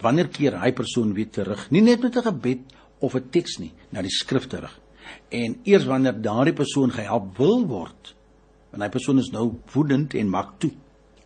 wanneer 0.00 0.28
keer 0.28 0.60
hy 0.60 0.72
persoon 0.72 1.12
weer 1.14 1.30
terug, 1.30 1.70
nie 1.70 1.82
net 1.82 2.00
met 2.00 2.16
'n 2.16 2.22
gebed 2.22 2.60
of 3.00 3.14
'n 3.14 3.30
teks 3.30 3.58
nie, 3.58 3.72
na 3.90 4.02
die 4.02 4.10
skrif 4.10 4.46
terug. 4.46 4.80
En 5.28 5.60
eers 5.64 5.84
wanneer 5.84 6.22
daardie 6.22 6.54
persoon 6.54 6.90
gehelp 6.90 7.36
wil 7.38 7.66
word, 7.66 8.14
en 8.72 8.80
hy 8.80 8.88
persoon 8.88 9.18
is 9.18 9.30
nou 9.30 9.54
woedend 9.72 10.14
en 10.14 10.28
maak 10.28 10.58
toe 10.58 10.70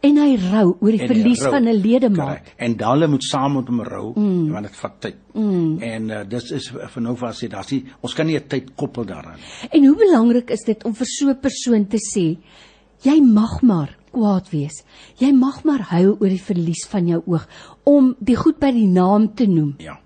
en 0.02 0.18
hy 0.18 0.32
rou 0.50 0.66
oor 0.80 0.96
die 0.96 1.06
verlies 1.06 1.42
van 1.46 1.68
'n 1.68 1.78
ledemaat. 1.78 2.52
En 2.56 2.74
hulle 2.78 3.08
moet 3.08 3.24
saam 3.24 3.54
met 3.54 3.68
hom 3.68 3.82
rou 3.86 4.12
mm. 4.16 4.50
want 4.52 4.66
dit 4.66 4.76
vat 4.76 5.00
tyd. 5.00 5.16
Mm. 5.34 5.78
En 5.78 6.10
uh, 6.10 6.20
dis 6.28 6.50
is 6.50 6.68
vir 6.94 7.02
nou 7.02 7.16
vas 7.16 7.38
sê 7.38 7.48
daar's 7.48 7.70
nie 7.70 7.84
ons 8.00 8.14
kan 8.14 8.26
nie 8.26 8.36
'n 8.36 8.48
tyd 8.48 8.74
koppel 8.76 9.04
daaraan. 9.04 9.38
En 9.70 9.86
hoe 9.86 9.96
belangrik 9.96 10.50
is 10.50 10.64
dit 10.66 10.84
om 10.84 10.94
vir 10.94 11.06
so 11.06 11.28
'n 11.30 11.40
persoon 11.40 11.86
te 11.86 11.98
sê 11.98 12.36
jy 13.02 13.20
mag 13.20 13.62
maar 13.62 13.96
kwaad 14.12 14.50
wees. 14.50 14.84
Jy 15.18 15.32
mag 15.32 15.64
maar 15.64 15.80
huil 15.90 16.16
oor 16.20 16.28
die 16.28 16.42
verlies 16.42 16.86
van 16.90 17.06
jou 17.06 17.22
oog 17.26 17.46
om 17.84 18.14
die 18.18 18.36
goed 18.36 18.58
by 18.58 18.70
die 18.70 18.86
naam 18.86 19.34
te 19.34 19.46
noem. 19.46 19.74
Ja. 19.78 19.98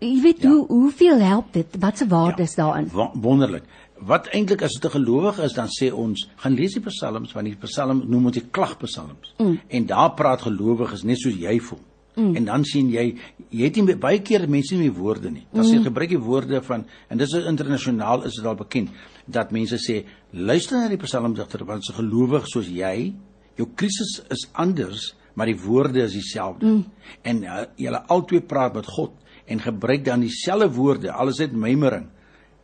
Jy 0.00 0.20
weet 0.22 0.42
ja. 0.42 0.48
hoe 0.48 0.66
hoeveel 0.66 1.20
help 1.20 1.52
dit? 1.52 1.76
Wat 1.78 1.98
se 1.98 2.06
waarde 2.06 2.42
is 2.42 2.56
ja. 2.56 2.64
daarin? 2.64 2.90
Wonderlik 3.14 3.62
wat 4.06 4.30
eintlik 4.32 4.62
as 4.62 4.72
dit 4.72 4.84
'n 4.84 4.96
gelowige 4.96 5.42
is 5.42 5.52
dan 5.52 5.68
sê 5.68 5.92
ons 5.92 6.28
gaan 6.36 6.54
lees 6.54 6.72
die 6.72 6.80
psalms 6.80 7.32
want 7.32 7.46
die 7.46 7.56
psalm 7.56 8.02
noem 8.06 8.26
ons 8.26 8.34
die 8.34 8.48
klagpsalms 8.50 9.34
mm. 9.38 9.58
en 9.68 9.86
daar 9.86 10.14
praat 10.14 10.42
gelowiges 10.42 11.04
net 11.04 11.18
soos 11.18 11.34
jy 11.34 11.58
voel 11.60 11.80
mm. 12.16 12.36
en 12.36 12.44
dan 12.44 12.64
sien 12.64 12.90
jy 12.90 13.16
jy 13.50 13.64
het 13.64 13.76
nie 13.76 13.96
baie 13.96 14.20
keer 14.22 14.48
mense 14.48 14.74
nie 14.74 14.90
woorde 14.90 15.30
nie 15.30 15.46
dan 15.52 15.64
mm. 15.64 15.70
sê 15.70 15.82
gebruik 15.84 16.08
die 16.08 16.18
woorde 16.18 16.62
van 16.62 16.84
en 17.08 17.18
dis 17.18 17.32
internasionaal 17.34 18.24
is 18.24 18.34
dit 18.34 18.46
al 18.46 18.56
bekend 18.56 18.90
dat 19.26 19.52
mense 19.52 19.76
sê 19.76 20.04
luister 20.32 20.78
na 20.78 20.88
die 20.88 21.00
psalmdigter 21.00 21.64
want 21.64 21.84
se 21.84 21.92
gelowig 21.92 22.46
soos 22.48 22.68
jy 22.68 23.12
jou 23.56 23.68
krisis 23.74 24.20
is 24.30 24.48
anders 24.52 25.14
maar 25.34 25.46
die 25.46 25.60
woorde 25.60 26.02
is 26.02 26.12
dieselfde 26.12 26.66
mm. 26.66 26.84
en 27.22 27.42
uh, 27.42 27.64
julle 27.76 28.00
albei 28.08 28.40
praat 28.40 28.74
met 28.74 28.86
God 28.86 29.12
en 29.46 29.60
gebruik 29.60 30.04
dan 30.04 30.20
dieselfde 30.20 30.70
woorde 30.72 31.12
alles 31.12 31.38
het 31.38 31.52
mymering 31.52 32.08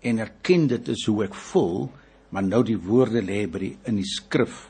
en 0.07 0.23
erken 0.23 0.67
dit 0.71 0.89
is 0.95 1.05
hoe 1.11 1.25
ek 1.27 1.37
voel, 1.51 1.87
maar 2.31 2.47
nou 2.47 2.63
die 2.67 2.79
woorde 2.79 3.23
lê 3.25 3.45
by 3.51 3.63
die 3.63 3.75
in 3.91 4.01
die 4.01 4.09
skrif. 4.09 4.67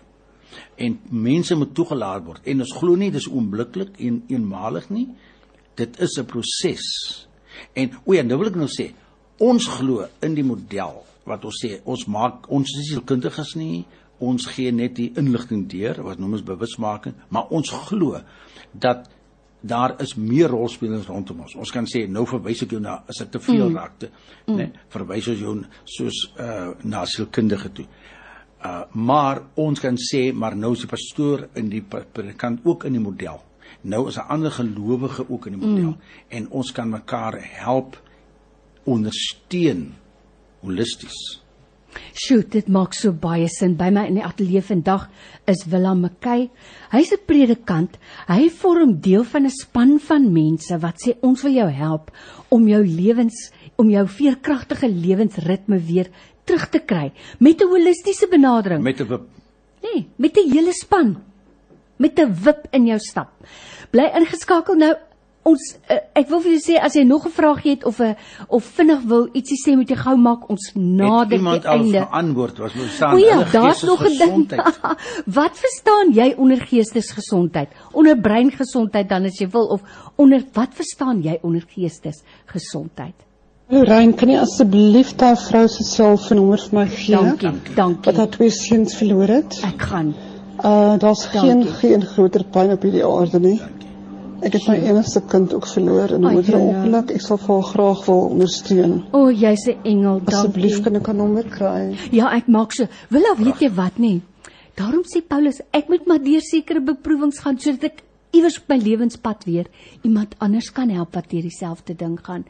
En 0.80 0.98
mense 1.10 1.56
moet 1.58 1.74
toegelaat 1.76 2.24
word 2.24 2.48
en 2.48 2.64
ons 2.64 2.74
glo 2.78 2.96
nie 2.96 3.12
dis 3.12 3.28
oombliklik 3.28 3.98
en 4.06 4.22
eenmalig 4.32 4.88
nie. 4.92 5.08
Dit 5.76 6.00
is 6.00 6.18
'n 6.18 6.24
proses. 6.24 7.26
En 7.74 7.90
o 8.04 8.12
ja, 8.12 8.22
nou 8.22 8.38
wil 8.38 8.48
ek 8.48 8.56
nou 8.56 8.68
sê, 8.68 8.92
ons 9.38 9.66
glo 9.66 10.06
in 10.22 10.34
die 10.34 10.44
model 10.44 11.04
wat 11.24 11.44
ons 11.44 11.60
sê, 11.64 11.80
ons 11.84 12.06
maak 12.06 12.50
ons 12.50 12.68
is 12.80 12.94
nie 12.94 13.04
kundiges 13.04 13.54
nie, 13.56 13.84
ons 14.18 14.46
gee 14.46 14.72
net 14.72 14.94
die 14.94 15.12
inligting 15.16 15.66
deur 15.68 16.02
wat 16.02 16.18
noem 16.18 16.32
ons 16.38 16.46
bewusmaking, 16.46 17.14
maar 17.28 17.50
ons 17.50 17.70
glo 17.88 18.20
dat 18.72 19.10
daar 19.60 19.96
is 20.02 20.14
meer 20.14 20.48
rolspelers 20.48 21.06
rondom 21.06 21.40
ons. 21.40 21.54
Ons 21.54 21.72
kan 21.74 21.86
sê 21.88 22.06
nou 22.08 22.26
verwys 22.28 22.62
ek 22.62 22.74
jou 22.76 22.80
na 22.82 23.00
as 23.08 23.20
ek 23.24 23.32
te 23.34 23.40
veel 23.42 23.68
mm. 23.68 23.76
raakte, 23.76 24.10
mm. 24.46 24.56
né? 24.56 24.68
Verwys 24.92 25.28
ons 25.32 25.42
jou 25.42 25.54
soos 25.96 26.20
uh 26.38 26.74
na 26.84 27.04
sielkundige 27.06 27.72
toe. 27.74 27.86
Uh 28.64 28.84
maar 28.92 29.42
ons 29.54 29.80
kan 29.80 29.98
sê 30.00 30.28
maar 30.32 30.56
nou 30.56 30.72
is 30.76 30.84
die 30.84 30.90
pastoor 30.90 31.48
in 31.54 31.70
die 31.72 31.82
predikant 31.82 32.64
ook 32.64 32.84
in 32.84 32.98
die 32.98 33.02
model. 33.02 33.42
Nou 33.82 34.08
is 34.08 34.18
'n 34.18 34.28
ander 34.28 34.50
gelowige 34.50 35.28
ook 35.28 35.46
in 35.46 35.58
die 35.58 35.66
model 35.66 35.94
mm. 35.96 36.00
en 36.28 36.50
ons 36.50 36.72
kan 36.72 36.90
mekaar 36.90 37.40
help 37.40 38.00
ondersteun 38.84 39.94
holisties. 40.60 41.45
Sjoe, 42.14 42.42
dit 42.42 42.68
maak 42.68 42.94
so 42.94 43.12
baie 43.12 43.48
sin. 43.48 43.76
By 43.76 43.90
my 43.90 44.06
in 44.06 44.14
die 44.14 44.24
ateljee 44.24 44.62
vandag 44.62 45.08
is 45.46 45.66
Willem 45.70 46.02
McKay. 46.04 46.50
Hy's 46.92 47.12
'n 47.12 47.26
predikant. 47.26 47.98
Hy 48.28 48.48
vorm 48.48 49.00
deel 49.00 49.24
van 49.24 49.44
'n 49.44 49.50
span 49.50 49.98
van 49.98 50.32
mense 50.32 50.78
wat 50.78 50.96
sê 50.96 51.16
ons 51.22 51.42
wil 51.42 51.52
jou 51.52 51.70
help 51.70 52.10
om 52.50 52.68
jou 52.68 52.82
lewens 52.84 53.52
om 53.76 53.90
jou 53.90 54.06
veerkragtige 54.06 54.88
lewensritme 54.88 55.78
weer 55.78 56.08
terug 56.44 56.68
te 56.70 56.78
kry 56.78 57.12
met 57.38 57.60
'n 57.60 57.68
holistiese 57.68 58.28
benadering. 58.28 58.82
Met 58.82 59.00
'n 59.00 59.08
wip. 59.08 59.22
Nee, 59.82 60.08
met 60.16 60.36
'n 60.36 60.50
hele 60.50 60.72
span. 60.72 61.16
Met 61.98 62.18
'n 62.18 62.34
wip 62.44 62.68
in 62.72 62.86
jou 62.86 62.98
stap. 62.98 63.30
Bly 63.90 64.10
ingeskakel 64.14 64.74
nou 64.74 64.94
ons 65.46 65.66
uh, 65.90 65.98
ek 66.18 66.30
wil 66.30 66.40
vir 66.44 66.54
julle 66.54 66.64
sê 66.64 66.78
as 66.88 66.96
jy 66.98 67.04
nog 67.06 67.26
'n 67.26 67.34
vraag 67.34 67.62
het 67.62 67.84
of 67.86 68.00
'n 68.00 68.16
of 68.48 68.64
vinnig 68.78 69.02
wil 69.06 69.28
ietsie 69.32 69.58
sê 69.62 69.76
moet 69.76 69.90
jy 69.90 69.96
gou 69.96 70.16
maak 70.16 70.48
ons 70.50 70.72
nader 70.74 71.38
die 71.38 71.68
einde. 71.68 71.98
Het 71.98 72.08
antwoord 72.10 72.58
was 72.58 72.74
moet 72.74 72.90
staan. 72.90 73.14
O 73.14 73.18
ja, 73.18 73.44
daar's 73.52 73.82
nog 73.82 74.02
'n 74.02 74.16
ding. 74.18 74.50
Wat 75.38 75.54
verstaan 75.54 76.12
jy 76.12 76.34
onder 76.36 76.60
geestesgesondheid? 76.60 77.68
Onder 77.92 78.16
breingesondheid 78.20 79.08
dan 79.08 79.24
as 79.24 79.38
jy 79.38 79.48
wil 79.48 79.66
of 79.66 79.82
onder 80.16 80.42
wat 80.52 80.74
verstaan 80.74 81.22
jy 81.22 81.38
onder 81.42 81.62
geestesgesondheid? 81.68 83.14
Lorraine, 83.68 84.14
kan 84.14 84.30
jy 84.30 84.38
asseblief 84.38 85.16
daai 85.18 85.36
vrou 85.36 85.66
se 85.68 85.84
selfoonnommer 85.84 86.58
vir 86.58 86.78
my 86.78 86.86
gee? 86.86 87.16
Dankie, 87.16 87.74
dankie. 87.74 88.04
Wat 88.04 88.16
haar 88.16 88.28
twee 88.30 88.50
seuns 88.50 88.94
verloor 88.94 89.28
het? 89.28 89.58
Ek 89.66 89.82
gaan. 89.90 90.14
Uh 90.62 90.94
daar's 90.98 91.26
geen 91.26 91.66
geen 91.80 92.04
groter 92.06 92.44
pyn 92.44 92.70
op 92.72 92.82
hierdie 92.86 93.04
aarde 93.04 93.40
nie. 93.40 93.58
Dankie. 93.58 93.75
Ek 94.44 94.52
het 94.52 94.66
my 94.68 94.76
enigste 94.84 95.22
kind 95.30 95.54
ook 95.56 95.66
verloor 95.66 96.12
in 96.12 96.24
'n 96.24 96.34
motorongeluk. 96.34 97.10
Ek 97.10 97.20
sal 97.20 97.38
vir 97.38 97.62
graag 97.62 98.04
wil 98.06 98.20
ondersteun. 98.30 99.04
O, 99.12 99.26
oh, 99.26 99.30
jy's 99.32 99.66
'n 99.66 99.78
engel. 99.84 100.18
Dankie. 100.18 100.34
Asseblief 100.34 100.82
kan 100.82 100.96
ek 100.96 101.08
'n 101.08 101.16
nommer 101.16 101.44
kry? 101.44 101.96
Ja, 102.10 102.34
ek 102.36 102.46
maak 102.48 102.72
so. 102.72 102.86
Wil 103.08 103.22
of 103.32 103.38
weet 103.38 103.60
jy 103.60 103.70
wat 103.70 103.98
nie? 103.98 104.22
Daarom 104.74 105.04
sê 105.04 105.22
Paulus, 105.26 105.60
ek 105.72 105.88
moet 105.88 106.06
maar 106.06 106.22
deur 106.22 106.40
sekere 106.40 106.80
beproewings 106.80 107.38
gaan 107.38 107.58
sodat 107.58 107.84
ek 107.84 108.02
iewers 108.36 108.58
op 108.60 108.68
my 108.68 108.76
lewenspad 108.80 109.44
weer 109.48 109.68
iemand 110.04 110.34
anders 110.44 110.68
kan 110.74 110.90
help 110.92 111.14
wat 111.16 111.30
deur 111.30 111.44
dieselfde 111.46 111.94
ding 111.96 112.16
gaan. 112.26 112.44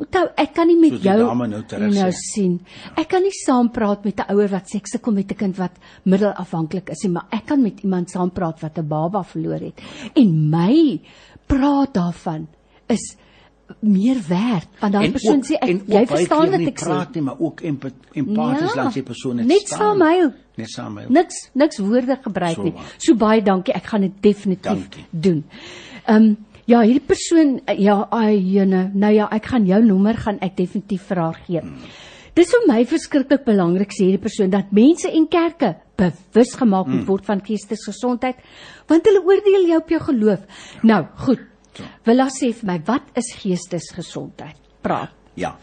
Onthou, 0.00 0.28
ek 0.38 0.54
kan 0.54 0.68
nie 0.70 0.78
met 0.78 0.98
so 0.98 1.08
jou 1.08 1.16
nou, 1.18 1.62
nou 1.96 2.10
sien. 2.18 2.58
Ek 2.94 3.08
kan 3.12 3.24
nie 3.24 3.34
saam 3.42 3.70
praat 3.74 4.04
met 4.04 4.20
'n 4.20 4.34
ouer 4.34 4.48
wat 4.48 4.70
sê 4.70 4.76
ek 4.78 4.88
sukkel 4.88 5.12
met 5.12 5.32
'n 5.32 5.36
kind 5.36 5.56
wat 5.56 5.72
middelafhanklik 6.04 6.90
is 6.90 7.02
nie, 7.04 7.12
maar 7.12 7.26
ek 7.32 7.46
kan 7.46 7.62
met 7.62 7.80
iemand 7.82 8.10
saam 8.10 8.30
praat 8.30 8.60
wat 8.60 8.78
'n 8.78 8.88
baba 8.88 9.22
verloor 9.22 9.60
het. 9.60 9.80
En 10.14 10.50
my 10.50 11.00
praat 11.46 11.94
daarvan 11.94 12.46
is 12.92 13.16
meer 13.80 14.18
werd 14.28 14.68
want 14.80 14.92
daai 14.92 15.10
persoon 15.14 15.42
sê 15.46 15.58
ek 15.60 15.88
jy 15.88 16.04
verstaan 16.10 16.52
wat 16.52 16.60
ek 16.60 16.78
sê. 16.78 16.86
praat 16.86 17.16
nie 17.16 17.24
maar 17.24 17.40
ook 17.40 17.62
empaties 17.64 18.68
ja, 18.68 18.76
langs 18.76 18.94
die 18.98 19.04
persoon 19.06 19.40
net 19.40 19.50
net 19.50 19.72
saam 19.72 20.04
hy 20.04 20.16
net 20.60 20.72
saam 20.72 20.98
hy 21.00 21.08
niks 21.08 21.42
niks 21.58 21.82
woorde 21.82 22.18
gebruik 22.24 22.58
so, 22.58 22.68
nie. 22.68 22.74
so 22.98 23.18
baie 23.18 23.42
dankie 23.44 23.74
ek 23.76 23.92
gaan 23.92 24.06
dit 24.08 24.16
definitief 24.22 24.86
dankie. 24.86 25.04
doen. 25.10 25.44
Ehm 26.06 26.16
um, 26.16 26.32
ja 26.70 26.80
hierdie 26.86 27.06
persoon 27.06 27.56
ja 27.78 27.96
ai 28.14 28.36
jene 28.38 28.90
nou 28.94 29.12
ja 29.12 29.28
ek 29.34 29.50
gaan 29.54 29.66
jou 29.66 29.80
nommer 29.84 30.16
gaan 30.16 30.38
ek 30.40 30.56
definitief 30.56 31.08
vir 31.10 31.22
haar 31.24 31.38
gee. 31.46 31.60
Hmm. 31.60 31.78
Dis 32.32 32.52
vir 32.54 32.62
my 32.68 32.84
verskriklik 32.88 33.42
belangrik 33.44 33.92
sê 33.92 34.12
die 34.14 34.20
persoon 34.22 34.52
dat 34.52 34.70
mense 34.72 35.10
en 35.10 35.26
kerke 35.28 35.74
bewus 36.02 36.54
gemaak 36.58 36.86
moet 36.86 37.00
mm. 37.00 37.08
word 37.08 37.24
van 37.30 37.42
geestesgesondheid 37.46 38.36
want 38.90 39.08
hulle 39.08 39.24
oordeel 39.24 39.66
jou 39.72 39.80
op 39.80 39.90
jou 39.94 40.00
geloof. 40.10 40.62
Nou, 40.82 41.02
goed. 41.26 41.48
Willa 42.04 42.28
sê 42.28 42.52
vir 42.52 42.68
my, 42.68 42.78
wat 42.86 43.14
is 43.16 43.32
geestesgesondheid? 43.40 44.58
Praat. 44.84 45.14
Ja. 45.38 45.54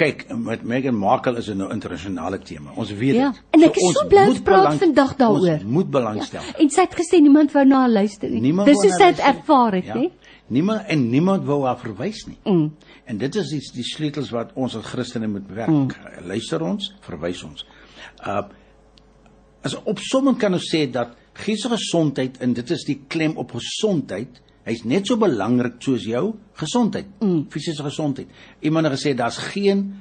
Kyk, 0.00 0.24
met 0.32 0.62
Megan 0.64 0.96
Markle 0.96 1.36
is 1.38 1.48
'n 1.50 1.56
nou 1.56 1.70
internasionale 1.72 2.38
tema. 2.38 2.70
Ons 2.74 2.92
weet 2.92 3.14
ja. 3.14 3.28
dit. 3.28 3.36
Ja. 3.36 3.42
En 3.50 3.62
ek 3.62 3.74
so 3.74 3.88
is 3.88 3.94
so 3.94 4.06
bly 4.08 4.26
ons 4.28 4.40
praat 4.40 4.74
vandag 4.74 5.16
daaroor. 5.16 5.58
Ons 5.60 5.62
moet 5.64 5.90
belangstel. 5.90 6.42
Ja. 6.42 6.56
En 6.58 6.70
sy 6.70 6.80
het 6.80 6.94
gesê 6.94 7.20
niemand 7.20 7.52
wou 7.52 7.64
na 7.64 7.80
haar 7.80 7.88
luister 7.90 8.30
nie. 8.30 8.40
Niemand 8.40 8.68
Dis 8.68 8.80
hoe 8.82 8.90
sy 8.90 9.10
dit 9.12 9.18
ervaar 9.18 9.72
het, 9.72 9.84
ja. 9.84 9.98
hè? 9.98 10.10
Niemand 10.46 10.86
en 10.88 11.10
niemand 11.10 11.44
wou 11.44 11.64
haar 11.66 11.78
verwys 11.78 12.24
nie. 12.26 12.38
Mm. 12.44 12.72
En 13.04 13.18
dit 13.18 13.34
is 13.34 13.48
die, 13.48 13.60
die 13.74 13.84
sleutels 13.84 14.30
wat 14.30 14.50
ons 14.54 14.76
as 14.76 14.84
Christene 14.84 15.28
moet 15.28 15.46
werk. 15.52 15.68
Mm. 15.68 15.88
Luister 16.26 16.62
ons, 16.62 16.94
verwys 17.00 17.42
ons. 17.44 17.66
Uh 18.26 18.42
as 19.62 19.74
'n 19.74 19.84
opsomming 19.84 20.38
kan 20.38 20.52
ons 20.52 20.68
sê 20.72 20.90
dat 20.90 21.16
geestelike 21.32 21.78
gesondheid 21.80 22.38
en 22.40 22.52
dit 22.52 22.70
is 22.70 22.84
die 22.84 23.00
klem 23.08 23.36
op 23.36 23.52
gesondheid, 23.52 24.40
hy's 24.64 24.84
net 24.84 25.06
so 25.06 25.16
belangrik 25.16 25.80
soos 25.82 26.04
jou 26.04 26.34
gesondheid, 26.54 27.06
mm. 27.20 27.46
fisiese 27.50 27.82
gesondheid. 27.82 28.28
Iemand 28.60 28.86
het 28.86 28.98
gesê 28.98 29.14
daar's 29.16 29.38
geen 29.52 29.94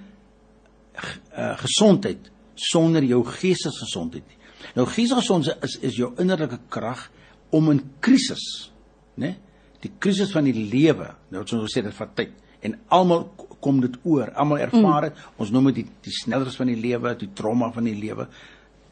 uh, 0.96 1.58
gesondheid 1.58 2.32
sonder 2.56 3.04
jou 3.04 3.24
geestesgesondheid 3.24 4.26
nie. 4.28 4.38
Nou 4.76 4.86
geestesgesondheid 4.88 5.64
is 5.64 5.78
is 5.82 5.96
jou 5.96 6.12
innerlike 6.20 6.60
krag 6.70 7.10
om 7.56 7.72
in 7.72 7.82
krisis, 8.00 8.72
né? 9.16 9.38
Die 9.80 9.92
krisis 9.98 10.32
van 10.32 10.44
die 10.44 10.54
lewe. 10.54 11.16
Nou 11.32 11.44
ons 11.44 11.74
sê 11.74 11.82
dit 11.82 11.96
vat 11.96 12.16
tyd 12.16 12.36
en 12.62 12.76
almal 12.92 13.30
kom 13.64 13.80
dit 13.80 13.96
oor. 14.04 14.32
Almal 14.36 14.66
ervaar 14.68 15.08
dit. 15.08 15.16
Mm. 15.16 15.40
Ons 15.40 15.52
noem 15.52 15.72
dit 15.72 15.82
die, 15.82 15.88
die 16.10 16.16
snellers 16.16 16.58
van 16.60 16.68
die 16.68 16.80
lewe, 16.80 17.16
die 17.16 17.32
trauma 17.36 17.72
van 17.72 17.88
die 17.88 17.96
lewe 17.96 18.28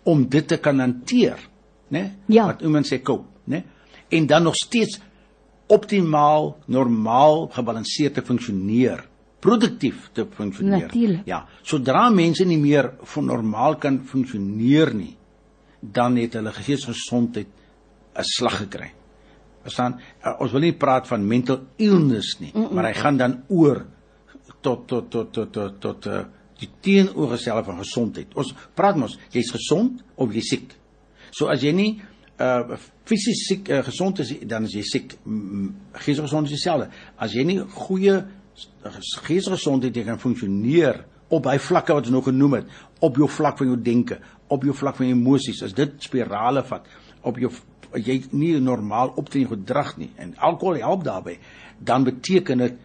om 0.08 0.24
dit 0.32 0.47
te 0.47 0.58
kan 0.64 0.80
hanteer, 0.80 1.41
né? 1.91 2.03
Ja. 2.32 2.45
Wat 2.51 2.64
iemand 2.64 2.88
sê 2.88 3.01
koop, 3.03 3.26
né? 3.51 3.64
En 4.10 4.28
dan 4.28 4.47
nog 4.47 4.55
steeds 4.55 5.01
optimaal, 5.68 6.55
normaal, 6.66 7.47
gebalanseerd 7.51 8.14
te 8.14 8.24
funksioneer 8.24 9.03
produktief 9.39 10.10
te 10.14 10.26
funksioneer. 10.34 10.88
Natuurlijk. 10.88 11.26
Ja, 11.26 11.45
sodra 11.62 12.08
mense 12.14 12.45
nie 12.45 12.60
meer 12.60 12.91
van 13.14 13.30
normaal 13.30 13.78
kan 13.82 13.99
funksioneer 14.05 14.93
nie, 14.97 15.14
dan 15.80 16.18
het 16.18 16.38
hulle 16.39 16.53
geestesgesondheid 16.55 17.47
'n 18.18 18.24
slag 18.24 18.58
gekry. 18.64 18.91
Verstaan? 19.62 19.99
Uh, 20.26 20.41
ons 20.41 20.51
wil 20.51 20.62
nie 20.62 20.74
praat 20.74 21.08
van 21.08 21.28
mental 21.28 21.60
illness 21.76 22.39
nie, 22.39 22.51
mm 22.53 22.64
-mm. 22.64 22.74
maar 22.74 22.86
hy 22.86 22.93
gaan 22.93 23.18
dan 23.18 23.43
oor 23.47 23.86
tot 24.62 24.88
tot 24.88 25.12
tot 25.12 25.34
tot 25.34 25.53
tot 25.53 25.82
tot 25.82 26.05
uh, 26.05 26.26
die 26.62 26.70
teenoorgestelde 26.82 27.64
van 27.68 27.82
gesondheid. 27.82 28.34
Ons 28.38 28.53
praat 28.78 28.97
mos, 28.99 29.18
jy's 29.34 29.51
gesond 29.53 30.01
of 30.16 30.34
jy 30.34 30.43
siek. 30.45 30.72
So 31.32 31.51
as 31.53 31.66
jy 31.66 31.74
nie 31.76 31.91
uh 32.41 32.78
fisies 33.08 33.45
siek 33.47 33.70
uh, 33.72 33.80
gesond 33.86 34.20
is 34.20 34.34
dan 34.45 34.68
is 34.68 34.76
jy 34.76 34.84
siek. 34.86 35.14
Geestesgesondheid 35.24 36.51
is 36.51 36.58
dieselfde. 36.60 36.89
As 37.18 37.34
jy 37.34 37.45
nie 37.47 37.62
goeie 37.78 38.20
geestesgesondheid 39.28 39.95
jy 39.95 40.03
kan 40.08 40.20
funksioneer 40.22 41.03
op 41.34 41.47
hy 41.49 41.58
vlakke 41.60 41.95
wat 41.95 42.08
ons 42.08 42.16
nou 42.16 42.24
genoem 42.26 42.60
het, 42.60 42.76
op 43.03 43.18
jou 43.20 43.28
vlak 43.30 43.58
van 43.60 43.72
jou 43.72 43.78
denke, 43.84 44.20
op 44.53 44.64
jou 44.64 44.76
vlak 44.76 44.95
van 44.99 45.10
emosies, 45.12 45.60
as 45.66 45.76
dit 45.76 45.97
spirale 46.03 46.64
vat, 46.68 46.88
op 47.28 47.39
jou 47.41 47.51
jy 47.95 48.18
nie 48.36 48.53
normaal 48.64 49.14
optree 49.20 49.47
gedrag 49.47 49.93
nie 49.99 50.10
en 50.20 50.34
alkohol 50.43 50.82
help 50.84 51.05
daarbey, 51.08 51.38
dan 51.80 52.05
beteken 52.08 52.64
dit 52.64 52.84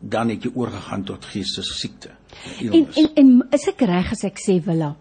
dan 0.00 0.30
het 0.30 0.44
jy 0.44 0.52
oorgegaan 0.54 1.06
tot 1.08 1.24
geestesiekte. 1.24 2.12
En 2.60 2.86
en 2.86 3.10
en 3.22 3.32
is 3.52 3.68
ek 3.68 3.84
reg 3.88 4.12
as 4.12 4.24
ek 4.28 4.40
sê 4.42 4.58
Willa? 4.64 4.94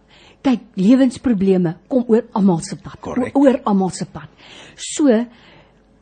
Kyk, 0.46 0.62
lewensprobleme 0.78 1.76
kom 1.90 2.06
oor 2.08 2.28
almal 2.38 2.62
se 2.62 2.78
pad. 2.78 3.00
Correct. 3.02 3.38
Oor 3.38 3.60
almal 3.66 3.90
se 3.96 4.06
pad. 4.06 4.30
So 4.78 5.10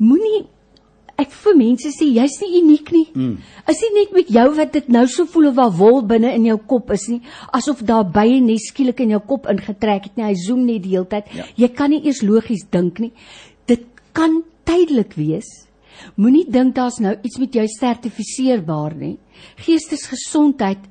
moenie 0.04 0.44
ek 1.20 1.32
vir 1.44 1.56
mense 1.56 1.92
sê 1.94 2.08
jy's 2.10 2.36
nie 2.42 2.60
uniek 2.60 2.92
nie. 2.92 3.06
Mm. 3.14 3.36
Is 3.70 3.82
nie 3.86 3.92
net 4.00 4.14
met 4.16 4.32
jou 4.34 4.46
wat 4.58 4.74
dit 4.76 4.88
nou 4.92 5.04
so 5.12 5.28
voel 5.30 5.52
of 5.52 5.58
waar 5.60 5.74
wol 5.78 6.02
binne 6.10 6.34
in 6.36 6.48
jou 6.50 6.58
kop 6.70 6.92
is 6.96 7.06
nie, 7.12 7.22
asof 7.54 7.84
daar 7.88 8.06
bye 8.16 8.40
net 8.44 8.64
skielik 8.66 9.04
in 9.06 9.14
jou 9.16 9.22
kop 9.30 9.48
ingetrek 9.52 10.10
het 10.10 10.18
nie. 10.18 10.26
Hy 10.32 10.38
zoom 10.42 10.66
net 10.68 10.84
die 10.86 10.96
hele 10.96 11.08
tyd. 11.10 11.30
Ja. 11.36 11.46
Jy 11.66 11.70
kan 11.78 11.94
nie 11.94 12.02
eers 12.08 12.24
logies 12.26 12.66
dink 12.74 13.04
nie. 13.04 13.14
Dit 13.70 13.86
kan 14.18 14.42
tydelik 14.68 15.16
wees. 15.20 15.50
Moenie 16.18 16.46
dink 16.50 16.76
daar's 16.76 17.00
nou 17.04 17.14
iets 17.24 17.38
met 17.40 17.56
jou 17.56 17.66
sertifiseerbaar 17.70 18.98
nie. 18.98 19.16
Geestesgesondheid 19.62 20.90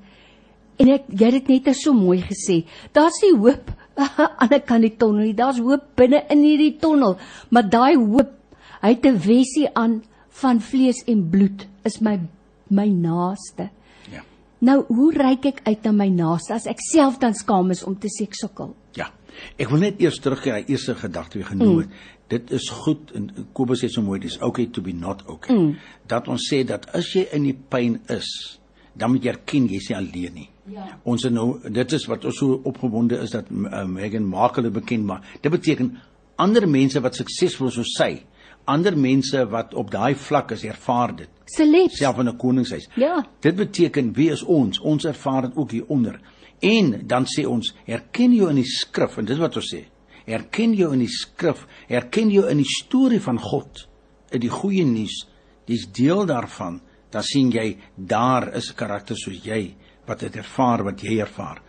en 0.82 0.92
ek 0.98 1.08
jy 1.08 1.30
het 1.30 1.46
dit 1.46 1.66
net 1.66 1.78
so 1.78 1.94
mooi 1.94 2.20
gesê. 2.26 2.64
Daar's 2.92 3.22
nie 3.22 3.36
hoop 3.38 3.70
aan 4.42 4.50
die 4.50 4.62
kant 4.66 4.82
die 4.82 4.96
tonnel 4.98 5.30
nie. 5.30 5.38
Daar's 5.38 5.62
hoop 5.62 5.92
binne 5.96 6.24
in 6.32 6.42
hierdie 6.42 6.76
tonnel, 6.82 7.18
maar 7.50 7.68
daai 7.70 7.96
hoop 7.96 8.38
Hy 8.82 8.88
het 8.96 9.06
'n 9.06 9.18
wesie 9.18 9.68
aan 9.74 10.02
van 10.28 10.60
vlees 10.60 11.04
en 11.06 11.28
bloed 11.30 11.66
is 11.82 12.00
my 12.00 12.20
my 12.66 12.88
naaste. 12.88 13.70
Ja. 14.10 14.24
Nou, 14.58 14.84
hoe 14.86 15.12
reik 15.12 15.44
ek 15.44 15.60
uit 15.62 15.82
na 15.84 15.92
my 15.92 16.08
naaste 16.08 16.54
as 16.54 16.66
ek 16.66 16.80
self 16.80 17.18
dan 17.18 17.34
skaam 17.34 17.70
is 17.70 17.84
om 17.84 17.98
te 17.98 18.08
sê 18.08 18.24
ek 18.24 18.34
sukkel? 18.34 18.74
Ja. 18.92 19.12
Ek 19.56 19.68
wil 19.68 19.78
net 19.78 20.00
eers 20.00 20.18
terugkeer 20.18 20.52
na 20.52 20.60
die 20.60 20.72
eerste 20.72 20.94
gedagte 20.94 21.38
wat 21.38 21.48
genoem 21.48 21.78
het. 21.78 21.88
Mm. 21.88 21.94
Dit 22.28 22.50
is 22.50 22.68
goed 22.70 23.12
en 23.14 23.46
Kobus 23.52 23.84
sê 23.84 23.88
so 23.88 24.02
mooi, 24.02 24.20
dis 24.20 24.40
okay 24.40 24.66
to 24.66 24.82
be 24.82 24.92
not 24.92 25.22
okay. 25.26 25.56
Mm. 25.56 25.76
Dat 26.06 26.28
ons 26.28 26.48
sê 26.52 26.64
dat 26.64 26.90
as 26.94 27.12
jy 27.14 27.28
in 27.32 27.42
die 27.42 27.58
pyn 27.68 28.00
is, 28.08 28.58
dan 28.94 29.10
moet 29.10 29.22
jy 29.22 29.30
erken 29.30 29.68
jy's 29.68 29.88
nie 29.88 29.96
alleen 29.96 30.34
nie. 30.34 30.48
Ja. 30.70 30.98
Ons 31.02 31.24
nou 31.24 31.58
dit 31.70 31.92
is 31.92 32.06
wat 32.06 32.24
ons 32.24 32.36
so 32.38 32.60
opgewonde 32.64 33.18
is 33.18 33.30
dat 33.30 33.48
uh, 33.50 33.84
Megan 33.84 34.24
Markle 34.24 34.70
bekend 34.70 35.04
maar 35.04 35.38
dit 35.40 35.50
beteken 35.50 35.98
ander 36.36 36.68
mense 36.68 37.00
wat 37.00 37.18
suksesvol 37.18 37.66
is 37.66 37.74
soos 37.74 37.96
sy 37.98 38.22
ander 38.64 38.96
mense 38.96 39.42
wat 39.50 39.74
op 39.74 39.90
daai 39.90 40.14
vlak 40.14 40.52
is 40.54 40.64
ervaar 40.64 41.14
dit. 41.16 41.30
Celebs. 41.50 41.98
Self 41.98 42.18
in 42.18 42.28
'n 42.28 42.36
koningshuis. 42.36 42.88
Ja. 42.96 43.26
Dit 43.40 43.56
beteken 43.56 44.12
wie 44.12 44.30
is 44.30 44.42
ons? 44.42 44.78
Ons 44.80 45.04
ervaar 45.04 45.42
dit 45.42 45.56
ook 45.56 45.70
hier 45.70 45.86
onder. 45.86 46.20
En 46.60 47.06
dan 47.06 47.24
sê 47.24 47.46
ons, 47.46 47.74
herken 47.84 48.34
jou 48.34 48.48
in 48.48 48.56
die 48.56 48.64
skrif 48.64 49.18
en 49.18 49.24
dis 49.24 49.38
wat 49.38 49.56
ons 49.56 49.74
sê. 49.74 49.84
Herken 50.24 50.74
jou 50.74 50.92
in 50.92 50.98
die 50.98 51.08
skrif, 51.08 51.66
herken 51.88 52.30
jou 52.30 52.48
in 52.48 52.56
die 52.56 52.68
storie 52.68 53.20
van 53.20 53.38
God, 53.38 53.88
in 54.30 54.40
die 54.40 54.50
goeie 54.50 54.84
nuus. 54.84 55.26
Dis 55.66 55.86
deel 55.92 56.26
daarvan. 56.26 56.80
Dan 57.10 57.22
sien 57.22 57.50
jy 57.50 57.76
daar 57.96 58.54
is 58.54 58.70
'n 58.70 58.76
karakter 58.76 59.16
soos 59.16 59.42
jy 59.44 59.74
wat 60.06 60.20
dit 60.20 60.36
ervaar 60.36 60.84
wat 60.84 61.02
jy 61.02 61.18
ervaar. 61.20 61.62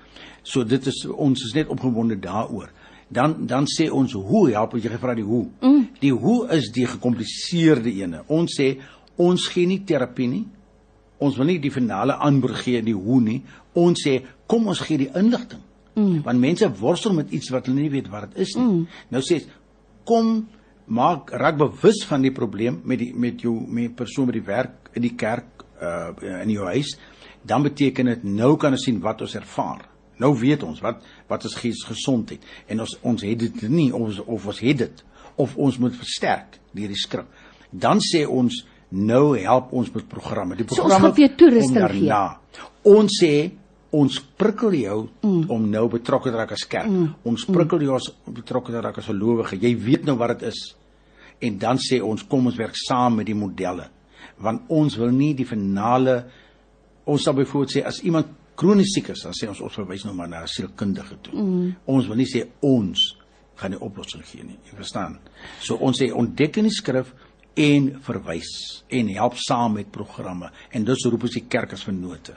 So 0.43 0.63
dit 0.63 0.88
is 0.88 1.05
ons 1.07 1.43
is 1.45 1.53
net 1.55 1.71
opgewonde 1.71 2.19
daaroor 2.19 2.71
dan 3.13 3.45
dan 3.47 3.65
sê 3.69 3.89
ons 3.91 4.13
hoe 4.13 4.49
help 4.51 4.73
as 4.77 4.84
jy 4.84 4.91
gevra 4.93 5.15
die 5.17 5.25
hoe. 5.27 5.45
Mm. 5.61 5.86
Die 6.01 6.11
hoe 6.11 6.39
is 6.55 6.71
die 6.73 6.86
gekompliseerde 6.89 7.91
ene. 8.01 8.23
Ons 8.27 8.57
sê 8.59 8.73
ons 9.21 9.47
gee 9.53 9.69
nie 9.69 9.84
terapie 9.88 10.29
nie. 10.29 10.45
Ons 11.23 11.38
wil 11.39 11.51
nie 11.51 11.59
die 11.61 11.71
finale 11.73 12.17
antwoord 12.25 12.63
gee 12.63 12.81
die 12.86 12.95
hoe 12.97 13.19
nie. 13.21 13.39
Ons 13.79 14.05
sê 14.07 14.17
kom 14.49 14.67
ons 14.71 14.81
gee 14.84 15.05
die 15.05 15.11
inligting. 15.19 15.61
Mm. 15.93 16.23
Want 16.25 16.41
mense 16.41 16.69
worstel 16.79 17.15
met 17.19 17.31
iets 17.31 17.51
wat 17.53 17.69
hulle 17.69 17.84
nie 17.84 17.93
weet 17.93 18.09
wat 18.11 18.31
dit 18.31 18.47
is 18.47 18.55
nie. 18.57 18.65
Mm. 18.65 18.86
Nou 19.13 19.23
sê 19.25 19.43
kom 20.09 20.36
maak 20.93 21.31
raak 21.39 21.59
bewus 21.61 22.01
van 22.09 22.25
die 22.25 22.34
probleem 22.36 22.81
met 22.84 22.99
die 22.99 23.13
met 23.15 23.45
jou 23.45 23.55
met 23.71 23.93
persoon 23.95 24.31
met 24.31 24.39
die 24.41 24.47
werk 24.47 24.91
in 24.97 25.05
die 25.05 25.15
kerk 25.15 25.63
uh 25.84 26.11
in 26.41 26.51
jou 26.51 26.65
huis 26.73 26.97
dan 27.44 27.64
beteken 27.64 28.12
dit 28.12 28.24
nou 28.24 28.56
kan 28.58 28.76
ons 28.76 28.86
sien 28.86 29.00
wat 29.04 29.22
ons 29.22 29.36
ervaar. 29.36 29.88
Nou 30.22 30.34
weet 30.39 30.64
ons 30.64 30.82
wat 30.84 31.02
wat 31.28 31.48
is 31.48 31.56
geesgesondheid 31.60 32.44
en 32.72 32.84
ons 32.86 32.98
ons 33.02 33.26
het 33.26 33.39
dit 33.39 33.64
nie 33.70 33.89
of 33.94 34.20
of 34.26 34.46
ons 34.52 34.62
het 34.64 34.84
dit 34.84 35.04
of 35.41 35.56
ons 35.58 35.80
moet 35.82 35.96
versterk 35.98 36.60
deur 36.72 36.94
die 36.94 37.00
skrif. 37.00 37.50
Dan 37.72 38.02
sê 38.04 38.24
ons 38.30 38.62
nou 38.94 39.34
help 39.39 39.74
ons 39.74 39.89
met 39.96 40.06
programme. 40.10 40.56
Die 40.56 40.68
programme 40.70 40.91
so 40.91 40.96
ons 40.96 41.06
gaan 41.08 41.16
vir 41.18 41.36
toerusting 41.38 41.88
gee. 41.96 42.22
Ons 42.94 43.18
sê 43.18 43.34
ons 43.94 44.20
prikkel 44.38 44.78
jou 44.80 45.00
mm. 45.22 45.41
om 45.54 45.66
nou 45.70 45.88
betrokke 45.91 46.32
te 46.32 46.38
raak 46.38 46.54
as 46.56 46.66
kerk. 46.70 46.89
Mm. 46.89 47.10
Ons 47.30 47.46
prikkel 47.50 47.86
jou 47.86 47.98
om 47.98 48.38
betrokke 48.38 48.74
te 48.74 48.82
raak 48.82 48.98
as 49.02 49.10
gelowige. 49.10 49.60
Jy 49.62 49.74
weet 49.82 50.08
nou 50.10 50.18
wat 50.22 50.38
dit 50.38 50.48
is. 50.50 50.62
En 51.44 51.60
dan 51.62 51.82
sê 51.82 52.00
ons 52.02 52.26
kom 52.30 52.50
ons 52.50 52.58
werk 52.58 52.78
saam 52.78 53.20
met 53.20 53.30
die 53.30 53.38
modelle. 53.38 53.89
Want 54.41 54.70
ons 54.74 54.98
wil 54.98 55.14
nie 55.14 55.34
die 55.38 55.46
finale 55.46 56.24
ons 57.06 57.24
sal 57.24 57.36
byvoorbeeld 57.38 57.76
sê 57.76 57.84
as 57.86 58.01
iemand 58.04 58.32
kronies 58.56 58.93
siek 58.93 59.10
is, 59.10 59.26
dan 59.26 59.36
sê 59.36 59.49
ons 59.49 59.62
ons 59.66 59.76
verwys 59.82 60.06
nou 60.06 60.14
maar 60.14 60.30
na 60.30 60.43
'n 60.43 60.47
sielkundige 60.47 61.18
toe. 61.22 61.36
Mm. 61.36 61.76
Ons 61.86 62.08
wil 62.08 62.16
nie 62.16 62.30
sê 62.30 62.47
ons 62.62 63.18
gaan 63.56 63.72
die 63.72 63.82
oplossing 63.82 64.24
gee 64.26 64.43
nie. 64.43 64.58
Jy 64.70 64.76
verstaan? 64.76 65.20
So 65.62 65.76
ons 65.76 66.01
sê 66.01 66.12
ontdek 66.12 66.58
in 66.58 66.64
die 66.64 66.74
skrif 66.74 67.14
en 67.54 67.89
verwys 68.01 68.49
en 68.89 69.10
help 69.14 69.36
saam 69.38 69.76
met 69.78 69.91
programme 69.91 70.49
en 70.74 70.86
dus 70.88 71.06
roep 71.06 71.28
ons 71.28 71.36
die 71.38 71.45
kerk 71.47 71.74
as 71.74 71.84
vennote. 71.86 72.34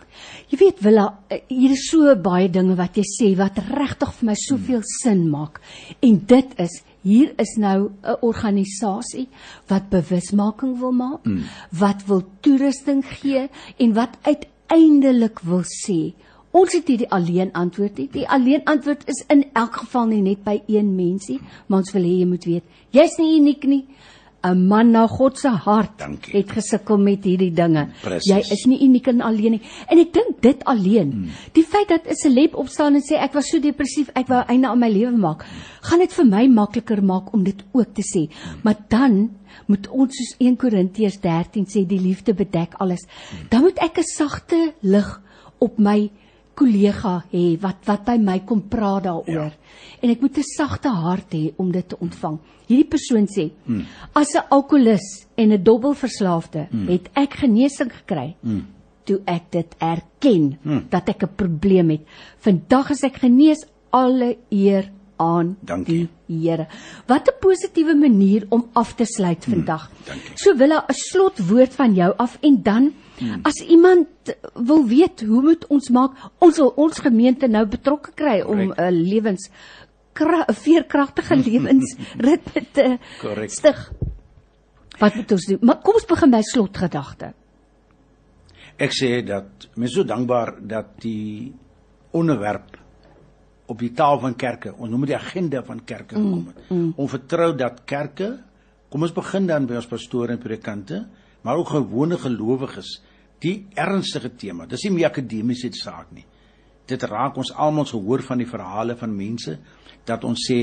Jy 0.50 0.58
weet 0.60 0.82
Willa, 0.84 1.06
eh, 1.28 1.40
hier 1.48 1.72
is 1.72 1.88
so 1.90 2.14
baie 2.16 2.50
dinge 2.52 2.76
wat 2.76 2.96
jy 2.96 3.04
sê 3.08 3.36
wat 3.36 3.58
regtig 3.70 4.12
vir 4.18 4.26
my 4.26 4.34
soveel 4.34 4.82
mm. 4.82 4.90
sin 5.02 5.30
maak. 5.30 5.60
En 6.02 6.18
dit 6.26 6.60
is 6.60 6.82
hier 7.06 7.32
is 7.38 7.56
nou 7.56 7.90
'n 8.02 8.16
organisasie 8.20 9.28
wat 9.68 9.88
bewusmaking 9.90 10.78
wil 10.78 10.92
maak, 10.92 11.24
mm. 11.24 11.44
wat 11.70 12.04
wil 12.06 12.22
toerusting 12.40 13.04
gee 13.04 13.48
en 13.78 13.94
wat 13.94 14.18
uit 14.22 14.46
uiteindelik 14.66 15.40
wil 15.46 15.62
sê, 15.62 16.14
ons 16.56 16.72
het 16.72 16.88
nie 16.88 16.98
die 17.02 17.10
alleen 17.12 17.52
antwoord 17.52 17.98
nie. 18.00 18.08
Die 18.12 18.28
alleen 18.28 18.64
antwoord 18.64 19.04
is 19.10 19.22
in 19.32 19.44
elk 19.54 19.82
geval 19.82 20.06
nie 20.10 20.22
net 20.24 20.44
by 20.44 20.60
een 20.66 20.94
mensie, 20.96 21.38
maar 21.66 21.84
ons 21.84 21.92
wil 21.94 22.06
hê 22.06 22.14
jy 22.20 22.28
moet 22.28 22.46
weet, 22.48 22.64
jy's 22.96 23.18
nie 23.20 23.36
uniek 23.38 23.66
nie. 23.68 23.84
'n 24.46 24.66
Man 24.68 24.90
na 24.90 25.06
God 25.06 25.38
se 25.38 25.48
hart 25.48 25.98
Dankie. 25.98 26.36
het 26.36 26.50
gesukkel 26.52 26.98
met 26.98 27.24
hierdie 27.24 27.52
dinge. 27.52 27.88
Precies. 28.02 28.30
Jy 28.30 28.52
is 28.54 28.64
nie 28.66 28.80
uniek 28.84 29.06
en 29.06 29.20
alleen 29.20 29.50
nie. 29.50 29.62
En 29.88 29.98
ek 29.98 30.12
dink 30.12 30.42
dit 30.42 30.64
alleen, 30.64 31.12
hmm. 31.12 31.30
die 31.52 31.64
feit 31.64 31.88
dat 31.88 32.06
'n 32.06 32.14
celeb 32.14 32.54
opstaan 32.54 32.94
en 32.94 33.02
sê 33.02 33.18
ek 33.18 33.32
was 33.32 33.48
so 33.48 33.58
depressief, 33.58 34.10
ek 34.14 34.28
wou 34.28 34.42
einde 34.46 34.68
aan 34.68 34.78
my 34.78 34.88
lewe 34.88 35.16
maak, 35.16 35.44
gaan 35.82 35.98
dit 35.98 36.12
vir 36.12 36.26
my 36.26 36.46
makliker 36.46 37.02
maak 37.02 37.32
om 37.32 37.42
dit 37.44 37.64
ook 37.72 37.94
te 37.94 38.02
sê. 38.02 38.28
Hmm. 38.28 38.60
Maar 38.62 38.76
dan 38.88 39.30
moet 39.66 39.88
ons 39.88 40.16
soos 40.16 40.34
1 40.38 40.56
Korintiërs 40.56 41.20
13 41.20 41.66
sê 41.66 41.86
die 41.86 42.00
liefde 42.00 42.34
bedek 42.34 42.74
alles. 42.78 43.06
Dan 43.48 43.62
moet 43.62 43.78
ek 43.78 43.98
'n 43.98 44.02
sagte 44.02 44.74
lig 44.82 45.20
op 45.58 45.78
my 45.78 46.10
kollega 46.56 47.24
hê 47.32 47.44
wat 47.60 47.84
wat 47.86 48.04
by 48.08 48.16
my 48.18 48.38
kom 48.48 48.62
praat 48.72 49.04
daaroor. 49.04 49.52
Ja. 49.52 50.00
En 50.02 50.10
ek 50.10 50.20
moet 50.20 50.38
'n 50.38 50.42
sagte 50.56 50.88
hart 50.88 51.32
hê 51.32 51.52
om 51.56 51.70
dit 51.72 51.88
te 51.88 51.96
ontvang. 52.00 52.38
Hierdie 52.66 52.88
persoon 52.88 53.26
sê: 53.26 53.50
hmm. 53.66 53.84
"As 54.14 54.34
'n 54.34 54.48
alkolikus 54.50 55.26
en 55.36 55.52
'n 55.52 55.62
dobbelverslaafde 55.62 56.66
hmm. 56.70 56.88
het 56.88 57.10
ek 57.14 57.34
genesing 57.34 57.92
gekry." 57.92 58.36
Hmm 58.42 58.66
toe 59.06 59.20
ek 59.30 59.50
dit 59.54 59.74
erken 59.78 60.58
hmm. 60.62 60.86
dat 60.90 61.08
ek 61.08 61.22
'n 61.22 61.36
probleem 61.36 61.90
het. 61.90 62.02
Vandag 62.38 62.90
is 62.90 63.04
ek 63.04 63.22
genees 63.22 63.62
alle 63.90 64.36
eer 64.50 64.90
aan 65.16 65.56
Dankie. 65.60 66.08
die 66.26 66.42
Here. 66.42 66.66
Wat 67.06 67.28
'n 67.28 67.38
positiewe 67.40 67.94
manier 67.94 68.46
om 68.48 68.68
af 68.72 68.94
te 68.94 69.04
sluit 69.04 69.44
hmm, 69.44 69.54
vandag. 69.54 69.90
dankie. 70.04 70.32
So 70.34 70.56
wil 70.56 70.72
'n 70.72 70.82
slotwoord 70.88 71.74
van 71.74 71.94
jou 71.94 72.14
af 72.16 72.38
en 72.40 72.62
dan 72.62 72.94
hmm. 73.18 73.40
as 73.42 73.54
iemand 73.54 74.06
wil 74.54 74.86
weet 74.86 75.20
hoe 75.20 75.42
moet 75.42 75.66
ons 75.66 75.88
maak 75.88 76.12
ons 76.38 76.56
wil 76.56 76.72
ons 76.76 76.98
gemeente 76.98 77.48
nou 77.48 77.66
betrokke 77.66 78.10
kry 78.14 78.40
om 78.40 78.58
'n 78.58 78.72
uh, 78.76 78.90
lewens 78.90 79.50
'n 80.14 80.52
veerkragtige 80.52 81.36
lewensritme 81.48 82.62
te 82.72 82.98
Korrek. 83.20 83.50
stig. 83.50 83.92
Wat 84.98 85.14
moet 85.14 85.32
ons 85.32 85.46
doen? 85.46 85.58
Maar 85.60 85.80
kom 85.82 85.94
ons 85.94 86.06
begin 86.08 86.30
by 86.30 86.40
slotgedagte. 86.40 87.32
Ek 88.76 88.92
sê 88.92 89.22
dat 89.24 89.68
mens 89.74 89.92
so 89.92 90.04
dankbaar 90.04 90.56
dat 90.60 91.00
die 91.00 91.52
onderwerp 92.16 92.76
op 93.66 93.78
die 93.82 93.92
taal 93.96 94.20
van 94.22 94.36
kerke, 94.38 94.72
ons 94.76 94.90
noem 94.90 95.06
dit 95.06 95.14
die 95.14 95.18
agenda 95.18 95.62
van 95.66 95.82
kerke 95.84 96.14
gekom 96.14 96.46
het. 96.46 96.58
Mm, 96.68 96.76
mm. 96.78 96.92
Om 97.02 97.08
vertrou 97.10 97.50
dat 97.58 97.82
kerke, 97.88 98.30
kom 98.90 99.02
ons 99.02 99.14
begin 99.16 99.46
dan 99.48 99.66
by 99.66 99.80
ons 99.80 99.88
pastore 99.90 100.36
en 100.36 100.42
predikante, 100.42 101.02
maar 101.42 101.58
ook 101.58 101.74
gewone 101.74 102.18
gelowiges, 102.18 103.00
die 103.42 103.66
ernstige 103.74 104.30
tema. 104.38 104.66
Dis 104.66 104.86
nie 104.86 104.94
meer 104.96 105.10
akademiese 105.10 105.70
saak 105.76 106.12
nie. 106.14 106.24
Dit 106.86 107.02
raak 107.10 107.36
ons 107.36 107.52
almal 107.52 107.86
se 107.86 107.98
hoor 107.98 108.22
van 108.22 108.38
die 108.38 108.48
verhale 108.48 108.96
van 108.96 109.12
mense 109.16 109.58
dat 110.06 110.24
ons 110.24 110.46
sê 110.48 110.60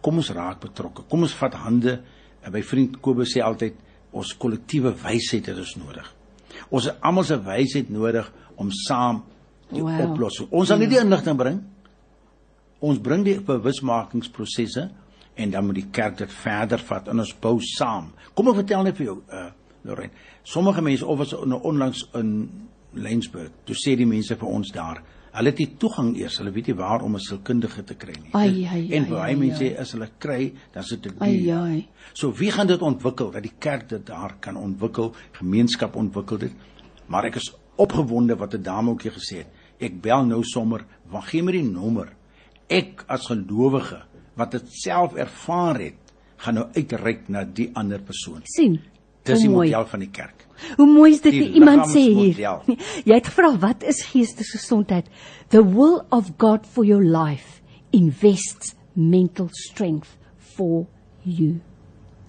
kom 0.00 0.20
ons 0.22 0.30
raak 0.30 0.60
betrokke. 0.62 1.04
Kom 1.10 1.26
ons 1.26 1.34
vat 1.34 1.54
hande. 1.66 1.98
En 2.46 2.54
my 2.54 2.62
vriend 2.62 3.00
Kobus 3.02 3.34
sê 3.34 3.42
altyd 3.42 3.74
ons 4.16 4.34
kollektiewe 4.38 4.94
wysheid 5.02 5.50
het 5.50 5.58
ons 5.58 5.74
nodig. 5.80 6.06
Ons 6.70 6.86
het 6.88 7.02
almal 7.04 7.26
se 7.26 7.36
wysheid 7.42 7.90
nodig 7.92 8.30
om 8.56 8.70
saam 8.70 9.24
die 9.72 9.82
Wow. 9.82 10.12
oplossing. 10.12 10.48
Ons 10.50 10.68
sal 10.68 10.78
nie 10.78 10.88
die 10.88 11.00
inligting 11.00 11.36
bring. 11.36 11.60
Ons 12.80 12.98
bring 13.00 13.24
die 13.24 13.40
bewusmakingsprosesse 13.40 14.90
en 15.36 15.50
dan 15.50 15.66
moet 15.66 15.74
die 15.80 15.90
kerk 15.92 16.18
dit 16.18 16.32
verder 16.32 16.78
vat 16.78 17.08
en 17.08 17.20
ons 17.20 17.34
bou 17.40 17.58
saam. 17.60 18.12
Kom 18.34 18.48
ek 18.48 18.54
vertel 18.62 18.82
net 18.84 18.96
vir 18.96 19.06
jou 19.06 19.20
uh 19.32 19.50
Lorraine. 19.86 20.10
Sommige 20.42 20.82
mense 20.82 21.06
of 21.06 21.18
was 21.18 21.30
nou 21.46 21.60
onlangs 21.62 22.08
in 22.18 22.50
Lensburg. 22.92 23.52
Toe 23.64 23.76
sê 23.78 23.92
die 23.96 24.06
mense 24.06 24.34
vir 24.34 24.48
ons 24.48 24.72
daar, 24.74 24.98
hulle 25.36 25.52
het 25.52 25.58
nie 25.62 25.68
toegang 25.78 26.08
eers, 26.18 26.38
hulle 26.40 26.50
weet 26.50 26.66
nie 26.72 26.74
waar 26.74 27.04
om 27.06 27.14
'n 27.14 27.20
sielkundige 27.20 27.84
te 27.84 27.94
kry 27.94 28.14
nie. 28.18 28.30
Ai, 28.32 28.64
ai, 28.66 28.92
en 28.96 29.04
ai, 29.04 29.10
baie 29.10 29.34
ai, 29.34 29.36
mense 29.36 29.62
ai. 29.62 29.70
sê 29.70 29.78
as 29.78 29.92
hulle 29.92 30.08
kry, 30.18 30.52
dan 30.72 30.82
sit 30.82 31.02
dit 31.02 31.12
Ai 31.20 31.36
duur. 31.38 31.54
ai. 31.54 31.86
So 32.14 32.32
wie 32.32 32.50
gaan 32.50 32.66
dit 32.66 32.80
ontwikkel 32.82 33.30
dat 33.30 33.42
die 33.42 33.52
kerk 33.58 33.88
dit 33.88 34.06
daar 34.06 34.36
kan 34.40 34.56
ontwikkel, 34.56 35.14
gemeenskap 35.32 35.96
ontwikkel 35.96 36.38
dit. 36.38 36.52
Maar 37.06 37.24
ek 37.26 37.36
is 37.36 37.54
opgewonde 37.76 38.36
wat 38.36 38.54
'n 38.54 38.62
dame 38.62 38.90
ook 38.90 39.02
hier 39.02 39.12
gesê 39.12 39.36
het. 39.38 39.48
Ek 39.78 40.00
bel 40.02 40.24
nou 40.24 40.42
sommer, 40.42 40.84
want 41.10 41.24
gee 41.24 41.42
my 41.42 41.52
die 41.52 41.62
nommer. 41.62 42.15
Ek 42.68 43.04
as 43.08 43.28
gelowige 43.30 44.02
wat 44.36 44.52
dit 44.56 44.72
self 44.82 45.14
ervaar 45.14 45.78
het, 45.80 46.12
gaan 46.42 46.58
nou 46.58 46.66
uitreik 46.74 47.28
na 47.32 47.44
die 47.44 47.70
ander 47.74 48.02
persoon. 48.02 48.42
sien. 48.44 48.80
Dis 49.26 49.40
die 49.42 49.50
mooi. 49.50 49.70
model 49.70 49.86
van 49.90 50.00
die 50.00 50.10
kerk. 50.10 50.44
Hoe 50.76 50.86
mooi 50.86 51.10
is 51.12 51.20
dit 51.20 51.32
Die 51.32 51.52
iemand 51.58 51.88
sê 51.90 52.04
hier. 52.06 52.38
Jy 53.08 53.14
het 53.14 53.26
gevra 53.26 53.50
wat 53.58 53.82
is 53.82 54.04
geestesgesondheid? 54.12 55.08
The 55.50 55.62
will 55.64 56.04
of 56.10 56.36
God 56.38 56.66
for 56.66 56.84
your 56.84 57.04
life 57.04 57.60
invests 57.92 58.74
mental 58.94 59.48
strength 59.52 60.16
for 60.38 60.86
you. 61.22 61.60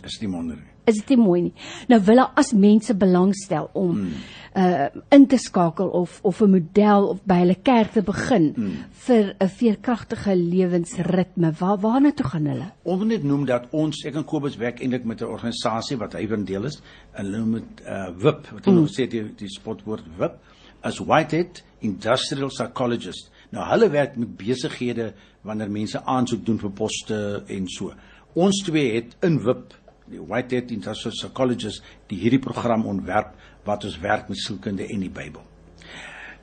Is 0.03 0.19
nie 0.21 0.31
wonder 0.31 0.57
nie. 0.57 0.76
Is 0.87 1.01
dit 1.01 1.15
nie 1.17 1.19
mooi 1.19 1.41
nie? 1.41 1.53
Nou 1.91 1.99
wil 2.07 2.21
hy 2.21 2.25
as 2.39 2.53
mense 2.55 2.93
belangstel 2.95 3.69
om 3.73 3.95
Hmm. 3.97 4.11
uh 4.57 4.87
in 5.11 5.27
te 5.27 5.37
skakel 5.37 5.87
of 5.87 6.19
of 6.23 6.41
'n 6.41 6.49
model 6.49 7.07
of 7.09 7.19
by 7.25 7.39
hulle 7.43 7.55
kerk 7.55 7.91
te 7.91 8.01
begin 8.01 8.53
Hmm. 8.55 8.85
vir 8.91 9.35
'n 9.39 9.49
veerkragtige 9.49 10.35
lewensritme. 10.35 11.51
Waar 11.59 11.77
waarna 11.77 12.11
toe 12.11 12.25
gaan 12.25 12.45
hulle? 12.45 12.71
Ons 12.83 12.97
wil 12.97 13.07
net 13.07 13.23
noem 13.23 13.45
dat 13.45 13.67
ons 13.71 14.05
ek 14.05 14.15
en 14.15 14.25
Kobus 14.25 14.57
werk 14.57 14.79
eintlik 14.79 15.03
met 15.05 15.21
'n 15.21 15.25
organisasie 15.25 15.97
wat 15.97 16.13
hy 16.13 16.27
van 16.27 16.43
deel 16.43 16.65
is 16.65 16.81
en 17.13 17.25
hulle 17.25 17.37
noem 17.37 17.53
dit 17.53 17.85
uh 17.85 18.09
WIP 18.17 18.47
wat 18.53 18.65
hulle 18.65 18.79
mm. 18.79 18.87
het 18.97 19.11
die, 19.11 19.35
die 19.35 19.49
spotwoord 19.49 20.03
WIP 20.17 20.39
as 20.81 20.99
Whitehead 20.99 21.63
Industrial 21.79 22.47
Psychologist. 22.47 23.31
Nou 23.51 23.65
hulle 23.65 23.89
werk 23.89 24.15
met 24.15 24.37
besighede 24.37 25.13
wanneer 25.41 25.71
mense 25.71 26.05
aansoek 26.05 26.45
doen 26.45 26.59
vir 26.59 26.71
poste 26.71 27.43
en 27.47 27.67
so. 27.67 27.93
Ons 28.33 28.63
twee 28.63 28.95
het 28.95 29.15
in 29.21 29.39
WIP 29.43 29.73
die 30.11 30.21
Whitehead 30.21 30.71
Industrial 30.71 31.13
Psychologist 31.15 31.83
die 32.07 32.19
hierdie 32.21 32.41
program 32.43 32.85
ontwerp 32.87 33.35
wat 33.67 33.85
ons 33.87 33.99
werk 34.03 34.29
met 34.31 34.39
sielkunde 34.39 34.87
en 34.87 35.03
die 35.03 35.11
Bybel. 35.11 35.43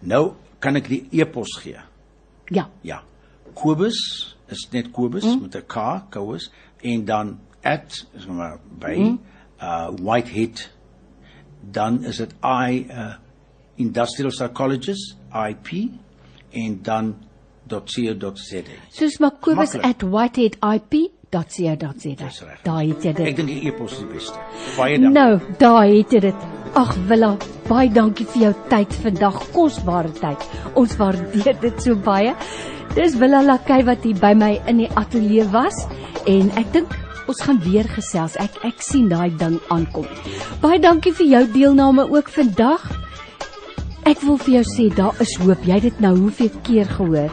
Nou 0.04 0.34
kan 0.60 0.76
ek 0.76 0.88
die 0.88 1.02
e-pos 1.12 1.56
gee. 1.62 1.80
Ja. 2.52 2.68
Ja. 2.84 3.02
Kobus 3.54 3.98
is 4.52 4.66
net 4.72 4.90
Kobus 4.92 5.24
mm. 5.24 5.42
met 5.42 5.56
'n 5.56 5.66
K, 5.66 5.76
Kobus 6.10 6.50
en 6.82 7.04
dan 7.04 7.38
at 7.62 8.06
is 8.12 8.26
maar 8.26 8.58
by 8.78 8.96
mm. 8.96 9.18
uh 9.60 9.88
Whitehead 10.00 10.70
dan 11.60 12.04
is 12.04 12.16
dit 12.16 12.34
I 12.44 12.86
uh 12.90 13.14
industrial 13.76 14.30
psychologist 14.30 15.16
IP 15.32 15.90
en 16.50 16.82
dan 16.82 17.14
.co.za. 17.68 18.60
Soos 18.90 19.18
maar 19.18 19.32
Kobus 19.40 19.72
Maklik. 19.72 19.84
at 19.84 20.02
whiteheadip.co.za. 20.02 21.23
Dis 22.18 22.40
reg. 22.42 22.60
Daar 22.64 22.80
het 22.84 23.02
jy 23.04 23.10
Ek 23.10 23.16
dit. 23.16 23.36
dink 23.36 23.48
die 23.48 23.66
e-pos 23.68 23.92
is 23.92 23.98
die 23.98 24.06
beste. 24.12 24.38
Baie 24.76 24.98
dankie. 24.98 25.12
Nou, 25.14 25.40
daar 25.58 25.86
het 25.86 26.10
jy 26.12 26.20
dit. 26.20 26.34
Ag 26.74 26.94
Willa, 27.08 27.36
baie 27.68 27.88
dankie 27.90 28.26
vir 28.26 28.42
jou 28.42 28.52
tyd 28.68 28.94
vandag, 29.04 29.36
kosbare 29.52 30.10
tyd. 30.12 30.38
Ons 30.74 30.96
waardeer 30.98 31.58
dit 31.60 31.82
so 31.82 31.94
baie. 31.96 32.34
Dis 32.94 33.14
Willa 33.18 33.42
Lakay 33.42 33.84
wat 33.84 34.02
hier 34.06 34.14
by 34.18 34.34
my 34.34 34.60
in 34.70 34.76
die 34.82 34.88
ateljee 34.94 35.46
was 35.52 35.74
en 36.26 36.50
ek 36.58 36.72
dink 36.72 36.94
ons 37.28 37.40
gaan 37.42 37.58
weer 37.64 37.84
gesels. 37.88 38.36
Ek 38.36 38.58
ek 38.64 38.82
sien 38.82 39.08
daai 39.08 39.30
ding 39.38 39.58
aankom. 39.70 40.06
Baie 40.62 40.78
dankie 40.78 41.12
vir 41.12 41.26
jou 41.26 41.44
deelname 41.54 42.04
ook 42.10 42.28
vandag. 42.28 42.84
Ek 44.04 44.20
wil 44.20 44.36
vir 44.36 44.54
jou 44.60 44.64
sê 44.68 44.88
daar 44.94 45.14
is 45.20 45.34
hoop. 45.40 45.62
Jy 45.64 45.74
het 45.78 45.82
dit 45.82 46.00
nou 46.00 46.16
hoeveel 46.18 46.50
keer 46.62 46.84
gehoor? 46.98 47.30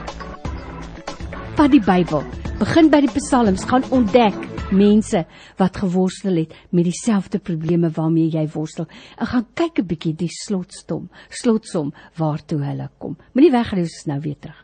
Vat 1.57 1.71
die 1.71 1.81
Bybel. 1.83 2.23
Begin 2.61 2.91
by 2.93 2.99
die 3.01 3.09
Psalms, 3.15 3.63
gaan 3.65 3.81
ontdek 3.89 4.35
mense 4.69 5.23
wat 5.57 5.79
geworstel 5.81 6.43
het 6.43 6.51
met 6.69 6.85
dieselfde 6.85 7.39
probleme 7.41 7.89
waarmee 7.95 8.29
jy 8.29 8.43
worstel. 8.53 8.85
En 9.17 9.25
gaan 9.31 9.47
kyk 9.57 9.79
'n 9.79 9.87
bietjie 9.89 10.13
die 10.13 10.29
slotsom, 10.29 11.09
slotsom 11.29 11.91
waartoe 12.17 12.61
hulle 12.61 12.89
kom. 12.99 13.17
Moenie 13.33 13.51
ons 13.51 13.97
is 13.97 14.05
nou 14.05 14.19
weer 14.19 14.37
terug. 14.39 14.59